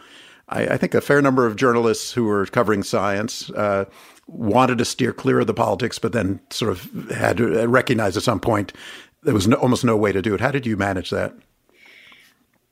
I, 0.49 0.69
I, 0.69 0.77
think 0.79 0.95
a 0.95 1.03
fair 1.03 1.21
number 1.21 1.47
of 1.47 1.57
journalists 1.57 2.13
who 2.13 2.29
are 2.31 2.47
covering 2.47 2.83
science 2.83 3.51
uh, 3.51 3.85
wanted 4.29 4.79
to 4.79 4.85
steer 4.85 5.13
clear 5.13 5.41
of 5.41 5.47
the 5.47 5.55
politics, 5.55 5.99
but 5.99 6.13
then 6.13 6.41
sort 6.51 6.71
of 6.71 7.11
had 7.11 7.39
to 7.39 7.67
recognize 7.67 8.17
at 8.17 8.23
some 8.23 8.39
point 8.39 8.73
there 9.23 9.35
was 9.35 9.49
no, 9.49 9.57
almost 9.57 9.85
no 9.85 9.97
way 9.97 10.13
to 10.13 10.23
do 10.23 10.35
it. 10.35 10.41
How 10.41 10.51
did 10.51 10.67
you 10.67 10.77
manage 10.77 11.11
that? 11.11 11.35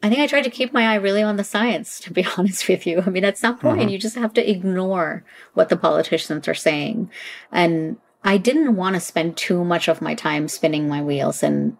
I 0.03 0.09
think 0.09 0.21
I 0.21 0.27
tried 0.27 0.45
to 0.45 0.51
keep 0.51 0.73
my 0.73 0.87
eye 0.87 0.97
really 0.97 1.23
on 1.23 1.37
the 1.37 1.45
science, 1.45 1.99
to 2.01 2.13
be 2.13 2.25
honest 2.37 2.69
with 2.69 2.87
you. 2.87 3.03
I 3.05 3.11
mean, 3.11 3.25
at 3.25 3.39
some 3.39 3.59
point, 3.59 3.81
mm-hmm. 3.81 3.89
you 3.89 3.99
just 3.99 4.17
have 4.17 4.35
to 4.35 4.49
ignore 4.49 5.25
what 5.55 5.69
the 5.69 5.77
politicians 5.77 6.47
are 6.47 6.55
saying. 6.55 7.11
And 7.51 7.97
I 8.23 8.37
didn't 8.37 8.77
want 8.77 8.95
to 8.95 9.01
spend 9.01 9.37
too 9.37 9.65
much 9.65 9.89
of 9.89 10.03
my 10.03 10.15
time 10.15 10.49
spinning 10.49 10.89
my 10.89 11.03
wheels 11.03 11.43
and, 11.43 11.77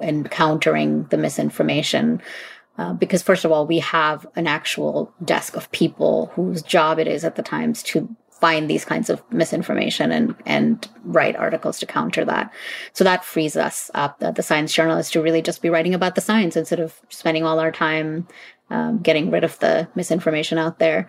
and 0.00 0.30
countering 0.30 1.04
the 1.04 1.16
misinformation. 1.16 2.20
Uh, 2.78 2.94
because 2.94 3.22
first 3.22 3.44
of 3.44 3.52
all, 3.52 3.66
we 3.66 3.78
have 3.78 4.26
an 4.36 4.46
actual 4.46 5.12
desk 5.24 5.54
of 5.54 5.70
people 5.70 6.32
whose 6.34 6.62
job 6.62 6.98
it 6.98 7.06
is 7.06 7.24
at 7.24 7.36
the 7.36 7.42
Times 7.42 7.82
to 7.82 8.14
find 8.40 8.68
these 8.68 8.84
kinds 8.84 9.10
of 9.10 9.22
misinformation 9.30 10.10
and 10.10 10.34
and 10.46 10.88
write 11.04 11.36
articles 11.36 11.78
to 11.78 11.86
counter 11.86 12.24
that. 12.24 12.52
So 12.92 13.04
that 13.04 13.24
frees 13.24 13.56
us 13.56 13.90
up, 13.94 14.18
the, 14.18 14.32
the 14.32 14.42
science 14.42 14.72
journalists, 14.72 15.12
to 15.12 15.22
really 15.22 15.42
just 15.42 15.62
be 15.62 15.70
writing 15.70 15.94
about 15.94 16.14
the 16.14 16.20
science 16.20 16.56
instead 16.56 16.80
of 16.80 17.00
spending 17.08 17.44
all 17.44 17.60
our 17.60 17.72
time 17.72 18.26
um, 18.70 18.98
getting 18.98 19.30
rid 19.30 19.44
of 19.44 19.58
the 19.58 19.88
misinformation 19.94 20.58
out 20.58 20.78
there. 20.78 21.08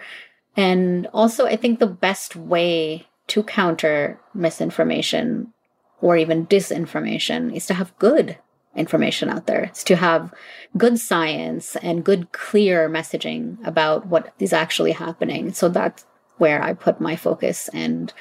And 0.58 1.08
also, 1.14 1.46
I 1.46 1.56
think 1.56 1.80
the 1.80 1.88
best 1.88 2.36
way 2.36 3.08
to 3.28 3.44
counter 3.44 4.20
misinformation 4.34 5.54
or 6.02 6.18
even 6.18 6.48
disinformation 6.48 7.56
is 7.56 7.66
to 7.68 7.74
have 7.74 7.98
good 8.00 8.38
information 8.76 9.30
out 9.30 9.46
there. 9.46 9.64
It's 9.64 9.84
to 9.86 9.96
have 9.96 10.34
good 10.78 11.00
science 11.00 11.76
and 11.78 12.04
good, 12.04 12.32
clear 12.32 12.90
messaging 12.90 13.58
about 13.66 14.08
what 14.08 14.34
is 14.40 14.54
actually 14.54 14.94
happening. 14.94 15.54
So 15.54 15.70
that 15.70 16.04
where 16.42 16.64
I 16.64 16.74
put 16.74 17.00
my 17.00 17.16
focus. 17.16 17.70
And, 17.72 18.12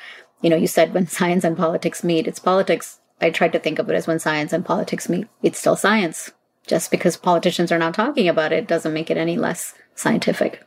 you 0.42 0.50
know, 0.50 0.56
you 0.56 0.66
said 0.66 0.92
when 0.92 1.06
science 1.18 1.42
and 1.42 1.56
politics 1.56 2.04
meet, 2.04 2.28
it's 2.28 2.38
politics. 2.38 3.00
I 3.22 3.30
tried 3.30 3.52
to 3.52 3.58
think 3.58 3.78
of 3.78 3.88
it 3.90 3.96
as 3.96 4.06
when 4.06 4.18
science 4.18 4.52
and 4.52 4.64
politics 4.64 5.08
meet, 5.08 5.26
it's 5.42 5.58
still 5.58 5.74
science. 5.74 6.30
Just 6.66 6.90
because 6.90 7.16
politicians 7.16 7.72
are 7.72 7.78
not 7.78 7.94
talking 7.94 8.28
about 8.28 8.52
it 8.52 8.68
doesn't 8.68 8.92
make 8.92 9.10
it 9.10 9.16
any 9.16 9.38
less 9.38 9.74
scientific. 9.94 10.62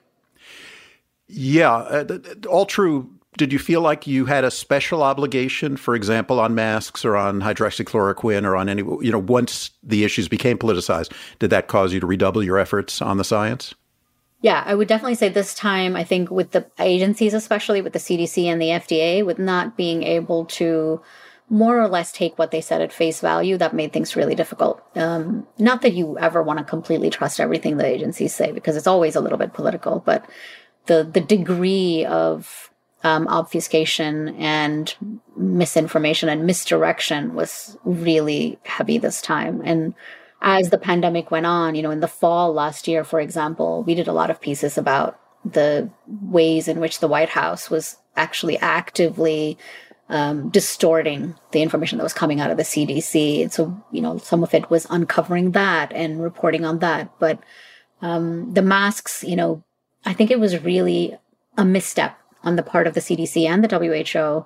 Yeah, 1.28 1.74
uh, 1.74 2.20
all 2.50 2.66
true. 2.66 3.10
Did 3.38 3.54
you 3.54 3.60
feel 3.60 3.82
like 3.82 4.06
you 4.06 4.26
had 4.26 4.44
a 4.44 4.52
special 4.52 5.04
obligation, 5.04 5.78
for 5.78 5.96
example, 5.96 6.40
on 6.40 6.56
masks 6.56 7.06
or 7.06 7.16
on 7.16 7.42
hydroxychloroquine 7.42 8.46
or 8.46 8.56
on 8.56 8.68
any, 8.68 8.82
you 8.82 9.12
know, 9.12 9.20
once 9.20 9.72
the 9.82 10.04
issues 10.04 10.28
became 10.28 10.58
politicized, 10.58 11.12
did 11.40 11.52
that 11.52 11.68
cause 11.68 11.94
you 11.94 12.00
to 12.00 12.08
redouble 12.08 12.44
your 12.44 12.60
efforts 12.60 13.02
on 13.02 13.18
the 13.18 13.24
science? 13.24 13.74
Yeah, 14.44 14.62
I 14.66 14.76
would 14.76 14.90
definitely 14.90 15.16
say 15.16 15.30
this 15.30 15.56
time, 15.56 15.96
I 15.96 16.04
think 16.04 16.30
with 16.30 16.52
the 16.52 16.70
agencies, 16.78 17.34
especially 17.34 17.82
with 17.82 17.94
the 17.94 18.00
CDC 18.00 18.44
and 18.44 18.62
the 18.62 18.68
FDA, 18.68 19.26
with 19.26 19.40
not 19.40 19.78
being 19.78 20.04
able 20.04 20.44
to 20.60 21.02
more 21.50 21.80
or 21.80 21.88
less 21.88 22.12
take 22.12 22.38
what 22.38 22.52
they 22.52 22.60
said 22.60 22.82
at 22.82 22.92
face 22.92 23.22
value, 23.22 23.58
that 23.58 23.74
made 23.74 23.94
things 23.94 24.18
really 24.18 24.36
difficult. 24.36 24.84
Um, 24.98 25.48
not 25.58 25.82
that 25.84 25.94
you 25.94 26.20
ever 26.20 26.44
want 26.44 26.60
to 26.60 26.66
completely 26.66 27.10
trust 27.10 27.40
everything 27.40 27.78
the 27.78 27.86
agencies 27.86 28.36
say, 28.36 28.52
because 28.52 28.76
it's 28.76 28.86
always 28.86 29.16
a 29.16 29.22
little 29.22 29.38
bit 29.38 29.54
political, 29.54 30.04
but 30.06 30.30
the, 30.88 31.06
the 31.10 31.22
degree 31.22 32.04
of 32.04 32.70
um, 33.06 33.30
obfuscation 33.30 34.36
and 34.36 34.94
misinformation 35.38 36.28
and 36.28 36.46
misdirection 36.46 37.34
was 37.34 37.78
really 37.86 38.60
heavy 38.64 38.98
this 38.98 39.22
time. 39.22 39.62
And 39.64 39.94
as 40.44 40.70
the 40.70 40.78
pandemic 40.78 41.32
went 41.32 41.46
on, 41.46 41.74
you 41.74 41.82
know, 41.82 41.90
in 41.90 42.02
the 42.02 42.08
fall 42.08 42.54
last 42.54 42.88
year, 42.88 43.06
for 43.06 43.22
example, 43.22 43.82
we 43.84 43.96
did 43.96 44.10
a 44.10 44.14
lot 44.14 44.30
of 44.30 44.42
pieces 44.42 44.78
about 44.78 45.18
the 45.46 45.90
ways 46.08 46.68
in 46.68 46.82
which 46.82 47.00
the 47.00 47.08
White 47.08 47.30
House 47.30 47.70
was 47.70 47.98
actually 48.18 48.58
actively 48.60 49.58
um, 50.10 50.50
distorting 50.50 51.36
the 51.52 51.62
information 51.62 51.98
that 51.98 52.04
was 52.04 52.14
coming 52.14 52.42
out 52.42 52.52
of 52.52 52.58
the 52.58 52.64
CDC. 52.64 53.42
And 53.42 53.54
so, 53.54 53.82
you 53.92 54.02
know, 54.02 54.18
some 54.18 54.44
of 54.44 54.54
it 54.54 54.70
was 54.70 54.86
uncovering 54.90 55.52
that 55.52 55.94
and 55.94 56.22
reporting 56.22 56.66
on 56.66 56.80
that. 56.80 57.10
But 57.20 57.40
um, 58.02 58.54
the 58.54 58.62
masks, 58.62 59.24
you 59.24 59.38
know, 59.38 59.64
I 60.06 60.12
think 60.12 60.30
it 60.30 60.42
was 60.42 60.62
really 60.62 61.18
a 61.58 61.64
misstep 61.64 62.18
on 62.44 62.58
the 62.58 62.64
part 62.64 62.86
of 62.86 62.94
the 62.94 63.00
CDC 63.00 63.48
and 63.48 63.64
the 63.64 63.78
WHO 63.78 64.46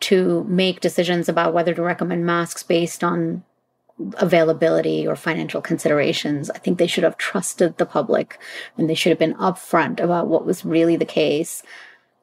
to 0.00 0.44
make 0.44 0.80
decisions 0.80 1.28
about 1.28 1.54
whether 1.54 1.72
to 1.72 1.82
recommend 1.82 2.26
masks 2.26 2.64
based 2.64 3.04
on 3.04 3.44
availability 4.18 5.06
or 5.06 5.16
financial 5.16 5.60
considerations. 5.60 6.50
I 6.50 6.58
think 6.58 6.78
they 6.78 6.86
should 6.86 7.04
have 7.04 7.16
trusted 7.16 7.78
the 7.78 7.86
public 7.86 8.38
and 8.76 8.88
they 8.88 8.94
should 8.94 9.10
have 9.10 9.18
been 9.18 9.34
upfront 9.34 10.00
about 10.00 10.28
what 10.28 10.44
was 10.44 10.64
really 10.64 10.96
the 10.96 11.04
case. 11.04 11.62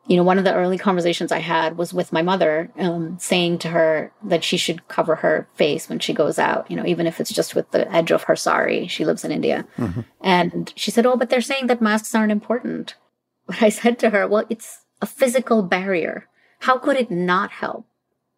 You 0.05 0.17
know, 0.17 0.23
one 0.23 0.37
of 0.37 0.43
the 0.43 0.53
early 0.53 0.77
conversations 0.77 1.31
I 1.31 1.39
had 1.39 1.77
was 1.77 1.93
with 1.93 2.11
my 2.11 2.21
mother, 2.21 2.69
um, 2.77 3.17
saying 3.19 3.59
to 3.59 3.69
her 3.69 4.11
that 4.23 4.43
she 4.43 4.57
should 4.57 4.87
cover 4.87 5.15
her 5.15 5.47
face 5.55 5.87
when 5.87 5.99
she 5.99 6.13
goes 6.13 6.37
out, 6.37 6.69
you 6.69 6.75
know, 6.75 6.85
even 6.85 7.07
if 7.07 7.19
it's 7.21 7.31
just 7.31 7.55
with 7.55 7.71
the 7.71 7.89
edge 7.91 8.11
of 8.11 8.23
her 8.23 8.35
sari. 8.35 8.87
She 8.87 9.05
lives 9.05 9.23
in 9.23 9.31
India. 9.31 9.65
Mm-hmm. 9.77 10.01
And 10.21 10.73
she 10.75 10.91
said, 10.91 11.05
Oh, 11.05 11.15
but 11.15 11.29
they're 11.29 11.41
saying 11.41 11.67
that 11.67 11.81
masks 11.81 12.13
aren't 12.13 12.31
important. 12.31 12.95
But 13.45 13.61
I 13.61 13.69
said 13.69 13.99
to 13.99 14.11
her, 14.11 14.25
Well, 14.25 14.45
it's 14.49 14.85
a 15.01 15.05
physical 15.05 15.63
barrier. 15.63 16.29
How 16.59 16.77
could 16.77 16.95
it 16.95 17.11
not 17.11 17.51
help? 17.51 17.85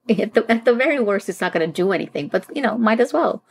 At 0.09 0.33
the, 0.33 0.45
at 0.49 0.65
the 0.65 0.73
very 0.73 0.99
worst, 0.99 1.29
it's 1.29 1.41
not 1.41 1.53
going 1.53 1.65
to 1.65 1.73
do 1.73 1.91
anything, 1.91 2.27
but 2.27 2.45
you 2.55 2.61
know, 2.61 2.77
might 2.77 2.99
as 2.99 3.13
well. 3.13 3.43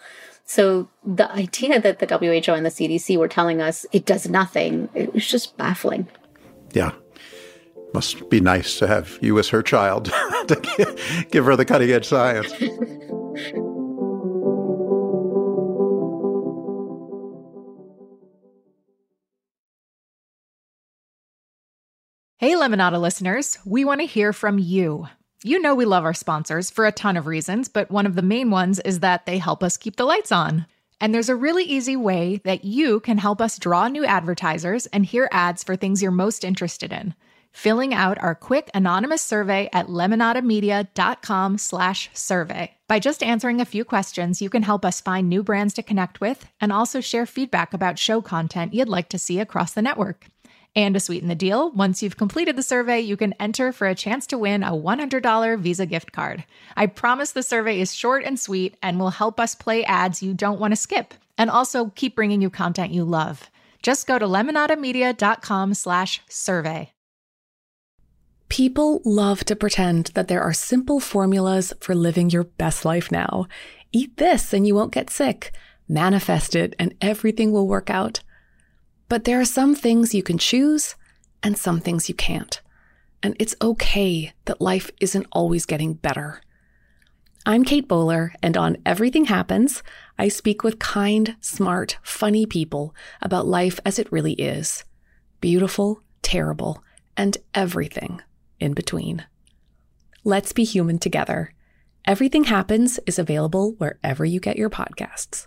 So 0.46 0.88
the 1.04 1.30
idea 1.32 1.80
that 1.80 1.98
the 2.00 2.06
WHO 2.06 2.52
and 2.52 2.66
the 2.66 2.70
CDC 2.70 3.16
were 3.16 3.28
telling 3.28 3.62
us 3.62 3.86
it 3.92 4.04
does 4.04 4.28
nothing, 4.28 4.88
it 4.94 5.14
was 5.14 5.26
just 5.26 5.56
baffling. 5.56 6.06
Yeah. 6.72 6.92
Must 7.94 8.28
be 8.28 8.40
nice 8.40 8.78
to 8.80 8.88
have 8.88 9.18
you 9.22 9.38
as 9.38 9.48
her 9.50 9.62
child 9.62 10.06
to 10.48 11.26
give 11.30 11.44
her 11.44 11.56
the 11.56 11.64
cutting 11.64 11.90
edge 11.90 12.06
science. 12.06 12.52
Hey, 22.36 22.52
Lemonada 22.56 23.00
listeners, 23.00 23.58
we 23.64 23.86
want 23.86 24.00
to 24.00 24.06
hear 24.06 24.32
from 24.32 24.58
you. 24.58 25.06
You 25.46 25.60
know, 25.60 25.74
we 25.74 25.84
love 25.84 26.04
our 26.04 26.14
sponsors 26.14 26.70
for 26.70 26.86
a 26.86 26.92
ton 26.92 27.18
of 27.18 27.26
reasons, 27.26 27.68
but 27.68 27.90
one 27.90 28.06
of 28.06 28.14
the 28.14 28.22
main 28.22 28.50
ones 28.50 28.80
is 28.80 29.00
that 29.00 29.26
they 29.26 29.36
help 29.36 29.62
us 29.62 29.76
keep 29.76 29.96
the 29.96 30.06
lights 30.06 30.32
on. 30.32 30.64
And 31.02 31.14
there's 31.14 31.28
a 31.28 31.36
really 31.36 31.64
easy 31.64 31.96
way 31.96 32.40
that 32.44 32.64
you 32.64 33.00
can 33.00 33.18
help 33.18 33.42
us 33.42 33.58
draw 33.58 33.88
new 33.88 34.06
advertisers 34.06 34.86
and 34.86 35.04
hear 35.04 35.28
ads 35.30 35.62
for 35.62 35.76
things 35.76 36.00
you're 36.00 36.12
most 36.12 36.44
interested 36.44 36.94
in. 36.94 37.14
Filling 37.52 37.92
out 37.92 38.16
our 38.22 38.34
quick 38.34 38.70
anonymous 38.72 39.20
survey 39.20 39.68
at 39.74 39.88
lemonadamedia.com/survey. 39.88 42.74
By 42.88 42.98
just 42.98 43.22
answering 43.22 43.60
a 43.60 43.66
few 43.66 43.84
questions, 43.84 44.40
you 44.40 44.48
can 44.48 44.62
help 44.62 44.82
us 44.82 45.02
find 45.02 45.28
new 45.28 45.42
brands 45.42 45.74
to 45.74 45.82
connect 45.82 46.22
with 46.22 46.46
and 46.58 46.72
also 46.72 47.02
share 47.02 47.26
feedback 47.26 47.74
about 47.74 47.98
show 47.98 48.22
content 48.22 48.72
you'd 48.72 48.88
like 48.88 49.10
to 49.10 49.18
see 49.18 49.40
across 49.40 49.74
the 49.74 49.82
network. 49.82 50.28
And 50.76 50.94
to 50.94 51.00
sweeten 51.00 51.28
the 51.28 51.36
deal, 51.36 51.70
once 51.70 52.02
you've 52.02 52.16
completed 52.16 52.56
the 52.56 52.62
survey, 52.62 53.00
you 53.00 53.16
can 53.16 53.32
enter 53.34 53.72
for 53.72 53.86
a 53.86 53.94
chance 53.94 54.26
to 54.28 54.38
win 54.38 54.64
a 54.64 54.72
$100 54.72 55.58
Visa 55.60 55.86
gift 55.86 56.10
card. 56.10 56.44
I 56.76 56.86
promise 56.86 57.30
the 57.30 57.44
survey 57.44 57.80
is 57.80 57.94
short 57.94 58.24
and 58.24 58.38
sweet 58.38 58.76
and 58.82 58.98
will 58.98 59.10
help 59.10 59.38
us 59.38 59.54
play 59.54 59.84
ads 59.84 60.22
you 60.22 60.34
don't 60.34 60.58
want 60.58 60.72
to 60.72 60.76
skip 60.76 61.14
and 61.38 61.48
also 61.48 61.92
keep 61.94 62.16
bringing 62.16 62.42
you 62.42 62.50
content 62.50 62.92
you 62.92 63.04
love. 63.04 63.50
Just 63.82 64.06
go 64.06 64.18
to 64.18 64.26
lemonadamedia.com 64.26 65.74
slash 65.74 66.22
survey. 66.28 66.90
People 68.48 69.00
love 69.04 69.44
to 69.44 69.56
pretend 69.56 70.06
that 70.14 70.28
there 70.28 70.42
are 70.42 70.52
simple 70.52 71.00
formulas 71.00 71.72
for 71.80 71.94
living 71.94 72.30
your 72.30 72.44
best 72.44 72.84
life 72.84 73.12
now. 73.12 73.46
Eat 73.92 74.16
this 74.16 74.52
and 74.52 74.66
you 74.66 74.74
won't 74.74 74.92
get 74.92 75.10
sick. 75.10 75.52
Manifest 75.88 76.54
it 76.54 76.74
and 76.78 76.94
everything 77.00 77.52
will 77.52 77.68
work 77.68 77.90
out. 77.90 78.20
But 79.08 79.24
there 79.24 79.40
are 79.40 79.44
some 79.44 79.74
things 79.74 80.14
you 80.14 80.22
can 80.22 80.38
choose 80.38 80.96
and 81.42 81.58
some 81.58 81.80
things 81.80 82.08
you 82.08 82.14
can't. 82.14 82.60
And 83.22 83.36
it's 83.38 83.56
okay 83.62 84.32
that 84.46 84.60
life 84.60 84.90
isn't 85.00 85.26
always 85.32 85.66
getting 85.66 85.94
better. 85.94 86.40
I'm 87.46 87.64
Kate 87.64 87.86
Bowler, 87.86 88.32
and 88.42 88.56
on 88.56 88.78
Everything 88.86 89.26
Happens, 89.26 89.82
I 90.18 90.28
speak 90.28 90.64
with 90.64 90.78
kind, 90.78 91.36
smart, 91.40 91.98
funny 92.02 92.46
people 92.46 92.94
about 93.20 93.46
life 93.46 93.78
as 93.84 93.98
it 93.98 94.10
really 94.10 94.32
is 94.32 94.84
beautiful, 95.42 96.00
terrible, 96.22 96.82
and 97.18 97.36
everything 97.54 98.22
in 98.60 98.72
between. 98.72 99.26
Let's 100.24 100.52
be 100.54 100.64
human 100.64 100.98
together. 100.98 101.52
Everything 102.06 102.44
Happens 102.44 102.98
is 103.06 103.18
available 103.18 103.72
wherever 103.72 104.24
you 104.24 104.40
get 104.40 104.56
your 104.56 104.70
podcasts. 104.70 105.46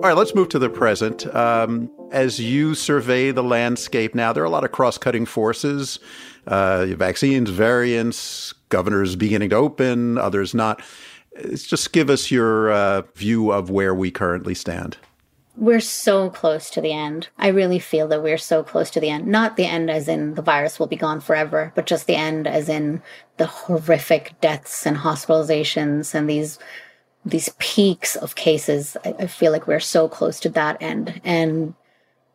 All 0.00 0.06
right, 0.06 0.16
let's 0.16 0.34
move 0.34 0.48
to 0.48 0.58
the 0.58 0.70
present. 0.70 1.26
Um, 1.36 1.90
as 2.10 2.40
you 2.40 2.74
survey 2.74 3.32
the 3.32 3.42
landscape 3.42 4.14
now, 4.14 4.32
there 4.32 4.42
are 4.42 4.46
a 4.46 4.50
lot 4.50 4.64
of 4.64 4.72
cross 4.72 4.96
cutting 4.96 5.26
forces 5.26 5.98
uh, 6.46 6.86
vaccines, 6.86 7.50
variants, 7.50 8.54
governors 8.70 9.14
beginning 9.14 9.50
to 9.50 9.56
open, 9.56 10.16
others 10.16 10.54
not. 10.54 10.80
It's 11.32 11.66
just 11.66 11.92
give 11.92 12.08
us 12.08 12.30
your 12.30 12.72
uh, 12.72 13.02
view 13.14 13.52
of 13.52 13.68
where 13.68 13.94
we 13.94 14.10
currently 14.10 14.54
stand. 14.54 14.96
We're 15.54 15.80
so 15.80 16.30
close 16.30 16.70
to 16.70 16.80
the 16.80 16.94
end. 16.94 17.28
I 17.36 17.48
really 17.48 17.78
feel 17.78 18.08
that 18.08 18.22
we're 18.22 18.38
so 18.38 18.62
close 18.62 18.88
to 18.92 19.00
the 19.00 19.10
end. 19.10 19.26
Not 19.26 19.58
the 19.58 19.66
end 19.66 19.90
as 19.90 20.08
in 20.08 20.32
the 20.32 20.40
virus 20.40 20.78
will 20.78 20.86
be 20.86 20.96
gone 20.96 21.20
forever, 21.20 21.72
but 21.74 21.84
just 21.84 22.06
the 22.06 22.16
end 22.16 22.46
as 22.46 22.70
in 22.70 23.02
the 23.36 23.44
horrific 23.44 24.40
deaths 24.40 24.86
and 24.86 24.96
hospitalizations 24.96 26.14
and 26.14 26.30
these 26.30 26.58
these 27.24 27.50
peaks 27.58 28.16
of 28.16 28.34
cases. 28.34 28.96
I, 29.04 29.14
I 29.20 29.26
feel 29.26 29.52
like 29.52 29.66
we're 29.66 29.80
so 29.80 30.08
close 30.08 30.40
to 30.40 30.48
that 30.50 30.80
end. 30.80 31.20
And 31.24 31.74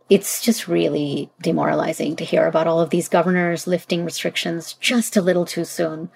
it's 0.09 0.41
just 0.41 0.67
really 0.67 1.31
demoralizing 1.41 2.15
to 2.17 2.25
hear 2.25 2.45
about 2.45 2.67
all 2.67 2.79
of 2.79 2.91
these 2.91 3.09
governors 3.09 3.67
lifting 3.67 4.05
restrictions 4.05 4.73
just 4.73 5.17
a 5.17 5.21
little 5.21 5.45
too 5.45 5.65
soon. 5.65 6.09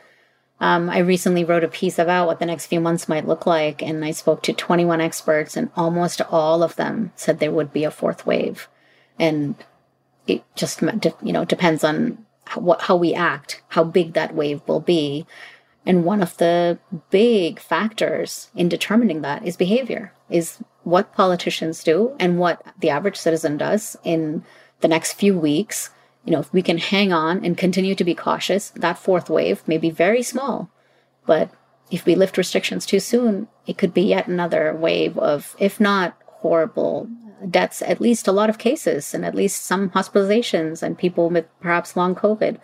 Um, 0.61 0.89
I 0.89 0.99
recently 0.99 1.45
wrote 1.45 1.63
a 1.63 1.70
piece 1.70 1.97
about 1.97 2.28
what 2.28 2.39
the 2.39 2.45
next 2.45 2.67
few 2.67 2.82
months 2.82 3.07
might 3.07 3.28
look 3.28 3.45
like, 3.45 3.82
and 3.82 4.03
I 4.03 4.11
spoke 4.11 4.43
to 4.43 4.53
21 4.53 4.99
experts, 4.99 5.55
and 5.55 5.70
almost 5.76 6.22
all 6.30 6.63
of 6.63 6.76
them 6.76 7.13
said 7.15 7.39
there 7.39 7.51
would 7.51 7.72
be 7.72 7.86
a 7.86 7.91
fourth 7.91 8.26
wave. 8.26 8.67
And 9.17 9.55
it 10.28 10.43
just, 10.55 10.82
you 10.82 11.32
know, 11.32 11.45
depends 11.45 11.84
on 11.84 12.26
what, 12.55 12.82
how 12.82 12.97
we 12.97 13.13
act, 13.13 13.61
how 13.70 13.86
big 13.86 14.13
that 14.13 14.36
wave 14.36 14.61
will 14.67 14.82
be. 14.82 15.26
And 15.89 16.05
one 16.05 16.21
of 16.21 16.37
the 16.37 16.77
big 17.09 17.59
factors 17.59 18.51
in 18.53 18.69
determining 18.69 19.23
that 19.23 19.43
is 19.43 19.57
behavior, 19.57 20.13
is 20.29 20.59
what 20.83 21.15
politicians 21.15 21.83
do 21.83 22.15
and 22.19 22.37
what 22.37 22.61
the 22.79 22.91
average 22.91 23.17
citizen 23.17 23.57
does 23.57 23.97
in 24.03 24.43
the 24.81 24.87
next 24.87 25.13
few 25.13 25.35
weeks. 25.35 25.89
You 26.25 26.33
know, 26.33 26.41
if 26.41 26.53
we 26.53 26.61
can 26.61 26.77
hang 26.77 27.11
on 27.11 27.43
and 27.43 27.57
continue 27.57 27.95
to 27.95 28.03
be 28.03 28.13
cautious, 28.13 28.69
that 28.75 28.99
fourth 28.99 29.31
wave 29.31 29.67
may 29.67 29.79
be 29.79 29.89
very 29.89 30.21
small. 30.21 30.69
But 31.25 31.49
if 31.89 32.05
we 32.05 32.13
lift 32.13 32.37
restrictions 32.37 32.85
too 32.85 32.99
soon, 32.99 33.47
it 33.65 33.79
could 33.79 33.91
be 33.91 34.03
yet 34.03 34.27
another 34.27 34.75
wave 34.75 35.17
of, 35.17 35.55
if 35.57 35.79
not 35.79 36.15
horrible 36.23 37.09
deaths, 37.49 37.81
at 37.81 37.99
least 37.99 38.27
a 38.27 38.31
lot 38.31 38.51
of 38.51 38.59
cases 38.59 39.15
and 39.15 39.25
at 39.25 39.33
least 39.33 39.65
some 39.65 39.89
hospitalizations 39.89 40.83
and 40.83 40.99
people 40.99 41.31
with 41.31 41.47
perhaps 41.61 41.97
long 41.97 42.13
COVID. 42.13 42.59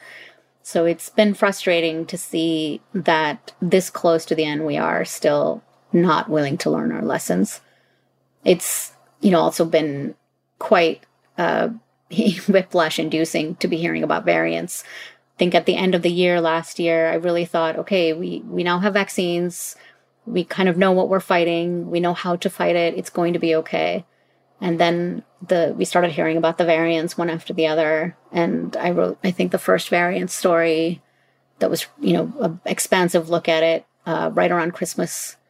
So 0.65 0.85
it's 0.85 1.11
been 1.11 1.35
frustrating 1.35 2.07
to 2.07 2.17
see 2.17 2.81
that 2.91 3.53
this 3.61 3.91
close 3.91 4.25
to 4.25 4.33
the 4.33 4.45
end, 4.45 4.65
we 4.65 4.77
are 4.77 5.05
still 5.05 5.61
not 5.93 6.27
willing 6.27 6.57
to 6.57 6.71
learn 6.71 6.91
our 6.91 7.03
lessons. 7.03 7.61
It's, 8.43 8.91
you 9.21 9.29
know, 9.29 9.41
also 9.41 9.63
been 9.63 10.15
quite 10.57 11.03
uh, 11.37 11.69
whiplash 12.47 12.97
inducing 12.97 13.57
to 13.57 13.67
be 13.67 13.77
hearing 13.77 14.01
about 14.01 14.25
variants. 14.25 14.83
I 14.83 15.37
think 15.37 15.53
at 15.53 15.67
the 15.67 15.75
end 15.75 15.93
of 15.93 16.01
the 16.01 16.11
year 16.11 16.41
last 16.41 16.79
year, 16.79 17.11
I 17.11 17.15
really 17.15 17.45
thought, 17.45 17.77
okay, 17.77 18.13
we, 18.13 18.39
we 18.47 18.63
now 18.63 18.79
have 18.79 18.95
vaccines. 18.95 19.75
We 20.25 20.43
kind 20.43 20.67
of 20.67 20.79
know 20.79 20.93
what 20.93 21.09
we're 21.09 21.19
fighting. 21.19 21.91
We 21.91 21.99
know 21.99 22.15
how 22.15 22.37
to 22.37 22.49
fight 22.49 22.75
it. 22.75 22.97
It's 22.97 23.11
going 23.11 23.33
to 23.33 23.39
be 23.39 23.53
okay. 23.53 24.03
And 24.65 24.79
then 24.79 25.21
the 25.47 25.75
we 25.77 25.85
started 25.85 26.09
hearing 26.09 26.37
about 26.37 26.57
the 26.57 26.65
variants 26.65 27.15
one 27.15 27.29
after 27.29 27.53
the 27.53 27.67
other. 27.67 28.17
And 28.31 28.75
I 28.75 28.89
wrote, 28.89 29.19
I 29.23 29.29
think, 29.29 29.51
the 29.51 29.59
first 29.59 29.89
variant 29.89 30.31
story 30.31 31.03
that 31.59 31.69
was, 31.69 31.85
you 31.99 32.13
know, 32.13 32.33
an 32.41 32.59
expansive 32.65 33.29
look 33.29 33.47
at 33.47 33.61
it 33.61 33.85
uh, 34.07 34.31
right 34.33 34.51
around 34.51 34.73
Christmas. 34.73 35.37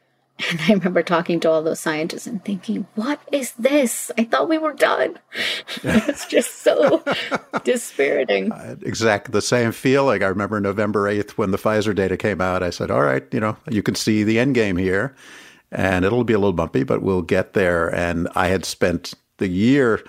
And 0.49 0.59
I 0.59 0.73
remember 0.73 1.01
talking 1.01 1.39
to 1.39 1.49
all 1.49 1.63
those 1.63 1.79
scientists 1.79 2.27
and 2.27 2.43
thinking, 2.43 2.87
what 2.95 3.21
is 3.31 3.53
this? 3.53 4.11
I 4.17 4.25
thought 4.25 4.49
we 4.49 4.57
were 4.57 4.73
done. 4.73 5.17
it's 5.81 6.25
just 6.25 6.55
so 6.55 7.01
dispiriting. 7.63 8.51
exactly 8.81 9.31
the 9.31 9.41
same 9.41 9.71
feeling. 9.71 10.23
I 10.23 10.27
remember 10.27 10.59
November 10.59 11.09
8th 11.09 11.37
when 11.37 11.51
the 11.51 11.57
Pfizer 11.57 11.95
data 11.95 12.17
came 12.17 12.41
out. 12.41 12.63
I 12.63 12.69
said, 12.69 12.91
all 12.91 13.03
right, 13.03 13.23
you 13.31 13.39
know, 13.39 13.55
you 13.69 13.81
can 13.81 13.95
see 13.95 14.25
the 14.25 14.37
end 14.37 14.55
game 14.55 14.75
here 14.75 15.15
and 15.71 16.05
it'll 16.05 16.23
be 16.23 16.33
a 16.33 16.39
little 16.39 16.53
bumpy, 16.53 16.83
but 16.83 17.01
we'll 17.01 17.21
get 17.21 17.53
there. 17.53 17.93
And 17.93 18.27
I 18.35 18.47
had 18.47 18.65
spent 18.65 19.13
the 19.37 19.47
year 19.47 20.03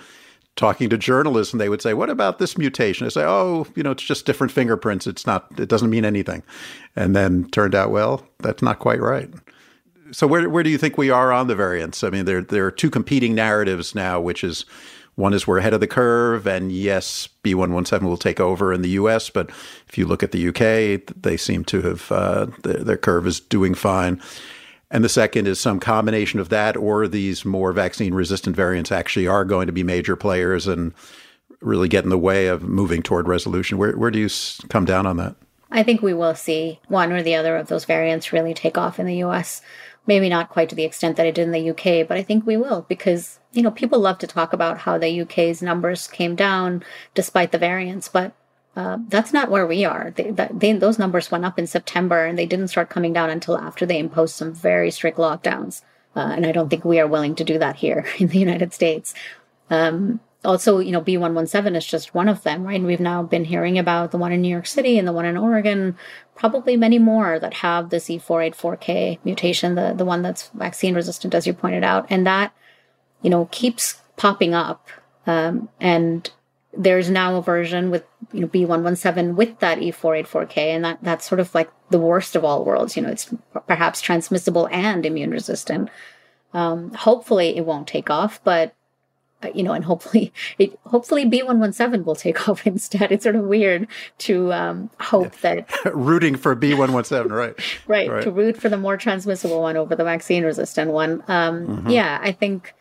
talking 0.55 0.89
to 0.89 0.97
journalists, 0.97 1.53
and 1.53 1.61
they 1.61 1.69
would 1.69 1.81
say, 1.81 1.93
"What 1.93 2.09
about 2.09 2.39
this 2.39 2.57
mutation?" 2.57 3.05
I 3.05 3.09
say, 3.09 3.23
"Oh, 3.23 3.67
you 3.75 3.83
know, 3.83 3.91
it's 3.91 4.03
just 4.03 4.25
different 4.25 4.51
fingerprints. 4.51 5.07
It's 5.07 5.25
not. 5.25 5.47
It 5.57 5.69
doesn't 5.69 5.89
mean 5.89 6.05
anything." 6.05 6.43
And 6.95 7.15
then 7.15 7.45
turned 7.51 7.75
out, 7.75 7.91
well, 7.91 8.25
that's 8.39 8.61
not 8.61 8.79
quite 8.79 9.01
right. 9.01 9.29
So 10.11 10.25
where 10.27 10.49
where 10.49 10.63
do 10.63 10.69
you 10.69 10.77
think 10.77 10.97
we 10.97 11.09
are 11.09 11.31
on 11.31 11.47
the 11.47 11.55
variants? 11.55 12.03
I 12.03 12.09
mean, 12.09 12.25
there 12.25 12.41
there 12.41 12.65
are 12.65 12.71
two 12.71 12.89
competing 12.89 13.35
narratives 13.35 13.93
now, 13.93 14.19
which 14.19 14.43
is 14.43 14.65
one 15.17 15.33
is 15.33 15.47
we're 15.47 15.57
ahead 15.57 15.73
of 15.73 15.79
the 15.79 15.87
curve, 15.87 16.45
and 16.45 16.71
yes, 16.71 17.27
B117 17.43 18.03
will 18.03 18.17
take 18.17 18.39
over 18.39 18.71
in 18.71 18.83
the 18.83 18.89
U.S. 18.89 19.31
But 19.31 19.49
if 19.87 19.97
you 19.97 20.05
look 20.05 20.21
at 20.21 20.31
the 20.31 20.47
UK, 20.47 21.13
they 21.19 21.37
seem 21.37 21.65
to 21.65 21.81
have 21.81 22.11
uh, 22.11 22.47
their, 22.61 22.83
their 22.83 22.97
curve 22.97 23.25
is 23.25 23.39
doing 23.39 23.73
fine. 23.73 24.21
And 24.89 25.03
the 25.03 25.09
second 25.09 25.47
is 25.47 25.59
some 25.59 25.79
combination 25.79 26.39
of 26.39 26.49
that 26.49 26.77
or 26.77 27.07
these 27.07 27.43
more 27.43 27.73
vaccine 27.73 28.13
resistant 28.13 28.55
variants 28.55 28.91
actually 28.91 29.27
are 29.27 29.43
going 29.43 29.67
to 29.67 29.73
be 29.73 29.83
major 29.83 30.15
players 30.15 30.65
and 30.65 30.93
really 31.59 31.89
get 31.89 32.03
in 32.03 32.09
the 32.09 32.17
way 32.17 32.47
of 32.47 32.63
moving 32.63 33.01
toward 33.01 33.27
resolution. 33.27 33.77
Where, 33.77 33.97
where 33.97 34.11
do 34.11 34.19
you 34.19 34.29
come 34.69 34.85
down 34.85 35.05
on 35.05 35.17
that? 35.17 35.35
I 35.69 35.83
think 35.83 36.01
we 36.01 36.13
will 36.13 36.35
see 36.35 36.79
one 36.87 37.11
or 37.11 37.21
the 37.21 37.35
other 37.35 37.57
of 37.57 37.67
those 37.67 37.83
variants 37.83 38.31
really 38.31 38.53
take 38.53 38.77
off 38.77 38.99
in 38.99 39.05
the 39.05 39.23
US. 39.23 39.61
Maybe 40.05 40.29
not 40.29 40.49
quite 40.49 40.69
to 40.69 40.75
the 40.75 40.85
extent 40.85 41.17
that 41.17 41.25
it 41.25 41.35
did 41.35 41.41
in 41.41 41.51
the 41.51 41.71
UK, 41.71 42.07
but 42.07 42.17
I 42.17 42.23
think 42.23 42.45
we 42.45 42.55
will 42.55 42.85
because, 42.87 43.39
you 43.51 43.61
know, 43.61 43.71
people 43.71 43.99
love 43.99 44.19
to 44.19 44.27
talk 44.27 44.53
about 44.53 44.79
how 44.79 44.97
the 44.97 45.21
UK's 45.21 45.61
numbers 45.61 46.07
came 46.07 46.35
down 46.35 46.83
despite 47.13 47.51
the 47.51 47.57
variants, 47.57 48.07
but 48.07 48.33
uh, 48.77 48.99
that's 49.07 49.33
not 49.33 49.49
where 49.49 49.65
we 49.65 49.85
are. 49.85 50.13
They, 50.15 50.29
they, 50.29 50.73
those 50.73 50.99
numbers 50.99 51.31
went 51.31 51.45
up 51.45 51.57
in 51.57 51.65
September 51.65 52.25
and 52.25 52.37
they 52.37 52.45
didn't 52.45 52.67
start 52.67 52.91
coming 52.91 53.11
down 53.11 53.31
until 53.31 53.57
after 53.57 53.87
they 53.87 53.97
imposed 53.97 54.35
some 54.35 54.53
very 54.53 54.91
strict 54.91 55.17
lockdowns. 55.17 55.81
Uh, 56.15 56.33
and 56.35 56.45
I 56.45 56.51
don't 56.51 56.69
think 56.69 56.85
we 56.85 56.99
are 56.99 57.07
willing 57.07 57.33
to 57.35 57.43
do 57.43 57.57
that 57.57 57.77
here 57.77 58.05
in 58.19 58.27
the 58.27 58.37
United 58.37 58.75
States. 58.75 59.15
Um, 59.71 60.19
also, 60.45 60.77
you 60.77 60.91
know, 60.91 61.01
B117 61.01 61.75
is 61.75 61.87
just 61.87 62.13
one 62.13 62.29
of 62.29 62.43
them, 62.43 62.63
right? 62.63 62.75
And 62.75 62.85
we've 62.85 62.99
now 62.99 63.23
been 63.23 63.45
hearing 63.45 63.79
about 63.79 64.11
the 64.11 64.19
one 64.19 64.31
in 64.31 64.43
New 64.43 64.47
York 64.47 64.67
City 64.67 64.99
and 64.99 65.07
the 65.07 65.11
one 65.11 65.25
in 65.25 65.37
Oregon, 65.37 65.97
probably 66.35 66.77
many 66.77 66.99
more 66.99 67.39
that 67.39 67.55
have 67.55 67.89
this 67.89 68.09
E484K 68.09 69.17
mutation, 69.23 69.73
the, 69.73 69.95
the 69.97 70.05
one 70.05 70.21
that's 70.21 70.49
vaccine 70.49 70.93
resistant, 70.93 71.33
as 71.33 71.47
you 71.47 71.53
pointed 71.53 71.83
out. 71.83 72.05
And 72.11 72.27
that, 72.27 72.53
you 73.23 73.31
know, 73.31 73.49
keeps 73.51 74.01
popping 74.17 74.53
up. 74.53 74.87
Um, 75.25 75.67
and 75.79 76.29
there's 76.77 77.09
now 77.09 77.35
a 77.35 77.41
version 77.41 77.89
with 77.89 78.05
you 78.31 78.41
know 78.41 78.47
B117 78.47 79.35
with 79.35 79.59
that 79.59 79.79
E484K, 79.79 80.57
and 80.57 80.85
that 80.85 80.99
that's 81.01 81.27
sort 81.27 81.39
of 81.39 81.53
like 81.55 81.69
the 81.89 81.99
worst 81.99 82.35
of 82.35 82.45
all 82.45 82.63
worlds. 82.63 82.95
You 82.95 83.03
know, 83.03 83.09
it's 83.09 83.33
perhaps 83.67 83.99
transmissible 83.99 84.69
and 84.71 85.05
immune 85.05 85.31
resistant. 85.31 85.89
Um, 86.53 86.93
hopefully, 86.93 87.57
it 87.57 87.65
won't 87.65 87.87
take 87.87 88.09
off, 88.09 88.41
but 88.43 88.75
uh, 89.43 89.49
you 89.53 89.63
know, 89.63 89.73
and 89.73 89.85
hopefully, 89.85 90.31
it 90.59 90.79
hopefully 90.85 91.25
B117 91.25 92.05
will 92.05 92.15
take 92.15 92.47
off 92.49 92.65
instead. 92.67 93.11
It's 93.11 93.23
sort 93.23 93.35
of 93.35 93.45
weird 93.45 93.87
to 94.19 94.53
um, 94.53 94.89
hope 94.99 95.33
yeah. 95.43 95.63
that 95.63 95.95
rooting 95.95 96.35
for 96.35 96.55
B117, 96.55 97.31
right. 97.31 97.55
right? 97.87 98.09
right? 98.09 98.23
to 98.23 98.31
root 98.31 98.57
for 98.57 98.69
the 98.69 98.77
more 98.77 98.97
transmissible 98.97 99.61
one 99.61 99.77
over 99.77 99.95
the 99.95 100.03
vaccine 100.03 100.43
resistant 100.43 100.91
one. 100.91 101.23
Um, 101.27 101.67
mm-hmm. 101.67 101.89
Yeah, 101.89 102.19
I 102.21 102.31
think 102.31 102.73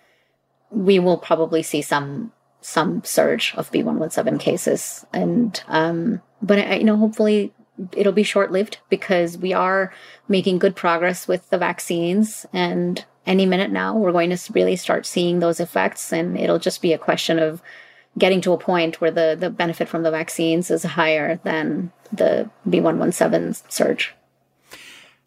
we 0.71 0.99
will 0.99 1.17
probably 1.19 1.63
see 1.63 1.81
some 1.81 2.33
some 2.67 3.01
surge 3.05 3.55
of 3.57 3.71
B117 3.71 4.41
cases. 4.41 5.07
And, 5.13 5.63
um, 5.69 6.21
but 6.43 6.59
I, 6.59 6.75
you 6.75 6.85
know, 6.85 6.97
hopefully 6.97 7.53
it'll 7.93 8.13
be 8.13 8.25
short 8.25 8.51
lived 8.51 8.79
because 8.89 9.39
we 9.39 9.53
are 9.53 9.95
making 10.27 10.59
good 10.59 10.75
progress 10.75 11.29
with 11.29 11.49
the 11.51 11.59
vaccines. 11.59 12.45
And 12.53 13.05
any 13.25 13.47
minute 13.47 13.71
now, 13.71 13.97
we're 13.97 14.11
going 14.11 14.31
to 14.31 14.53
really 14.53 14.75
start 14.75 15.07
seeing 15.07 15.39
those 15.39 15.61
effects. 15.61 16.13
And 16.13 16.37
it'll 16.37 16.59
just 16.59 16.83
be 16.83 16.93
a 16.93 16.99
question 16.99 17.39
of 17.39 17.63
getting 18.19 18.41
to 18.41 18.53
a 18.53 18.59
point 18.59 19.01
where 19.01 19.13
the, 19.13 19.37
the 19.39 19.49
benefit 19.49 19.89
from 19.89 20.03
the 20.03 20.11
vaccines 20.11 20.69
is 20.69 20.83
higher 20.83 21.39
than 21.45 21.93
the 22.13 22.51
B117 22.69 23.63
surge. 23.71 24.13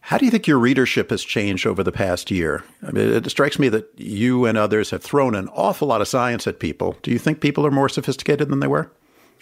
How 0.10 0.18
do 0.18 0.26
you 0.26 0.32
think 0.32 0.48
your 0.48 0.58
readership 0.58 1.12
has 1.12 1.24
changed 1.24 1.68
over 1.68 1.84
the 1.84 1.92
past 1.92 2.32
year? 2.32 2.64
I 2.82 2.90
mean, 2.90 3.14
it 3.14 3.30
strikes 3.30 3.60
me 3.60 3.70
that 3.70 3.88
you 3.96 4.46
and 4.46 4.58
others 4.58 4.90
have 4.90 5.04
thrown 5.04 5.36
an 5.36 5.50
awful 5.50 5.88
lot 5.88 6.02
of 6.02 6.08
science 6.08 6.48
at 6.48 6.58
people. 6.58 6.98
Do 7.04 7.12
you 7.12 7.20
think 7.20 7.42
people 7.42 7.64
are 7.64 7.70
more 7.70 7.90
sophisticated 7.90 8.50
than 8.50 8.60
they 8.60 8.66
were? 8.66 8.92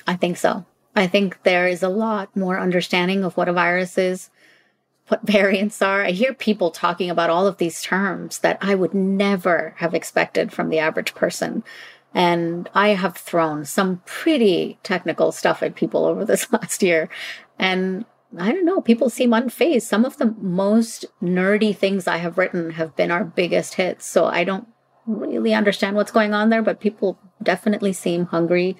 I 0.07 0.17
think 0.17 0.35
so. 0.35 0.65
I 0.93 1.07
think 1.07 1.41
there 1.43 1.69
is 1.69 1.83
a 1.83 1.87
lot 1.87 2.35
more 2.35 2.59
understanding 2.59 3.23
of 3.23 3.37
what 3.37 3.47
a 3.47 3.53
virus 3.53 3.97
is, 3.97 4.29
what 5.07 5.21
variants 5.25 5.81
are. 5.81 6.03
I 6.03 6.11
hear 6.11 6.33
people 6.33 6.69
talking 6.69 7.09
about 7.09 7.29
all 7.29 7.47
of 7.47 7.59
these 7.59 7.81
terms 7.81 8.39
that 8.39 8.57
I 8.59 8.75
would 8.75 8.93
never 8.93 9.73
have 9.77 9.93
expected 9.93 10.51
from 10.51 10.67
the 10.67 10.79
average 10.79 11.15
person. 11.15 11.63
And 12.13 12.69
I 12.73 12.89
have 12.89 13.15
thrown 13.15 13.63
some 13.63 14.01
pretty 14.05 14.79
technical 14.83 15.31
stuff 15.31 15.63
at 15.63 15.75
people 15.75 16.03
over 16.03 16.25
this 16.25 16.51
last 16.51 16.83
year. 16.83 17.07
And 17.57 18.03
I 18.37 18.51
don't 18.51 18.65
know, 18.65 18.81
people 18.81 19.09
seem 19.09 19.31
unfazed. 19.31 19.83
Some 19.83 20.03
of 20.03 20.17
the 20.17 20.35
most 20.39 21.05
nerdy 21.21 21.75
things 21.75 22.07
I 22.07 22.17
have 22.17 22.37
written 22.37 22.71
have 22.71 22.95
been 22.95 23.11
our 23.11 23.23
biggest 23.23 23.75
hits. 23.75 24.05
So 24.05 24.25
I 24.25 24.43
don't 24.43 24.67
really 25.05 25.53
understand 25.53 25.95
what's 25.95 26.11
going 26.11 26.33
on 26.33 26.49
there, 26.49 26.61
but 26.61 26.81
people 26.81 27.17
definitely 27.41 27.93
seem 27.93 28.25
hungry 28.25 28.75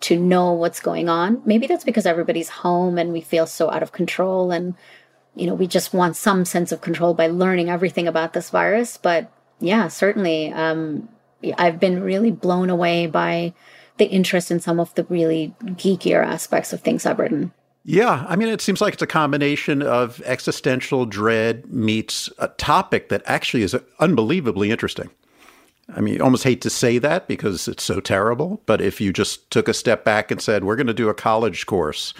to 0.00 0.18
know 0.18 0.52
what's 0.52 0.80
going 0.80 1.08
on. 1.08 1.42
Maybe 1.44 1.66
that's 1.66 1.84
because 1.84 2.06
everybody's 2.06 2.48
home 2.48 2.98
and 2.98 3.12
we 3.12 3.20
feel 3.20 3.46
so 3.46 3.70
out 3.70 3.82
of 3.82 3.92
control 3.92 4.50
and 4.50 4.74
you 5.34 5.46
know, 5.46 5.54
we 5.54 5.66
just 5.66 5.94
want 5.94 6.16
some 6.16 6.44
sense 6.44 6.72
of 6.72 6.80
control 6.80 7.14
by 7.14 7.28
learning 7.28 7.70
everything 7.70 8.08
about 8.08 8.32
this 8.32 8.50
virus, 8.50 8.96
but 8.96 9.32
yeah, 9.60 9.88
certainly 9.88 10.52
um 10.52 11.08
I've 11.56 11.80
been 11.80 12.02
really 12.02 12.30
blown 12.30 12.68
away 12.68 13.06
by 13.06 13.54
the 13.96 14.06
interest 14.06 14.50
in 14.50 14.60
some 14.60 14.80
of 14.80 14.94
the 14.94 15.04
really 15.04 15.54
geekier 15.62 16.24
aspects 16.24 16.72
of 16.72 16.80
things 16.80 17.06
I've 17.06 17.18
written. 17.18 17.52
Yeah, 17.84 18.26
I 18.28 18.36
mean, 18.36 18.48
it 18.48 18.60
seems 18.60 18.80
like 18.80 18.94
it's 18.94 19.02
a 19.02 19.06
combination 19.06 19.82
of 19.82 20.20
existential 20.26 21.06
dread 21.06 21.72
meets 21.72 22.28
a 22.38 22.48
topic 22.48 23.08
that 23.08 23.22
actually 23.24 23.62
is 23.62 23.74
unbelievably 23.98 24.70
interesting. 24.70 25.10
I 25.96 26.00
mean, 26.00 26.14
you 26.14 26.22
almost 26.22 26.44
hate 26.44 26.60
to 26.62 26.70
say 26.70 26.98
that 26.98 27.26
because 27.26 27.66
it's 27.66 27.82
so 27.82 28.00
terrible, 28.00 28.62
but 28.66 28.80
if 28.80 29.00
you 29.00 29.12
just 29.12 29.50
took 29.50 29.66
a 29.66 29.74
step 29.74 30.04
back 30.04 30.30
and 30.30 30.40
said, 30.40 30.62
we're 30.62 30.76
going 30.76 30.86
to 30.86 30.94
do 30.94 31.08
a 31.08 31.14
college 31.14 31.66
course 31.66 32.14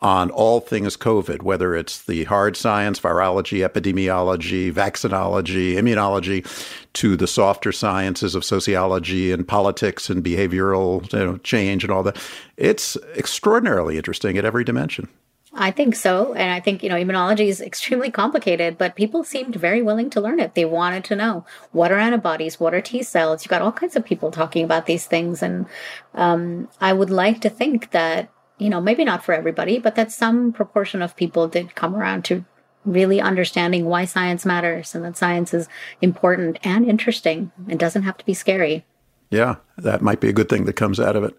on 0.00 0.30
all 0.30 0.60
things 0.60 0.96
COVID, 0.96 1.42
whether 1.42 1.74
it's 1.74 2.04
the 2.04 2.24
hard 2.24 2.56
science, 2.56 3.00
virology, 3.00 3.68
epidemiology, 3.68 4.72
vaccinology, 4.72 5.74
immunology, 5.74 6.46
to 6.94 7.16
the 7.16 7.26
softer 7.26 7.72
sciences 7.72 8.34
of 8.34 8.44
sociology 8.44 9.32
and 9.32 9.46
politics 9.46 10.08
and 10.08 10.24
behavioral 10.24 11.12
you 11.12 11.18
know, 11.18 11.36
change 11.38 11.82
and 11.82 11.92
all 11.92 12.02
that. 12.02 12.16
It's 12.56 12.96
extraordinarily 13.16 13.96
interesting 13.96 14.38
at 14.38 14.44
every 14.44 14.64
dimension. 14.64 15.08
I 15.54 15.72
think 15.72 15.96
so. 15.96 16.34
And 16.34 16.52
I 16.52 16.60
think, 16.60 16.84
you 16.84 16.88
know, 16.88 16.94
immunology 16.94 17.48
is 17.48 17.60
extremely 17.60 18.10
complicated, 18.10 18.78
but 18.78 18.94
people 18.94 19.24
seemed 19.24 19.56
very 19.56 19.82
willing 19.82 20.08
to 20.10 20.20
learn 20.20 20.38
it. 20.38 20.54
They 20.54 20.64
wanted 20.64 21.04
to 21.04 21.16
know 21.16 21.44
what 21.72 21.90
are 21.90 21.98
antibodies, 21.98 22.60
what 22.60 22.74
are 22.74 22.80
T 22.80 23.02
cells. 23.02 23.44
You've 23.44 23.50
got 23.50 23.62
all 23.62 23.72
kinds 23.72 23.96
of 23.96 24.04
people 24.04 24.30
talking 24.30 24.64
about 24.64 24.86
these 24.86 25.06
things. 25.06 25.42
And 25.42 25.66
um, 26.14 26.68
I 26.80 26.92
would 26.92 27.10
like 27.10 27.40
to 27.40 27.50
think 27.50 27.90
that 27.90 28.30
you 28.58 28.68
know, 28.68 28.80
maybe 28.80 29.04
not 29.04 29.24
for 29.24 29.32
everybody, 29.32 29.78
but 29.78 29.94
that 29.94 30.12
some 30.12 30.52
proportion 30.52 31.02
of 31.02 31.16
people 31.16 31.48
did 31.48 31.74
come 31.74 31.94
around 31.94 32.24
to 32.26 32.44
really 32.84 33.20
understanding 33.20 33.86
why 33.86 34.04
science 34.04 34.44
matters 34.44 34.94
and 34.94 35.04
that 35.04 35.16
science 35.16 35.52
is 35.52 35.68
important 36.00 36.58
and 36.62 36.88
interesting 36.88 37.50
and 37.68 37.78
doesn't 37.78 38.02
have 38.02 38.16
to 38.16 38.24
be 38.24 38.34
scary. 38.34 38.84
Yeah, 39.30 39.56
that 39.76 40.02
might 40.02 40.20
be 40.20 40.28
a 40.28 40.32
good 40.32 40.48
thing 40.48 40.64
that 40.64 40.74
comes 40.74 40.98
out 40.98 41.16
of 41.16 41.24
it. 41.24 41.38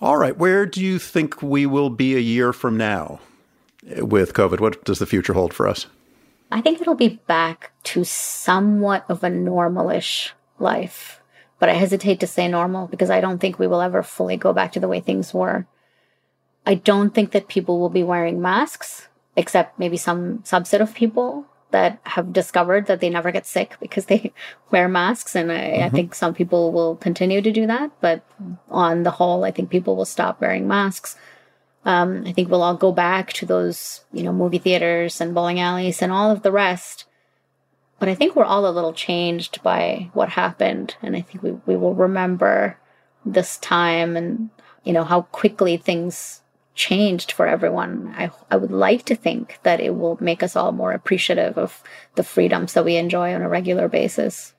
All 0.00 0.16
right, 0.16 0.36
where 0.36 0.64
do 0.64 0.82
you 0.82 0.98
think 0.98 1.42
we 1.42 1.66
will 1.66 1.90
be 1.90 2.16
a 2.16 2.20
year 2.20 2.52
from 2.52 2.76
now 2.76 3.20
with 3.98 4.32
COVID? 4.32 4.60
What 4.60 4.84
does 4.84 4.98
the 4.98 5.06
future 5.06 5.34
hold 5.34 5.52
for 5.52 5.68
us? 5.68 5.86
I 6.50 6.60
think 6.60 6.80
it'll 6.80 6.94
be 6.94 7.20
back 7.26 7.72
to 7.84 8.04
somewhat 8.04 9.04
of 9.08 9.22
a 9.22 9.28
normalish 9.28 10.30
life. 10.58 11.20
But 11.58 11.68
I 11.68 11.74
hesitate 11.74 12.20
to 12.20 12.26
say 12.26 12.48
normal 12.48 12.86
because 12.86 13.10
I 13.10 13.20
don't 13.20 13.38
think 13.38 13.58
we 13.58 13.66
will 13.66 13.82
ever 13.82 14.02
fully 14.02 14.38
go 14.38 14.54
back 14.54 14.72
to 14.72 14.80
the 14.80 14.88
way 14.88 15.00
things 15.00 15.34
were. 15.34 15.66
I 16.66 16.74
don't 16.74 17.14
think 17.14 17.32
that 17.32 17.48
people 17.48 17.80
will 17.80 17.88
be 17.88 18.02
wearing 18.02 18.40
masks, 18.40 19.08
except 19.36 19.78
maybe 19.78 19.96
some 19.96 20.40
subset 20.40 20.80
of 20.80 20.94
people 20.94 21.46
that 21.70 22.00
have 22.02 22.32
discovered 22.32 22.86
that 22.86 23.00
they 23.00 23.08
never 23.08 23.30
get 23.30 23.46
sick 23.46 23.76
because 23.80 24.06
they 24.06 24.32
wear 24.70 24.88
masks. 24.88 25.34
And 25.34 25.50
I, 25.50 25.54
mm-hmm. 25.54 25.84
I, 25.84 25.88
think 25.88 26.14
some 26.14 26.34
people 26.34 26.72
will 26.72 26.96
continue 26.96 27.40
to 27.40 27.52
do 27.52 27.66
that. 27.66 27.90
But 28.00 28.24
on 28.70 29.02
the 29.02 29.12
whole, 29.12 29.44
I 29.44 29.50
think 29.50 29.70
people 29.70 29.96
will 29.96 30.04
stop 30.04 30.40
wearing 30.40 30.66
masks. 30.66 31.16
Um, 31.84 32.24
I 32.26 32.32
think 32.32 32.50
we'll 32.50 32.62
all 32.62 32.76
go 32.76 32.92
back 32.92 33.32
to 33.34 33.46
those, 33.46 34.04
you 34.12 34.22
know, 34.22 34.32
movie 34.32 34.58
theaters 34.58 35.20
and 35.20 35.34
bowling 35.34 35.60
alleys 35.60 36.02
and 36.02 36.12
all 36.12 36.30
of 36.30 36.42
the 36.42 36.52
rest. 36.52 37.06
But 37.98 38.08
I 38.08 38.14
think 38.14 38.34
we're 38.34 38.44
all 38.44 38.66
a 38.66 38.72
little 38.72 38.92
changed 38.92 39.62
by 39.62 40.10
what 40.12 40.30
happened. 40.30 40.96
And 41.02 41.16
I 41.16 41.20
think 41.20 41.42
we, 41.42 41.52
we 41.66 41.76
will 41.76 41.94
remember 41.94 42.78
this 43.24 43.58
time 43.58 44.16
and, 44.16 44.50
you 44.84 44.92
know, 44.92 45.04
how 45.04 45.22
quickly 45.22 45.76
things 45.76 46.42
changed 46.74 47.32
for 47.32 47.46
everyone. 47.46 48.14
I, 48.16 48.30
I 48.50 48.56
would 48.56 48.70
like 48.70 49.04
to 49.06 49.14
think 49.14 49.58
that 49.64 49.80
it 49.80 49.96
will 49.96 50.16
make 50.20 50.42
us 50.42 50.56
all 50.56 50.72
more 50.72 50.92
appreciative 50.92 51.58
of 51.58 51.82
the 52.14 52.22
freedoms 52.22 52.72
that 52.72 52.84
we 52.84 52.96
enjoy 52.96 53.34
on 53.34 53.42
a 53.42 53.48
regular 53.48 53.88
basis. 53.88 54.54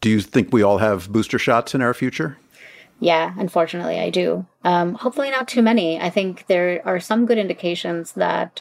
Do 0.00 0.08
you 0.08 0.20
think 0.20 0.52
we 0.52 0.62
all 0.62 0.78
have 0.78 1.12
booster 1.12 1.38
shots 1.38 1.74
in 1.74 1.82
our 1.82 1.94
future? 1.94 2.38
Yeah, 3.00 3.32
unfortunately, 3.38 3.98
I 3.98 4.10
do. 4.10 4.46
Um, 4.62 4.94
hopefully, 4.94 5.30
not 5.30 5.48
too 5.48 5.62
many. 5.62 5.98
I 5.98 6.10
think 6.10 6.46
there 6.46 6.82
are 6.84 7.00
some 7.00 7.24
good 7.24 7.38
indications 7.38 8.12
that, 8.12 8.60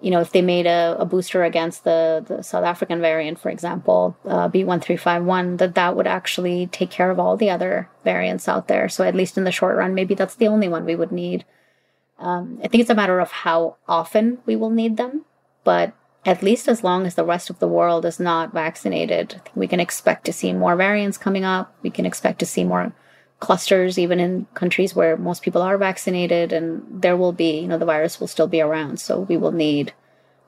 you 0.00 0.10
know, 0.10 0.20
if 0.20 0.32
they 0.32 0.42
made 0.42 0.66
a, 0.66 0.96
a 0.98 1.04
booster 1.04 1.44
against 1.44 1.84
the, 1.84 2.24
the 2.26 2.42
South 2.42 2.64
African 2.64 3.00
variant, 3.00 3.38
for 3.38 3.48
example, 3.48 4.16
uh, 4.24 4.48
B1351, 4.48 5.58
that 5.58 5.76
that 5.76 5.96
would 5.96 6.08
actually 6.08 6.66
take 6.66 6.90
care 6.90 7.10
of 7.10 7.20
all 7.20 7.36
the 7.36 7.50
other 7.50 7.88
variants 8.02 8.48
out 8.48 8.66
there. 8.66 8.88
So, 8.88 9.04
at 9.04 9.14
least 9.14 9.38
in 9.38 9.44
the 9.44 9.52
short 9.52 9.76
run, 9.76 9.94
maybe 9.94 10.14
that's 10.14 10.34
the 10.34 10.48
only 10.48 10.68
one 10.68 10.84
we 10.84 10.96
would 10.96 11.12
need. 11.12 11.44
Um, 12.18 12.58
I 12.62 12.68
think 12.68 12.80
it's 12.80 12.90
a 12.90 12.94
matter 12.94 13.20
of 13.20 13.30
how 13.30 13.76
often 13.86 14.38
we 14.46 14.56
will 14.56 14.70
need 14.70 14.96
them, 14.96 15.24
but 15.64 15.92
at 16.24 16.42
least 16.42 16.66
as 16.66 16.82
long 16.82 17.06
as 17.06 17.14
the 17.14 17.24
rest 17.24 17.50
of 17.50 17.58
the 17.58 17.68
world 17.68 18.04
is 18.04 18.18
not 18.18 18.52
vaccinated, 18.52 19.40
we 19.54 19.68
can 19.68 19.80
expect 19.80 20.24
to 20.24 20.32
see 20.32 20.52
more 20.52 20.74
variants 20.74 21.18
coming 21.18 21.44
up. 21.44 21.74
We 21.82 21.90
can 21.90 22.06
expect 22.06 22.40
to 22.40 22.46
see 22.46 22.64
more 22.64 22.92
clusters, 23.38 23.98
even 23.98 24.18
in 24.18 24.46
countries 24.54 24.94
where 24.94 25.16
most 25.16 25.42
people 25.42 25.62
are 25.62 25.78
vaccinated, 25.78 26.52
and 26.52 26.82
there 26.90 27.16
will 27.16 27.32
be, 27.32 27.60
you 27.60 27.68
know, 27.68 27.78
the 27.78 27.84
virus 27.84 28.18
will 28.18 28.26
still 28.26 28.48
be 28.48 28.60
around. 28.60 28.98
So 28.98 29.20
we 29.20 29.36
will 29.36 29.52
need 29.52 29.92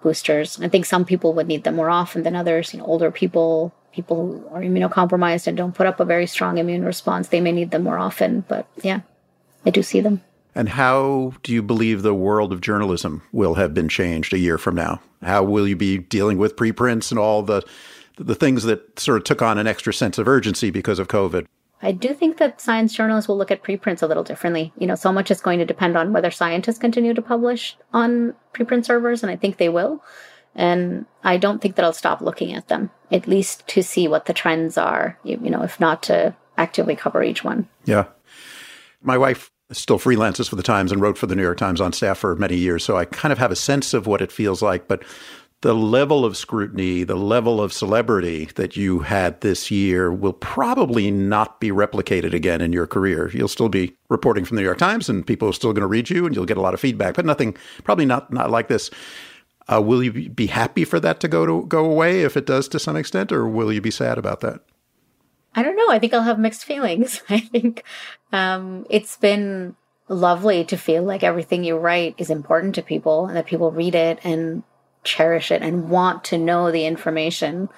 boosters. 0.03 0.61
I 0.61 0.69
think 0.69 0.85
some 0.87 1.05
people 1.05 1.35
would 1.35 1.47
need 1.47 1.65
them 1.65 1.77
more 1.77 1.91
often 1.91 2.23
than 2.23 2.35
others. 2.35 2.73
You 2.73 2.81
know, 2.81 2.87
older 2.87 3.11
people, 3.11 3.75
people 3.93 4.17
who 4.17 4.49
are 4.55 4.63
immunocompromised 4.63 5.47
and 5.47 5.57
don't 5.57 5.75
put 5.75 5.87
up 5.87 6.01
a 6.01 6.05
very 6.05 6.27
strong 6.27 6.59
immune 6.59 6.85
response, 6.85 7.29
they 7.29 7.41
may 7.41 7.53
need 7.53 7.71
them 7.71 7.85
more 7.85 7.99
often. 7.99 8.45
But 8.49 8.67
yeah, 8.83 9.01
I 9.65 9.71
do 9.71 9.83
see 9.83 10.01
them. 10.01 10.23
And 10.59 10.71
how 10.71 11.35
do 11.45 11.53
you 11.53 11.63
believe 11.63 12.03
the 12.03 12.13
world 12.13 12.53
of 12.53 12.61
journalism 12.61 13.23
will 13.31 13.55
have 13.55 13.73
been 13.73 13.89
changed 13.89 14.35
a 14.35 14.39
year 14.39 14.59
from 14.59 14.75
now? 14.75 15.01
How 15.23 15.45
will 15.45 15.69
you 15.69 15.77
be 15.77 15.99
dealing 15.99 16.37
with 16.37 16.57
preprints 16.57 17.13
and 17.13 17.19
all 17.19 17.45
the 17.45 17.63
the 18.17 18.35
things 18.35 18.65
that 18.65 18.99
sort 18.99 19.19
of 19.19 19.23
took 19.23 19.41
on 19.41 19.59
an 19.59 19.69
extra 19.69 19.95
sense 19.95 20.19
of 20.19 20.27
urgency 20.27 20.71
because 20.71 20.99
of 20.99 21.07
COVID? 21.07 21.47
I 21.81 21.93
do 21.93 22.13
think 22.13 22.39
that 22.39 22.61
science 22.61 22.93
journalists 22.93 23.29
will 23.29 23.39
look 23.39 23.53
at 23.53 23.63
preprints 23.63 24.03
a 24.03 24.09
little 24.09 24.25
differently. 24.25 24.73
You 24.77 24.89
know, 24.89 24.97
so 24.97 25.13
much 25.13 25.31
is 25.31 25.41
going 25.41 25.61
to 25.61 25.65
depend 25.65 25.97
on 25.97 26.13
whether 26.13 26.33
scientists 26.33 26.79
continue 26.79 27.15
to 27.15 27.23
publish 27.23 27.77
on 27.93 28.35
preprint 28.53 28.85
servers, 28.85 29.23
and 29.23 29.31
I 29.31 29.37
think 29.37 29.59
they 29.59 29.69
will. 29.69 30.03
And 30.57 31.07
I 31.23 31.37
don't 31.37 31.63
think 31.63 31.77
that 31.77 31.85
I'll 31.85 31.93
stop 31.93 32.21
looking 32.21 32.53
at 32.53 32.67
them, 32.67 32.91
at 33.13 33.29
least 33.29 33.69
to 33.69 33.83
see 33.85 34.09
what 34.09 34.27
the 34.27 34.35
trends 34.35 34.77
are, 34.77 35.21
you, 35.23 35.39
you 35.41 35.51
know, 35.51 35.63
if 35.63 35.79
not 35.79 36.03
to 36.05 36.35
actively 36.57 36.97
cover 36.97 37.23
each 37.23 37.45
one. 37.45 37.69
Yeah. 37.85 38.07
My 39.01 39.17
wife 39.17 39.53
still 39.73 39.99
freelances 39.99 40.49
for 40.49 40.57
the 40.57 40.63
Times 40.63 40.93
and 40.93 41.01
wrote 41.01 41.19
for 41.19 41.27
the 41.27 41.37
New 41.37 41.43
York 41.43 41.59
Times 41.59 41.81
on 41.81 41.93
staff 41.93 42.19
for 42.19 42.35
many 42.37 42.57
years. 42.57 42.85
So 42.85 42.97
I 42.97 43.05
kind 43.05 43.33
of 43.33 43.39
have 43.39 43.51
a 43.51 43.57
sense 43.57 43.95
of 43.95 44.07
what 44.07 44.23
it 44.23 44.33
feels 44.33 44.63
like. 44.63 44.89
But 44.89 45.03
the 45.61 45.75
level 45.75 46.25
of 46.25 46.37
scrutiny, 46.37 47.03
the 47.03 47.17
level 47.17 47.61
of 47.61 47.73
celebrity 47.73 48.47
that 48.55 48.77
you 48.77 49.01
had 49.01 49.41
this 49.41 49.71
year 49.71 50.13
will 50.13 50.33
probably 50.33 51.11
not 51.11 51.61
be 51.61 51.71
replicated 51.71 52.33
again 52.33 52.61
in 52.61 52.73
your 52.73 52.87
career. 52.87 53.31
You'll 53.33 53.49
still 53.49 53.69
be 53.69 53.97
reporting 54.09 54.45
from 54.45 54.55
the 54.55 54.63
New 54.63 54.67
York 54.67 54.79
Times 54.79 55.09
and 55.09 55.27
people 55.27 55.49
are 55.49 55.53
still 55.53 55.73
going 55.73 55.83
to 55.83 55.89
read 55.89 56.11
you 56.11 56.27
and 56.27 56.35
you'll 56.35 56.47
get 56.47 56.57
a 56.57 56.63
lot 56.63 56.75
of 56.75 56.81
feedback, 56.81 57.15
but 57.15 57.27
nothing, 57.27 57.57
probably 57.83 58.07
not, 58.07 58.33
not 58.33 58.51
like 58.51 58.69
this. 58.69 58.89
Uh, 59.71 59.83
will 59.83 60.03
you 60.03 60.31
be 60.31 60.47
happy 60.47 60.85
for 60.85 60.99
that 61.01 61.21
to 61.21 61.29
go 61.29 61.45
to 61.45 61.67
go 61.67 61.85
away 61.85 62.23
if 62.23 62.37
it 62.37 62.47
does 62.47 62.69
to 62.69 62.79
some 62.79 62.97
extent, 62.97 63.31
or 63.31 63.47
will 63.47 63.71
you 63.71 63.83
be 63.83 63.91
sad 63.91 64.17
about 64.17 64.41
that? 64.41 64.63
I 65.55 65.63
don't 65.63 65.77
know. 65.77 65.91
I 65.91 65.99
think 65.99 66.15
I'll 66.15 66.23
have 66.23 66.39
mixed 66.39 66.65
feelings. 66.65 67.23
I 67.29 67.41
think 67.41 67.85
um, 68.33 68.87
it's 68.91 69.17
been 69.17 69.77
lovely 70.09 70.65
to 70.65 70.77
feel 70.77 71.03
like 71.03 71.23
everything 71.23 71.65
you 71.65 71.77
write 71.77 72.15
is 72.19 72.31
important 72.31 72.75
to 72.75 72.83
people 72.83 73.27
and 73.27 73.37
that 73.37 73.47
people 73.47 73.71
read 73.71 73.95
it 73.95 74.19
and 74.25 74.63
cherish 75.05 75.51
it 75.51 75.63
and 75.63 75.91
want 75.91 76.25
to 76.25 76.39
know 76.39 76.71
the 76.71 76.87
information. 76.87 77.69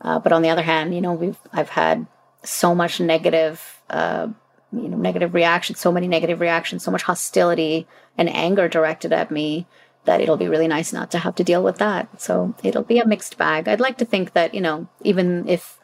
Uh, 0.00 0.18
but 0.18 0.32
on 0.32 0.42
the 0.42 0.48
other 0.48 0.62
hand, 0.62 0.94
you 0.94 1.00
know, 1.00 1.12
we've 1.12 1.38
I've 1.52 1.70
had 1.70 2.06
so 2.42 2.74
much 2.74 3.00
negative, 3.00 3.80
uh, 3.90 4.28
you 4.72 4.88
know, 4.88 4.96
negative 4.96 5.34
reactions, 5.34 5.78
so 5.80 5.92
many 5.92 6.08
negative 6.08 6.40
reactions, 6.40 6.82
so 6.82 6.90
much 6.90 7.02
hostility 7.02 7.86
and 8.16 8.28
anger 8.30 8.68
directed 8.68 9.12
at 9.12 9.30
me 9.30 9.66
that 10.04 10.20
it'll 10.20 10.38
be 10.38 10.48
really 10.48 10.68
nice 10.68 10.92
not 10.92 11.10
to 11.10 11.18
have 11.18 11.34
to 11.34 11.44
deal 11.44 11.62
with 11.62 11.78
that. 11.78 12.20
So 12.20 12.54
it'll 12.62 12.82
be 12.82 12.98
a 12.98 13.06
mixed 13.06 13.36
bag. 13.36 13.68
I'd 13.68 13.80
like 13.80 13.98
to 13.98 14.04
think 14.04 14.32
that 14.32 14.54
you 14.54 14.60
know, 14.60 14.88
even 15.02 15.48
if 15.48 15.78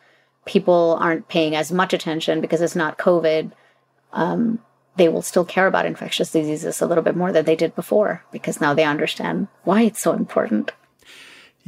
people 0.47 0.97
aren't 1.01 1.29
paying 1.29 1.55
as 1.55 1.71
much 1.71 1.93
attention 1.93 2.41
because 2.41 2.63
it's 2.63 2.77
not 2.77 2.99
COVID, 2.99 3.53
um, 4.13 4.59
they 4.97 5.09
will 5.09 5.23
still 5.23 5.45
care 5.45 5.67
about 5.67 5.87
infectious 5.87 6.31
diseases 6.31 6.81
a 6.81 6.87
little 6.87 7.05
bit 7.05 7.17
more 7.17 7.33
than 7.33 7.45
they 7.45 7.57
did 7.57 7.75
before 7.75 8.25
because 8.33 8.61
now 8.61 8.73
they 8.73 8.85
understand 8.85 9.49
why 9.65 9.83
it's 9.83 10.01
so 10.01 10.13
important. 10.13 10.73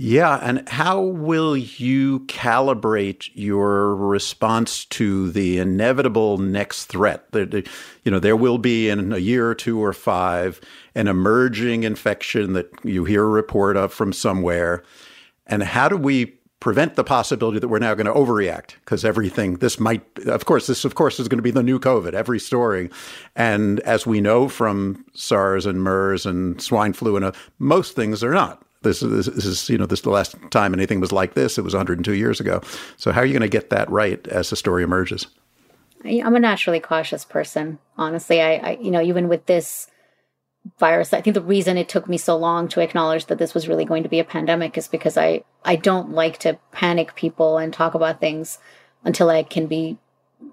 Yeah, 0.00 0.38
and 0.40 0.68
how 0.68 1.00
will 1.00 1.56
you 1.56 2.20
calibrate 2.20 3.30
your 3.34 3.96
response 3.96 4.84
to 4.86 5.28
the 5.32 5.58
inevitable 5.58 6.38
next 6.38 6.84
threat? 6.84 7.24
You 7.32 8.12
know, 8.12 8.20
there 8.20 8.36
will 8.36 8.58
be 8.58 8.88
in 8.88 9.12
a 9.12 9.18
year 9.18 9.48
or 9.48 9.56
two 9.56 9.82
or 9.82 9.92
five 9.92 10.60
an 10.94 11.08
emerging 11.08 11.82
infection 11.82 12.52
that 12.52 12.70
you 12.84 13.06
hear 13.06 13.24
a 13.24 13.28
report 13.28 13.76
of 13.76 13.92
from 13.92 14.12
somewhere. 14.12 14.84
And 15.48 15.64
how 15.64 15.88
do 15.88 15.96
we 15.96 16.37
prevent 16.60 16.96
the 16.96 17.04
possibility 17.04 17.58
that 17.58 17.68
we're 17.68 17.78
now 17.78 17.94
going 17.94 18.06
to 18.06 18.12
overreact 18.12 18.74
because 18.84 19.04
everything 19.04 19.54
this 19.56 19.78
might 19.78 20.02
of 20.26 20.44
course 20.44 20.66
this 20.66 20.84
of 20.84 20.96
course 20.96 21.20
is 21.20 21.28
going 21.28 21.38
to 21.38 21.42
be 21.42 21.52
the 21.52 21.62
new 21.62 21.78
covid 21.78 22.14
every 22.14 22.40
story. 22.40 22.90
And 23.36 23.80
as 23.80 24.06
we 24.06 24.20
know 24.20 24.48
from 24.48 25.04
SARS 25.14 25.66
and 25.66 25.82
MERS 25.82 26.26
and 26.26 26.60
swine 26.60 26.92
flu 26.92 27.16
and 27.16 27.24
uh, 27.24 27.32
most 27.58 27.94
things 27.94 28.24
are 28.24 28.32
not. 28.32 28.62
This 28.82 29.02
is, 29.02 29.26
this 29.26 29.44
is 29.44 29.68
you 29.68 29.78
know 29.78 29.86
this 29.86 30.00
is 30.00 30.04
the 30.04 30.10
last 30.10 30.36
time 30.50 30.72
anything 30.72 31.00
was 31.00 31.12
like 31.12 31.34
this 31.34 31.58
it 31.58 31.62
was 31.62 31.74
102 31.74 32.14
years 32.14 32.40
ago. 32.40 32.60
So 32.96 33.12
how 33.12 33.20
are 33.20 33.26
you 33.26 33.32
going 33.32 33.42
to 33.42 33.48
get 33.48 33.70
that 33.70 33.90
right 33.90 34.26
as 34.28 34.50
the 34.50 34.56
story 34.56 34.82
emerges? 34.82 35.26
I'm 36.04 36.36
a 36.36 36.40
naturally 36.40 36.80
cautious 36.80 37.24
person 37.24 37.78
honestly. 37.96 38.40
I, 38.40 38.54
I 38.54 38.70
you 38.80 38.90
know 38.90 39.00
even 39.00 39.28
with 39.28 39.46
this 39.46 39.88
virus. 40.78 41.12
I 41.12 41.20
think 41.20 41.34
the 41.34 41.40
reason 41.40 41.76
it 41.76 41.88
took 41.88 42.08
me 42.08 42.18
so 42.18 42.36
long 42.36 42.68
to 42.68 42.80
acknowledge 42.80 43.26
that 43.26 43.38
this 43.38 43.54
was 43.54 43.68
really 43.68 43.84
going 43.84 44.02
to 44.02 44.08
be 44.08 44.20
a 44.20 44.24
pandemic 44.24 44.76
is 44.76 44.88
because 44.88 45.16
I 45.16 45.44
I 45.64 45.76
don't 45.76 46.10
like 46.10 46.38
to 46.38 46.58
panic 46.72 47.14
people 47.14 47.58
and 47.58 47.72
talk 47.72 47.94
about 47.94 48.20
things 48.20 48.58
until 49.04 49.30
I 49.30 49.42
can 49.42 49.66
be 49.66 49.98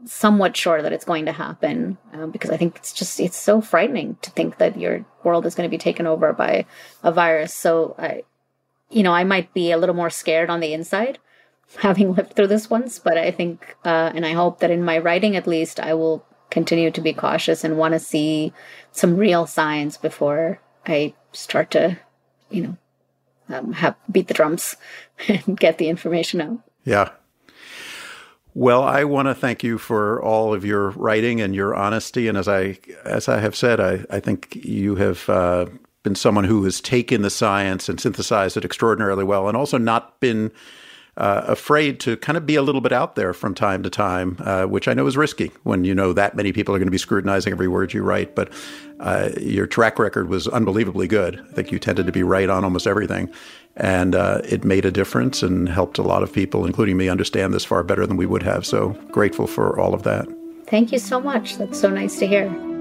somewhat 0.05 0.57
sure 0.57 0.81
that 0.81 0.93
it's 0.93 1.05
going 1.05 1.25
to 1.25 1.31
happen 1.31 1.97
um, 2.13 2.31
because 2.31 2.49
I 2.49 2.57
think 2.57 2.75
it's 2.77 2.93
just 2.93 3.19
it's 3.19 3.37
so 3.37 3.61
frightening 3.61 4.17
to 4.21 4.31
think 4.31 4.57
that 4.57 4.79
your 4.79 5.05
world 5.23 5.45
is 5.45 5.55
going 5.55 5.69
to 5.69 5.75
be 5.75 5.77
taken 5.77 6.07
over 6.07 6.33
by 6.33 6.65
a 7.03 7.11
virus. 7.11 7.53
So 7.53 7.95
I 7.97 8.23
you 8.89 9.03
know, 9.03 9.13
I 9.13 9.23
might 9.23 9.53
be 9.53 9.71
a 9.71 9.77
little 9.77 9.95
more 9.95 10.11
scared 10.11 10.49
on 10.49 10.59
the 10.59 10.73
inside 10.73 11.19
having 11.77 12.13
lived 12.13 12.33
through 12.33 12.47
this 12.47 12.69
once, 12.69 12.99
but 12.99 13.17
I 13.17 13.31
think 13.31 13.75
uh, 13.83 14.11
and 14.15 14.25
I 14.25 14.33
hope 14.33 14.59
that 14.59 14.71
in 14.71 14.83
my 14.83 14.97
writing 14.97 15.35
at 15.35 15.47
least 15.47 15.79
I 15.79 15.93
will 15.93 16.25
continue 16.49 16.91
to 16.91 17.01
be 17.01 17.13
cautious 17.13 17.63
and 17.63 17.77
want 17.77 17.93
to 17.93 17.99
see 17.99 18.53
some 18.91 19.17
real 19.17 19.45
signs 19.45 19.97
before 19.97 20.59
I 20.85 21.13
start 21.31 21.71
to, 21.71 21.97
you 22.49 22.61
know, 22.63 22.77
um, 23.49 23.73
have 23.73 23.95
beat 24.11 24.27
the 24.27 24.33
drums 24.33 24.75
and 25.27 25.59
get 25.59 25.77
the 25.77 25.89
information 25.89 26.41
out. 26.41 26.59
Yeah. 26.83 27.11
Well, 28.53 28.83
I 28.83 29.03
want 29.03 29.27
to 29.27 29.35
thank 29.35 29.63
you 29.63 29.77
for 29.77 30.23
all 30.23 30.53
of 30.53 30.63
your 30.63 30.91
writing 30.91 31.41
and 31.41 31.53
your 31.53 31.75
honesty. 31.75 32.29
And 32.29 32.37
as 32.37 32.47
I 32.47 32.79
as 33.03 33.27
I 33.27 33.39
have 33.39 33.55
said, 33.55 33.81
I, 33.81 34.05
I 34.09 34.21
think 34.21 34.55
you 34.63 34.95
have 34.95 35.29
uh, 35.29 35.65
been 36.03 36.15
someone 36.15 36.45
who 36.45 36.63
has 36.63 36.79
taken 36.79 37.21
the 37.21 37.29
science 37.29 37.89
and 37.89 37.99
synthesized 37.99 38.55
it 38.55 38.63
extraordinarily 38.63 39.25
well, 39.25 39.49
and 39.49 39.57
also 39.57 39.77
not 39.77 40.21
been 40.21 40.53
uh, 41.18 41.43
afraid 41.45 41.99
to 42.01 42.18
kind 42.18 42.38
of 42.38 42.45
be 42.45 42.55
a 42.55 42.61
little 42.61 42.82
bit 42.82 42.91
out 42.91 43.16
there 43.16 43.34
from 43.34 43.53
time 43.53 43.84
to 43.84 43.89
time, 43.89 44.38
uh, 44.41 44.66
which 44.66 44.88
I 44.88 44.93
know 44.93 45.07
is 45.07 45.16
risky 45.16 45.51
when 45.63 45.86
you 45.86 45.95
know 45.95 46.13
that 46.13 46.36
many 46.36 46.51
people 46.51 46.76
are 46.76 46.78
going 46.78 46.88
to 46.88 46.91
be 46.91 46.97
scrutinizing 46.97 47.53
every 47.53 47.68
word 47.68 47.93
you 47.93 48.03
write. 48.03 48.36
But 48.36 48.51
uh, 48.99 49.30
your 49.39 49.68
track 49.68 49.97
record 49.97 50.30
was 50.30 50.47
unbelievably 50.47 51.07
good. 51.07 51.39
I 51.39 51.53
think 51.53 51.72
you 51.72 51.80
tended 51.80 52.05
to 52.05 52.11
be 52.11 52.24
right 52.24 52.49
on 52.49 52.63
almost 52.63 52.88
everything. 52.88 53.32
And 53.78 54.16
uh, 54.16 54.41
it 54.43 54.63
made 54.63 54.86
a 54.86 54.91
difference 54.91 55.43
and 55.43 55.68
helped 55.68 55.97
a 55.97 56.03
lot 56.03 56.24
of 56.24 56.32
people, 56.32 56.66
including 56.66 56.97
me, 56.97 57.09
understand 57.09 57.53
this 57.53 57.66
far 57.66 57.84
better 57.84 58.05
than 58.07 58.18
we 58.18 58.26
would 58.26 58.43
have. 58.43 58.66
So 58.66 58.89
grateful 59.11 59.47
for 59.47 59.80
all 59.80 59.93
of 59.93 60.03
that. 60.03 60.28
Thank 60.68 60.91
you 60.91 60.99
so 60.99 61.20
much. 61.20 61.57
That's 61.57 61.80
so 61.80 61.89
nice 61.89 62.18
to 62.20 62.28
hear. 62.28 62.74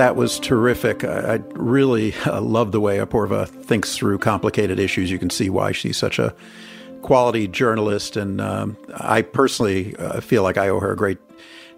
That 0.00 0.16
was 0.16 0.40
terrific. 0.40 1.04
I, 1.04 1.34
I 1.34 1.34
really 1.52 2.14
uh, 2.26 2.40
love 2.40 2.72
the 2.72 2.80
way 2.80 2.96
Apoorva 2.96 3.46
thinks 3.46 3.94
through 3.94 4.16
complicated 4.20 4.78
issues. 4.78 5.10
You 5.10 5.18
can 5.18 5.28
see 5.28 5.50
why 5.50 5.72
she's 5.72 5.98
such 5.98 6.18
a 6.18 6.34
quality 7.02 7.46
journalist. 7.46 8.16
And 8.16 8.40
um, 8.40 8.78
I 8.94 9.20
personally 9.20 9.94
uh, 9.96 10.22
feel 10.22 10.42
like 10.42 10.56
I 10.56 10.70
owe 10.70 10.80
her 10.80 10.92
a 10.92 10.96
great 10.96 11.18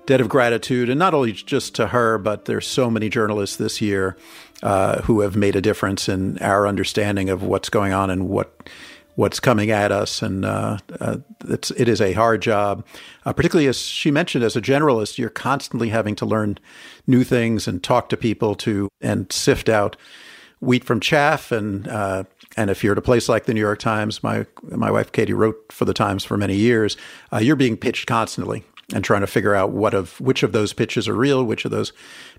debt 0.06 0.20
of 0.20 0.28
gratitude. 0.28 0.88
And 0.88 1.00
not 1.00 1.14
only 1.14 1.32
just 1.32 1.74
to 1.74 1.88
her, 1.88 2.16
but 2.16 2.44
there's 2.44 2.64
so 2.64 2.88
many 2.88 3.08
journalists 3.08 3.56
this 3.56 3.80
year 3.80 4.16
uh, 4.62 5.02
who 5.02 5.22
have 5.22 5.34
made 5.34 5.56
a 5.56 5.60
difference 5.60 6.08
in 6.08 6.38
our 6.38 6.68
understanding 6.68 7.28
of 7.28 7.42
what's 7.42 7.70
going 7.70 7.92
on 7.92 8.08
and 8.08 8.28
what 8.28 8.70
what's 9.14 9.40
coming 9.40 9.70
at 9.70 9.92
us, 9.92 10.22
and 10.22 10.44
uh, 10.44 10.78
uh, 11.00 11.18
it's 11.48 11.70
it 11.72 11.88
is 11.88 12.00
a 12.00 12.12
hard 12.12 12.42
job. 12.42 12.84
Uh, 13.24 13.32
particularly 13.32 13.68
as 13.68 13.78
she 13.80 14.10
mentioned, 14.10 14.44
as 14.44 14.56
a 14.56 14.60
generalist, 14.62 15.18
you're 15.18 15.30
constantly 15.30 15.90
having 15.90 16.14
to 16.16 16.26
learn 16.26 16.58
new 17.06 17.24
things 17.24 17.68
and 17.68 17.82
talk 17.82 18.08
to 18.08 18.16
people 18.16 18.54
to 18.54 18.88
and 19.00 19.30
sift 19.32 19.68
out 19.68 19.96
wheat 20.60 20.84
from 20.84 21.00
chaff. 21.00 21.52
And 21.52 21.86
uh, 21.88 22.24
and 22.56 22.70
if 22.70 22.82
you're 22.82 22.92
at 22.92 22.98
a 22.98 23.02
place 23.02 23.28
like 23.28 23.44
the 23.44 23.54
New 23.54 23.60
York 23.60 23.78
Times, 23.78 24.22
my 24.22 24.46
my 24.62 24.90
wife 24.90 25.12
Katie 25.12 25.34
wrote 25.34 25.72
for 25.72 25.84
the 25.84 25.94
Times 25.94 26.24
for 26.24 26.36
many 26.36 26.56
years. 26.56 26.96
Uh, 27.32 27.38
you're 27.38 27.56
being 27.56 27.76
pitched 27.76 28.06
constantly 28.06 28.64
and 28.94 29.04
trying 29.04 29.22
to 29.22 29.26
figure 29.26 29.54
out 29.54 29.70
what 29.70 29.94
of 29.94 30.20
which 30.20 30.42
of 30.42 30.52
those 30.52 30.72
pitches 30.72 31.08
are 31.08 31.14
real, 31.14 31.44
which 31.44 31.64
of 31.64 31.70
those 31.70 31.92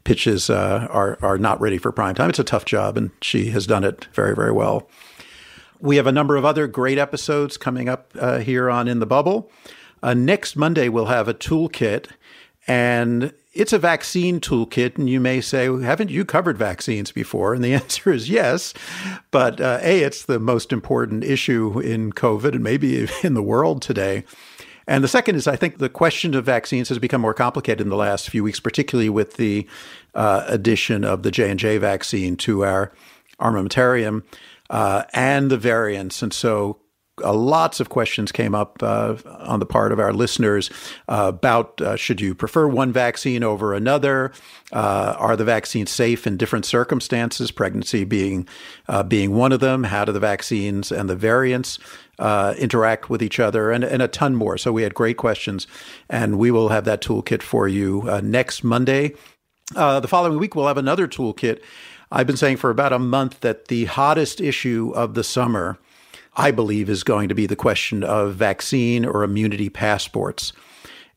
pitches 0.04 0.50
uh, 0.50 0.88
are 0.90 1.18
are 1.22 1.38
not 1.38 1.60
ready 1.62 1.78
for 1.78 1.92
prime 1.92 2.16
time. 2.16 2.30
It's 2.30 2.40
a 2.40 2.44
tough 2.44 2.66
job, 2.66 2.98
and 2.98 3.12
she 3.22 3.50
has 3.52 3.68
done 3.68 3.84
it 3.84 4.08
very 4.14 4.36
very 4.36 4.52
well. 4.52 4.90
We 5.84 5.98
have 5.98 6.08
a 6.08 6.14
number 6.14 6.38
of 6.38 6.46
other 6.46 6.66
great 6.66 6.98
episodes 6.98 7.58
coming 7.58 7.90
up 7.90 8.14
uh, 8.18 8.40
here 8.40 8.70
on 8.70 8.88
In 8.88 9.00
the 9.00 9.06
Bubble. 9.06 9.52
Uh, 10.02 10.14
next 10.14 10.56
Monday, 10.56 10.88
we'll 10.88 11.08
have 11.08 11.28
a 11.28 11.34
toolkit, 11.34 12.08
and 12.66 13.34
it's 13.52 13.74
a 13.74 13.80
vaccine 13.80 14.40
toolkit. 14.40 14.98
And 14.98 15.10
you 15.10 15.20
may 15.20 15.42
say, 15.42 15.66
haven't 15.66 16.10
you 16.10 16.24
covered 16.24 16.58
vaccines 16.58 17.12
before? 17.12 17.54
And 17.54 17.62
the 17.62 17.74
answer 17.74 18.14
is 18.14 18.30
yes. 18.30 18.74
But 19.30 19.60
uh, 19.60 19.80
A, 19.82 20.00
it's 20.00 20.24
the 20.24 20.40
most 20.40 20.72
important 20.72 21.26
issue 21.26 21.78
in 21.82 22.14
COVID 22.14 22.54
and 22.54 22.64
maybe 22.64 23.10
in 23.22 23.34
the 23.34 23.44
world 23.44 23.82
today. 23.82 24.24
And 24.88 25.04
the 25.04 25.10
second 25.10 25.36
is, 25.36 25.50
I 25.50 25.58
think 25.58 25.80
the 25.80 25.90
question 25.90 26.34
of 26.34 26.46
vaccines 26.46 26.88
has 26.88 26.98
become 26.98 27.20
more 27.20 27.34
complicated 27.34 27.82
in 27.82 27.90
the 27.90 27.98
last 27.98 28.30
few 28.30 28.46
weeks, 28.46 28.62
particularly 28.62 29.10
with 29.10 29.36
the 29.36 29.68
uh, 30.16 30.46
addition 30.48 31.04
of 31.04 31.24
the 31.24 31.32
J 31.32 31.52
and 31.52 31.60
J 31.60 31.78
vaccine 31.78 32.38
to 32.38 32.64
our 32.64 32.94
armamentarium 33.38 34.24
uh, 34.70 35.03
and 35.14 35.49
the 35.49 35.57
variants. 35.57 36.22
And 36.22 36.34
so 36.34 36.80
uh, 37.24 37.32
lots 37.32 37.80
of 37.80 37.89
questions 37.89 38.32
came 38.32 38.55
up 38.55 38.82
uh, 38.82 39.16
on 39.26 39.59
the 39.59 39.68
part 39.68 39.91
of 39.91 39.99
our 39.99 40.11
listeners 40.11 40.72
uh, 41.07 41.26
about 41.28 41.80
uh, 41.80 41.95
should 41.95 42.20
you 42.20 42.34
prefer 42.34 42.68
one 42.68 42.91
vaccine 42.91 43.43
over 43.43 43.76
another? 43.76 44.32
Uh, 44.72 45.16
are 45.20 45.36
the 45.36 45.45
vaccines 45.45 45.91
safe 45.91 46.26
in 46.26 46.38
different 46.38 46.66
circumstances? 46.66 47.51
Pregnancy 47.51 48.03
being 48.03 48.47
uh, 48.88 49.03
being 49.03 49.36
one 49.36 49.51
of 49.51 49.59
them. 49.59 49.84
How 49.84 50.05
do 50.05 50.11
the 50.11 50.20
vaccines 50.20 50.91
and 50.91 51.07
the 51.07 51.16
variants 51.16 51.78
interact 52.20 53.11
with 53.11 53.22
each 53.22 53.39
other? 53.39 53.70
And, 53.70 53.84
and 53.84 54.01
a 54.01 54.07
ton 54.07 54.36
more. 54.36 54.57
So 54.57 54.72
we 54.72 54.82
had 54.82 54.95
great 54.95 55.18
questions, 55.18 55.68
and 56.09 56.39
we 56.39 56.49
will 56.49 56.70
have 56.70 56.86
that 56.86 57.01
toolkit 57.01 57.43
for 57.43 57.68
you 57.68 58.09
next 58.24 58.64
Monday. 58.64 59.14
the 59.76 60.07
following 60.07 60.39
week, 60.39 60.55
we'll 60.55 60.68
have 60.68 60.80
another 60.80 61.07
toolkit 61.07 61.61
I've 62.16 62.28
been 62.28 62.38
saying 62.38 62.57
for 62.57 62.70
about 62.70 62.93
a 62.93 62.99
month 62.99 63.39
that 63.39 63.70
the 63.70 63.86
hottest 63.86 64.39
issue 64.39 64.91
of 64.95 65.16
the 65.16 65.24
summer, 65.24 65.80
I 66.36 66.51
believe, 66.51 66.88
is 66.88 67.03
going 67.03 67.28
to 67.28 67.34
be 67.34 67.47
the 67.47 67.55
question 67.55 68.03
of 68.03 68.36
vaccine 68.36 69.03
or 69.03 69.24
immunity 69.24 69.68
passports. 69.68 70.53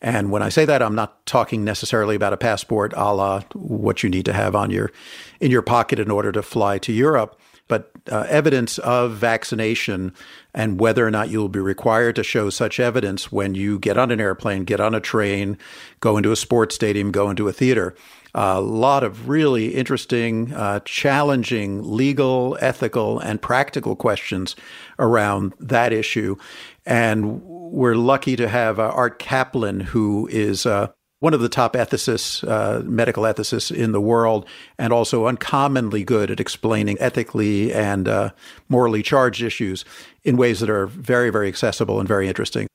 And 0.01 0.31
when 0.31 0.43
I 0.43 0.49
say 0.49 0.65
that, 0.65 0.81
I'm 0.81 0.95
not 0.95 1.27
talking 1.27 1.65
necessarily 1.65 2.17
about 2.17 2.33
a 2.33 2.39
passport 2.39 2.95
a 2.97 3.13
la 3.13 3.43
what 3.53 4.03
you 4.03 4.09
need 4.09 4.25
to 4.25 4.33
have 4.33 4.57
on 4.57 4.71
your 4.71 4.91
in 5.39 5.51
your 5.51 5.61
pocket 5.61 5.99
in 5.99 6.11
order 6.11 6.33
to 6.33 6.43
fly 6.43 6.79
to 6.79 6.95
Europe, 6.95 7.39
but 7.69 7.91
uh, 8.11 8.27
evidence 8.29 8.79
of 8.79 9.13
vaccination 9.13 10.13
and 10.55 10.81
whether 10.81 11.07
or 11.07 11.11
not 11.11 11.31
you'll 11.31 11.49
be 11.49 11.59
required 11.59 12.17
to 12.17 12.23
show 12.23 12.51
such 12.51 12.79
evidence 12.79 13.33
when 13.33 13.55
you 13.55 13.79
get 13.79 13.99
on 13.99 14.11
an 14.11 14.21
airplane, 14.21 14.65
get 14.65 14.81
on 14.81 14.95
a 14.95 15.01
train, 15.01 15.59
go 16.01 16.17
into 16.17 16.33
a 16.33 16.37
sports 16.37 16.75
stadium, 16.75 17.11
go 17.11 17.29
into 17.31 17.49
a 17.49 17.53
theater. 17.53 17.95
A 18.35 18.61
lot 18.61 19.03
of 19.03 19.31
really 19.31 19.75
interesting, 19.75 20.53
uh, 20.53 20.81
challenging 20.85 21.83
legal, 21.83 22.59
ethical, 22.61 23.19
and 23.19 23.41
practical 23.41 23.97
questions 23.97 24.55
around 24.99 25.55
that 25.59 25.93
issue. 25.93 26.37
And 26.85 27.41
we're 27.43 27.95
lucky 27.95 28.37
to 28.37 28.47
have 28.47 28.79
uh, 28.79 28.89
Art 28.91 29.19
Caplan, 29.19 29.81
who 29.83 30.29
is 30.31 30.67
uh, 30.67 30.89
one 31.19 31.33
of 31.33 31.41
the 31.41 31.49
top 31.49 31.75
ethicists, 31.75 32.47
uh, 32.47 32.83
medical 32.83 33.23
ethicists 33.25 33.75
in 33.75 33.93
the 33.93 34.01
world, 34.01 34.47
and 34.79 34.93
also 34.93 35.27
uncommonly 35.27 36.05
good 36.05 36.31
at 36.31 36.41
explaining 36.41 36.97
ethically 37.01 37.73
and 37.73 38.07
uh, 38.07 38.31
morally 38.69 39.03
charged 39.03 39.43
issues 39.43 39.85
in 40.25 40.37
ways 40.37 40.61
that 40.61 40.71
are 40.71 40.87
very, 40.87 41.31
very 41.31 41.49
accessible 41.49 41.99
and 41.99 42.09
very 42.09 42.29
interesting. 42.29 42.67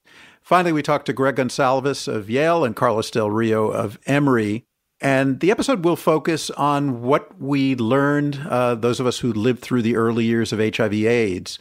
Finally, 0.42 0.74
we 0.74 0.82
talked 0.82 1.06
to 1.06 1.14
Greg 1.14 1.36
Gonsalves 1.36 2.08
of 2.08 2.30
Yale 2.30 2.66
and 2.66 2.76
Carlos 2.76 3.12
Del 3.12 3.30
Rio 3.30 3.68
of 3.68 4.00
Emory. 4.06 4.66
And 5.02 5.39
the 5.39 5.49
episode 5.49 5.84
will 5.84 5.95
focus 5.95 6.52
on 6.52 7.02
what 7.02 7.41
we 7.41 7.76
learned, 7.76 8.39
uh, 8.47 8.76
those 8.76 8.99
of 8.99 9.08
us 9.08 9.18
who 9.18 9.34
lived 9.34 9.62
through 9.62 9.82
the 9.82 9.95
early 9.95 10.26
years 10.26 10.54
of 10.54 10.60
HIV/AIDS, 10.60 11.58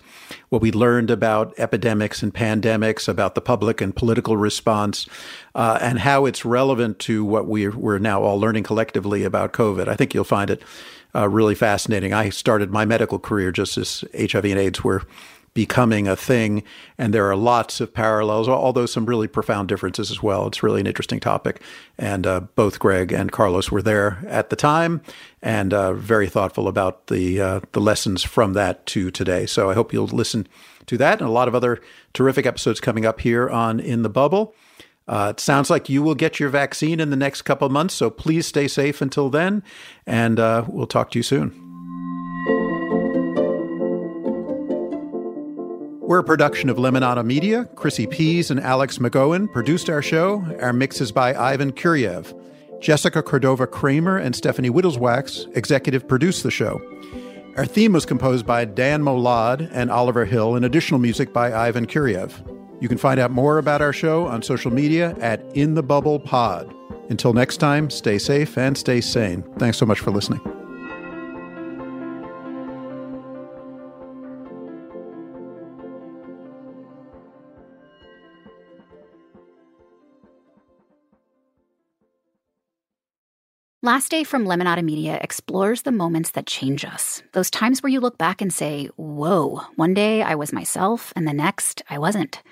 what 0.50 0.60
we 0.60 0.70
learned 0.70 1.10
about 1.10 1.54
epidemics 1.58 2.22
and 2.22 2.34
pandemics, 2.34 3.08
about 3.08 3.34
the 3.34 3.40
public 3.40 3.80
and 3.80 3.96
political 3.96 4.36
response, 4.36 5.06
uh, 5.54 5.78
and 5.80 6.00
how 6.00 6.26
it's 6.26 6.44
relevant 6.44 6.98
to 6.98 7.24
what 7.24 7.46
we're, 7.46 7.74
we're 7.74 7.98
now 7.98 8.22
all 8.22 8.38
learning 8.38 8.64
collectively 8.64 9.24
about 9.24 9.54
COVID. 9.54 9.88
I 9.88 9.94
think 9.94 10.12
you'll 10.12 10.24
find 10.24 10.50
it 10.50 10.62
uh, 11.14 11.26
really 11.26 11.54
fascinating. 11.54 12.12
I 12.12 12.28
started 12.28 12.70
my 12.70 12.84
medical 12.84 13.18
career 13.18 13.52
just 13.52 13.78
as 13.78 14.04
HIV 14.14 14.44
and 14.44 14.58
AIDS 14.58 14.84
were 14.84 15.02
becoming 15.54 16.06
a 16.06 16.16
thing. 16.16 16.62
And 16.96 17.12
there 17.12 17.28
are 17.28 17.36
lots 17.36 17.80
of 17.80 17.92
parallels, 17.92 18.48
although 18.48 18.86
some 18.86 19.06
really 19.06 19.28
profound 19.28 19.68
differences 19.68 20.10
as 20.10 20.22
well. 20.22 20.46
It's 20.46 20.62
really 20.62 20.80
an 20.80 20.86
interesting 20.86 21.20
topic. 21.20 21.60
And 21.98 22.26
uh, 22.26 22.40
both 22.54 22.78
Greg 22.78 23.12
and 23.12 23.32
Carlos 23.32 23.70
were 23.70 23.82
there 23.82 24.22
at 24.26 24.50
the 24.50 24.56
time 24.56 25.02
and 25.42 25.74
uh, 25.74 25.92
very 25.94 26.28
thoughtful 26.28 26.68
about 26.68 27.08
the, 27.08 27.40
uh, 27.40 27.60
the 27.72 27.80
lessons 27.80 28.22
from 28.22 28.52
that 28.52 28.86
to 28.86 29.10
today. 29.10 29.46
So 29.46 29.70
I 29.70 29.74
hope 29.74 29.92
you'll 29.92 30.06
listen 30.06 30.46
to 30.86 30.96
that 30.98 31.20
and 31.20 31.28
a 31.28 31.32
lot 31.32 31.48
of 31.48 31.54
other 31.54 31.80
terrific 32.12 32.46
episodes 32.46 32.80
coming 32.80 33.06
up 33.06 33.20
here 33.20 33.48
on 33.48 33.80
In 33.80 34.02
the 34.02 34.08
Bubble. 34.08 34.54
Uh, 35.08 35.30
it 35.30 35.40
sounds 35.40 35.70
like 35.70 35.88
you 35.88 36.02
will 36.02 36.14
get 36.14 36.38
your 36.38 36.50
vaccine 36.50 37.00
in 37.00 37.10
the 37.10 37.16
next 37.16 37.42
couple 37.42 37.68
months, 37.68 37.94
so 37.94 38.10
please 38.10 38.46
stay 38.46 38.68
safe 38.68 39.02
until 39.02 39.28
then, 39.28 39.60
and 40.06 40.38
uh, 40.38 40.64
we'll 40.68 40.86
talk 40.86 41.10
to 41.10 41.18
you 41.18 41.22
soon. 41.24 41.69
We're 46.10 46.18
a 46.18 46.24
production 46.24 46.68
of 46.68 46.76
Lemonada 46.76 47.24
Media. 47.24 47.68
Kryssy 47.76 48.10
Pease 48.10 48.50
and 48.50 48.58
Alex 48.58 48.98
McGowan 48.98 49.46
produced 49.52 49.88
our 49.88 50.02
show. 50.02 50.44
Our 50.60 50.72
mix 50.72 51.00
is 51.00 51.12
by 51.12 51.36
Ivan 51.36 51.70
Kuraev. 51.70 52.34
Jessica 52.80 53.22
Cordova 53.22 53.64
Kramer 53.68 54.16
and 54.18 54.34
Stephanie 54.34 54.70
Wittels 54.70 54.98
Wachs 54.98 55.46
executive 55.56 56.08
produced 56.08 56.42
the 56.42 56.50
show. 56.50 56.82
Our 57.56 57.64
theme 57.64 57.92
was 57.92 58.04
composed 58.06 58.44
by 58.44 58.64
Dan 58.64 59.04
Molad 59.04 59.70
and 59.70 59.88
Oliver 59.88 60.24
Hill, 60.24 60.56
and 60.56 60.64
additional 60.64 60.98
music 60.98 61.32
by 61.32 61.54
Ivan 61.54 61.86
Kuraev. 61.86 62.32
You 62.82 62.88
can 62.88 62.98
find 62.98 63.20
out 63.20 63.30
more 63.30 63.58
about 63.58 63.80
our 63.80 63.92
show 63.92 64.26
on 64.26 64.42
social 64.42 64.72
media 64.72 65.14
at 65.20 65.40
In 65.54 65.74
the 65.74 65.82
Bubble 65.84 66.18
Pod. 66.18 66.74
Until 67.08 67.34
next 67.34 67.58
time, 67.58 67.88
stay 67.88 68.18
safe 68.18 68.58
and 68.58 68.76
stay 68.76 69.00
sane. 69.00 69.44
Thanks 69.60 69.78
so 69.78 69.86
much 69.86 70.00
for 70.00 70.10
listening. 70.10 70.40
Last 83.82 84.10
Day 84.10 84.24
from 84.24 84.44
Lemonada 84.44 84.84
Media 84.84 85.18
explores 85.22 85.82
the 85.82 85.90
moments 85.90 86.32
that 86.32 86.44
change 86.44 86.84
us. 86.84 87.22
Those 87.32 87.50
times 87.50 87.82
where 87.82 87.88
you 87.88 87.98
look 87.98 88.18
back 88.18 88.42
and 88.42 88.52
say, 88.52 88.90
whoa, 88.96 89.62
one 89.76 89.94
day 89.94 90.20
I 90.20 90.34
was 90.34 90.52
myself, 90.52 91.14
and 91.16 91.26
the 91.26 91.32
next 91.32 91.80
I 91.88 91.96
wasn't. 91.96 92.42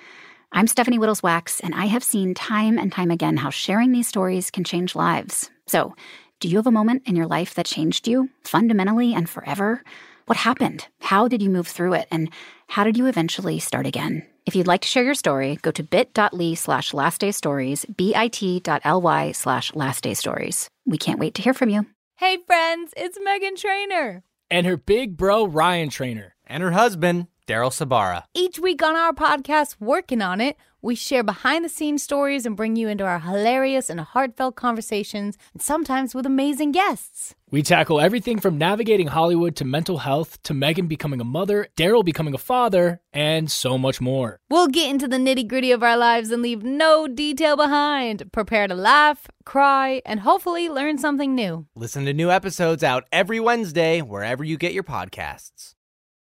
I'm 0.52 0.66
Stephanie 0.66 0.98
Wittels 0.98 1.20
Wachs, 1.20 1.60
and 1.62 1.74
I 1.74 1.84
have 1.84 2.02
seen 2.02 2.32
time 2.32 2.78
and 2.78 2.90
time 2.90 3.10
again 3.10 3.36
how 3.36 3.50
sharing 3.50 3.92
these 3.92 4.08
stories 4.08 4.50
can 4.50 4.64
change 4.64 4.96
lives. 4.96 5.50
So, 5.66 5.94
do 6.40 6.48
you 6.48 6.56
have 6.56 6.66
a 6.66 6.70
moment 6.70 7.02
in 7.04 7.14
your 7.14 7.26
life 7.26 7.52
that 7.56 7.66
changed 7.66 8.08
you 8.08 8.30
fundamentally 8.42 9.12
and 9.12 9.28
forever? 9.28 9.82
What 10.24 10.38
happened? 10.38 10.86
How 11.00 11.28
did 11.28 11.42
you 11.42 11.50
move 11.50 11.68
through 11.68 11.92
it? 11.92 12.08
And 12.10 12.30
how 12.68 12.84
did 12.84 12.96
you 12.96 13.04
eventually 13.04 13.58
start 13.58 13.84
again? 13.84 14.24
If 14.48 14.56
you'd 14.56 14.66
like 14.66 14.80
to 14.80 14.88
share 14.88 15.04
your 15.04 15.12
story, 15.14 15.58
go 15.60 15.70
to 15.72 15.82
bit.ly 15.82 16.54
slash 16.54 16.92
lastdaystories, 16.92 17.84
bit.ly 17.94 19.32
slash 19.32 19.72
lastdaystories. 19.72 20.68
We 20.86 20.96
can't 20.96 21.18
wait 21.18 21.34
to 21.34 21.42
hear 21.42 21.52
from 21.52 21.68
you. 21.68 21.84
Hey 22.16 22.38
friends, 22.46 22.94
it's 22.96 23.18
Meghan 23.18 23.56
Trainor. 23.60 24.22
And 24.50 24.66
her 24.66 24.78
big 24.78 25.18
bro, 25.18 25.46
Ryan 25.46 25.90
Trainor. 25.90 26.34
And 26.46 26.62
her 26.62 26.70
husband, 26.70 27.26
Daryl 27.46 27.68
Sabara. 27.70 28.24
Each 28.32 28.58
week 28.58 28.82
on 28.82 28.96
our 28.96 29.12
podcast, 29.12 29.76
Working 29.80 30.22
on 30.22 30.40
It, 30.40 30.56
we 30.80 30.94
share 30.94 31.22
behind 31.22 31.64
the 31.64 31.68
scenes 31.68 32.02
stories 32.02 32.46
and 32.46 32.56
bring 32.56 32.76
you 32.76 32.88
into 32.88 33.04
our 33.04 33.18
hilarious 33.18 33.90
and 33.90 34.00
heartfelt 34.00 34.56
conversations, 34.56 35.36
and 35.52 35.60
sometimes 35.62 36.14
with 36.14 36.26
amazing 36.26 36.72
guests. 36.72 37.34
We 37.50 37.62
tackle 37.62 38.00
everything 38.00 38.38
from 38.38 38.58
navigating 38.58 39.06
Hollywood 39.06 39.56
to 39.56 39.64
mental 39.64 39.98
health 39.98 40.42
to 40.42 40.52
Meghan 40.52 40.86
becoming 40.86 41.20
a 41.20 41.24
mother, 41.24 41.68
Daryl 41.76 42.04
becoming 42.04 42.34
a 42.34 42.38
father, 42.38 43.00
and 43.12 43.50
so 43.50 43.78
much 43.78 44.00
more. 44.00 44.38
We'll 44.50 44.68
get 44.68 44.90
into 44.90 45.08
the 45.08 45.16
nitty 45.16 45.48
gritty 45.48 45.72
of 45.72 45.82
our 45.82 45.96
lives 45.96 46.30
and 46.30 46.42
leave 46.42 46.62
no 46.62 47.08
detail 47.08 47.56
behind. 47.56 48.30
Prepare 48.32 48.68
to 48.68 48.74
laugh, 48.74 49.28
cry, 49.44 50.02
and 50.04 50.20
hopefully 50.20 50.68
learn 50.68 50.98
something 50.98 51.34
new. 51.34 51.66
Listen 51.74 52.04
to 52.04 52.12
new 52.12 52.30
episodes 52.30 52.84
out 52.84 53.04
every 53.10 53.40
Wednesday 53.40 54.02
wherever 54.02 54.44
you 54.44 54.58
get 54.58 54.74
your 54.74 54.84
podcasts. 54.84 55.74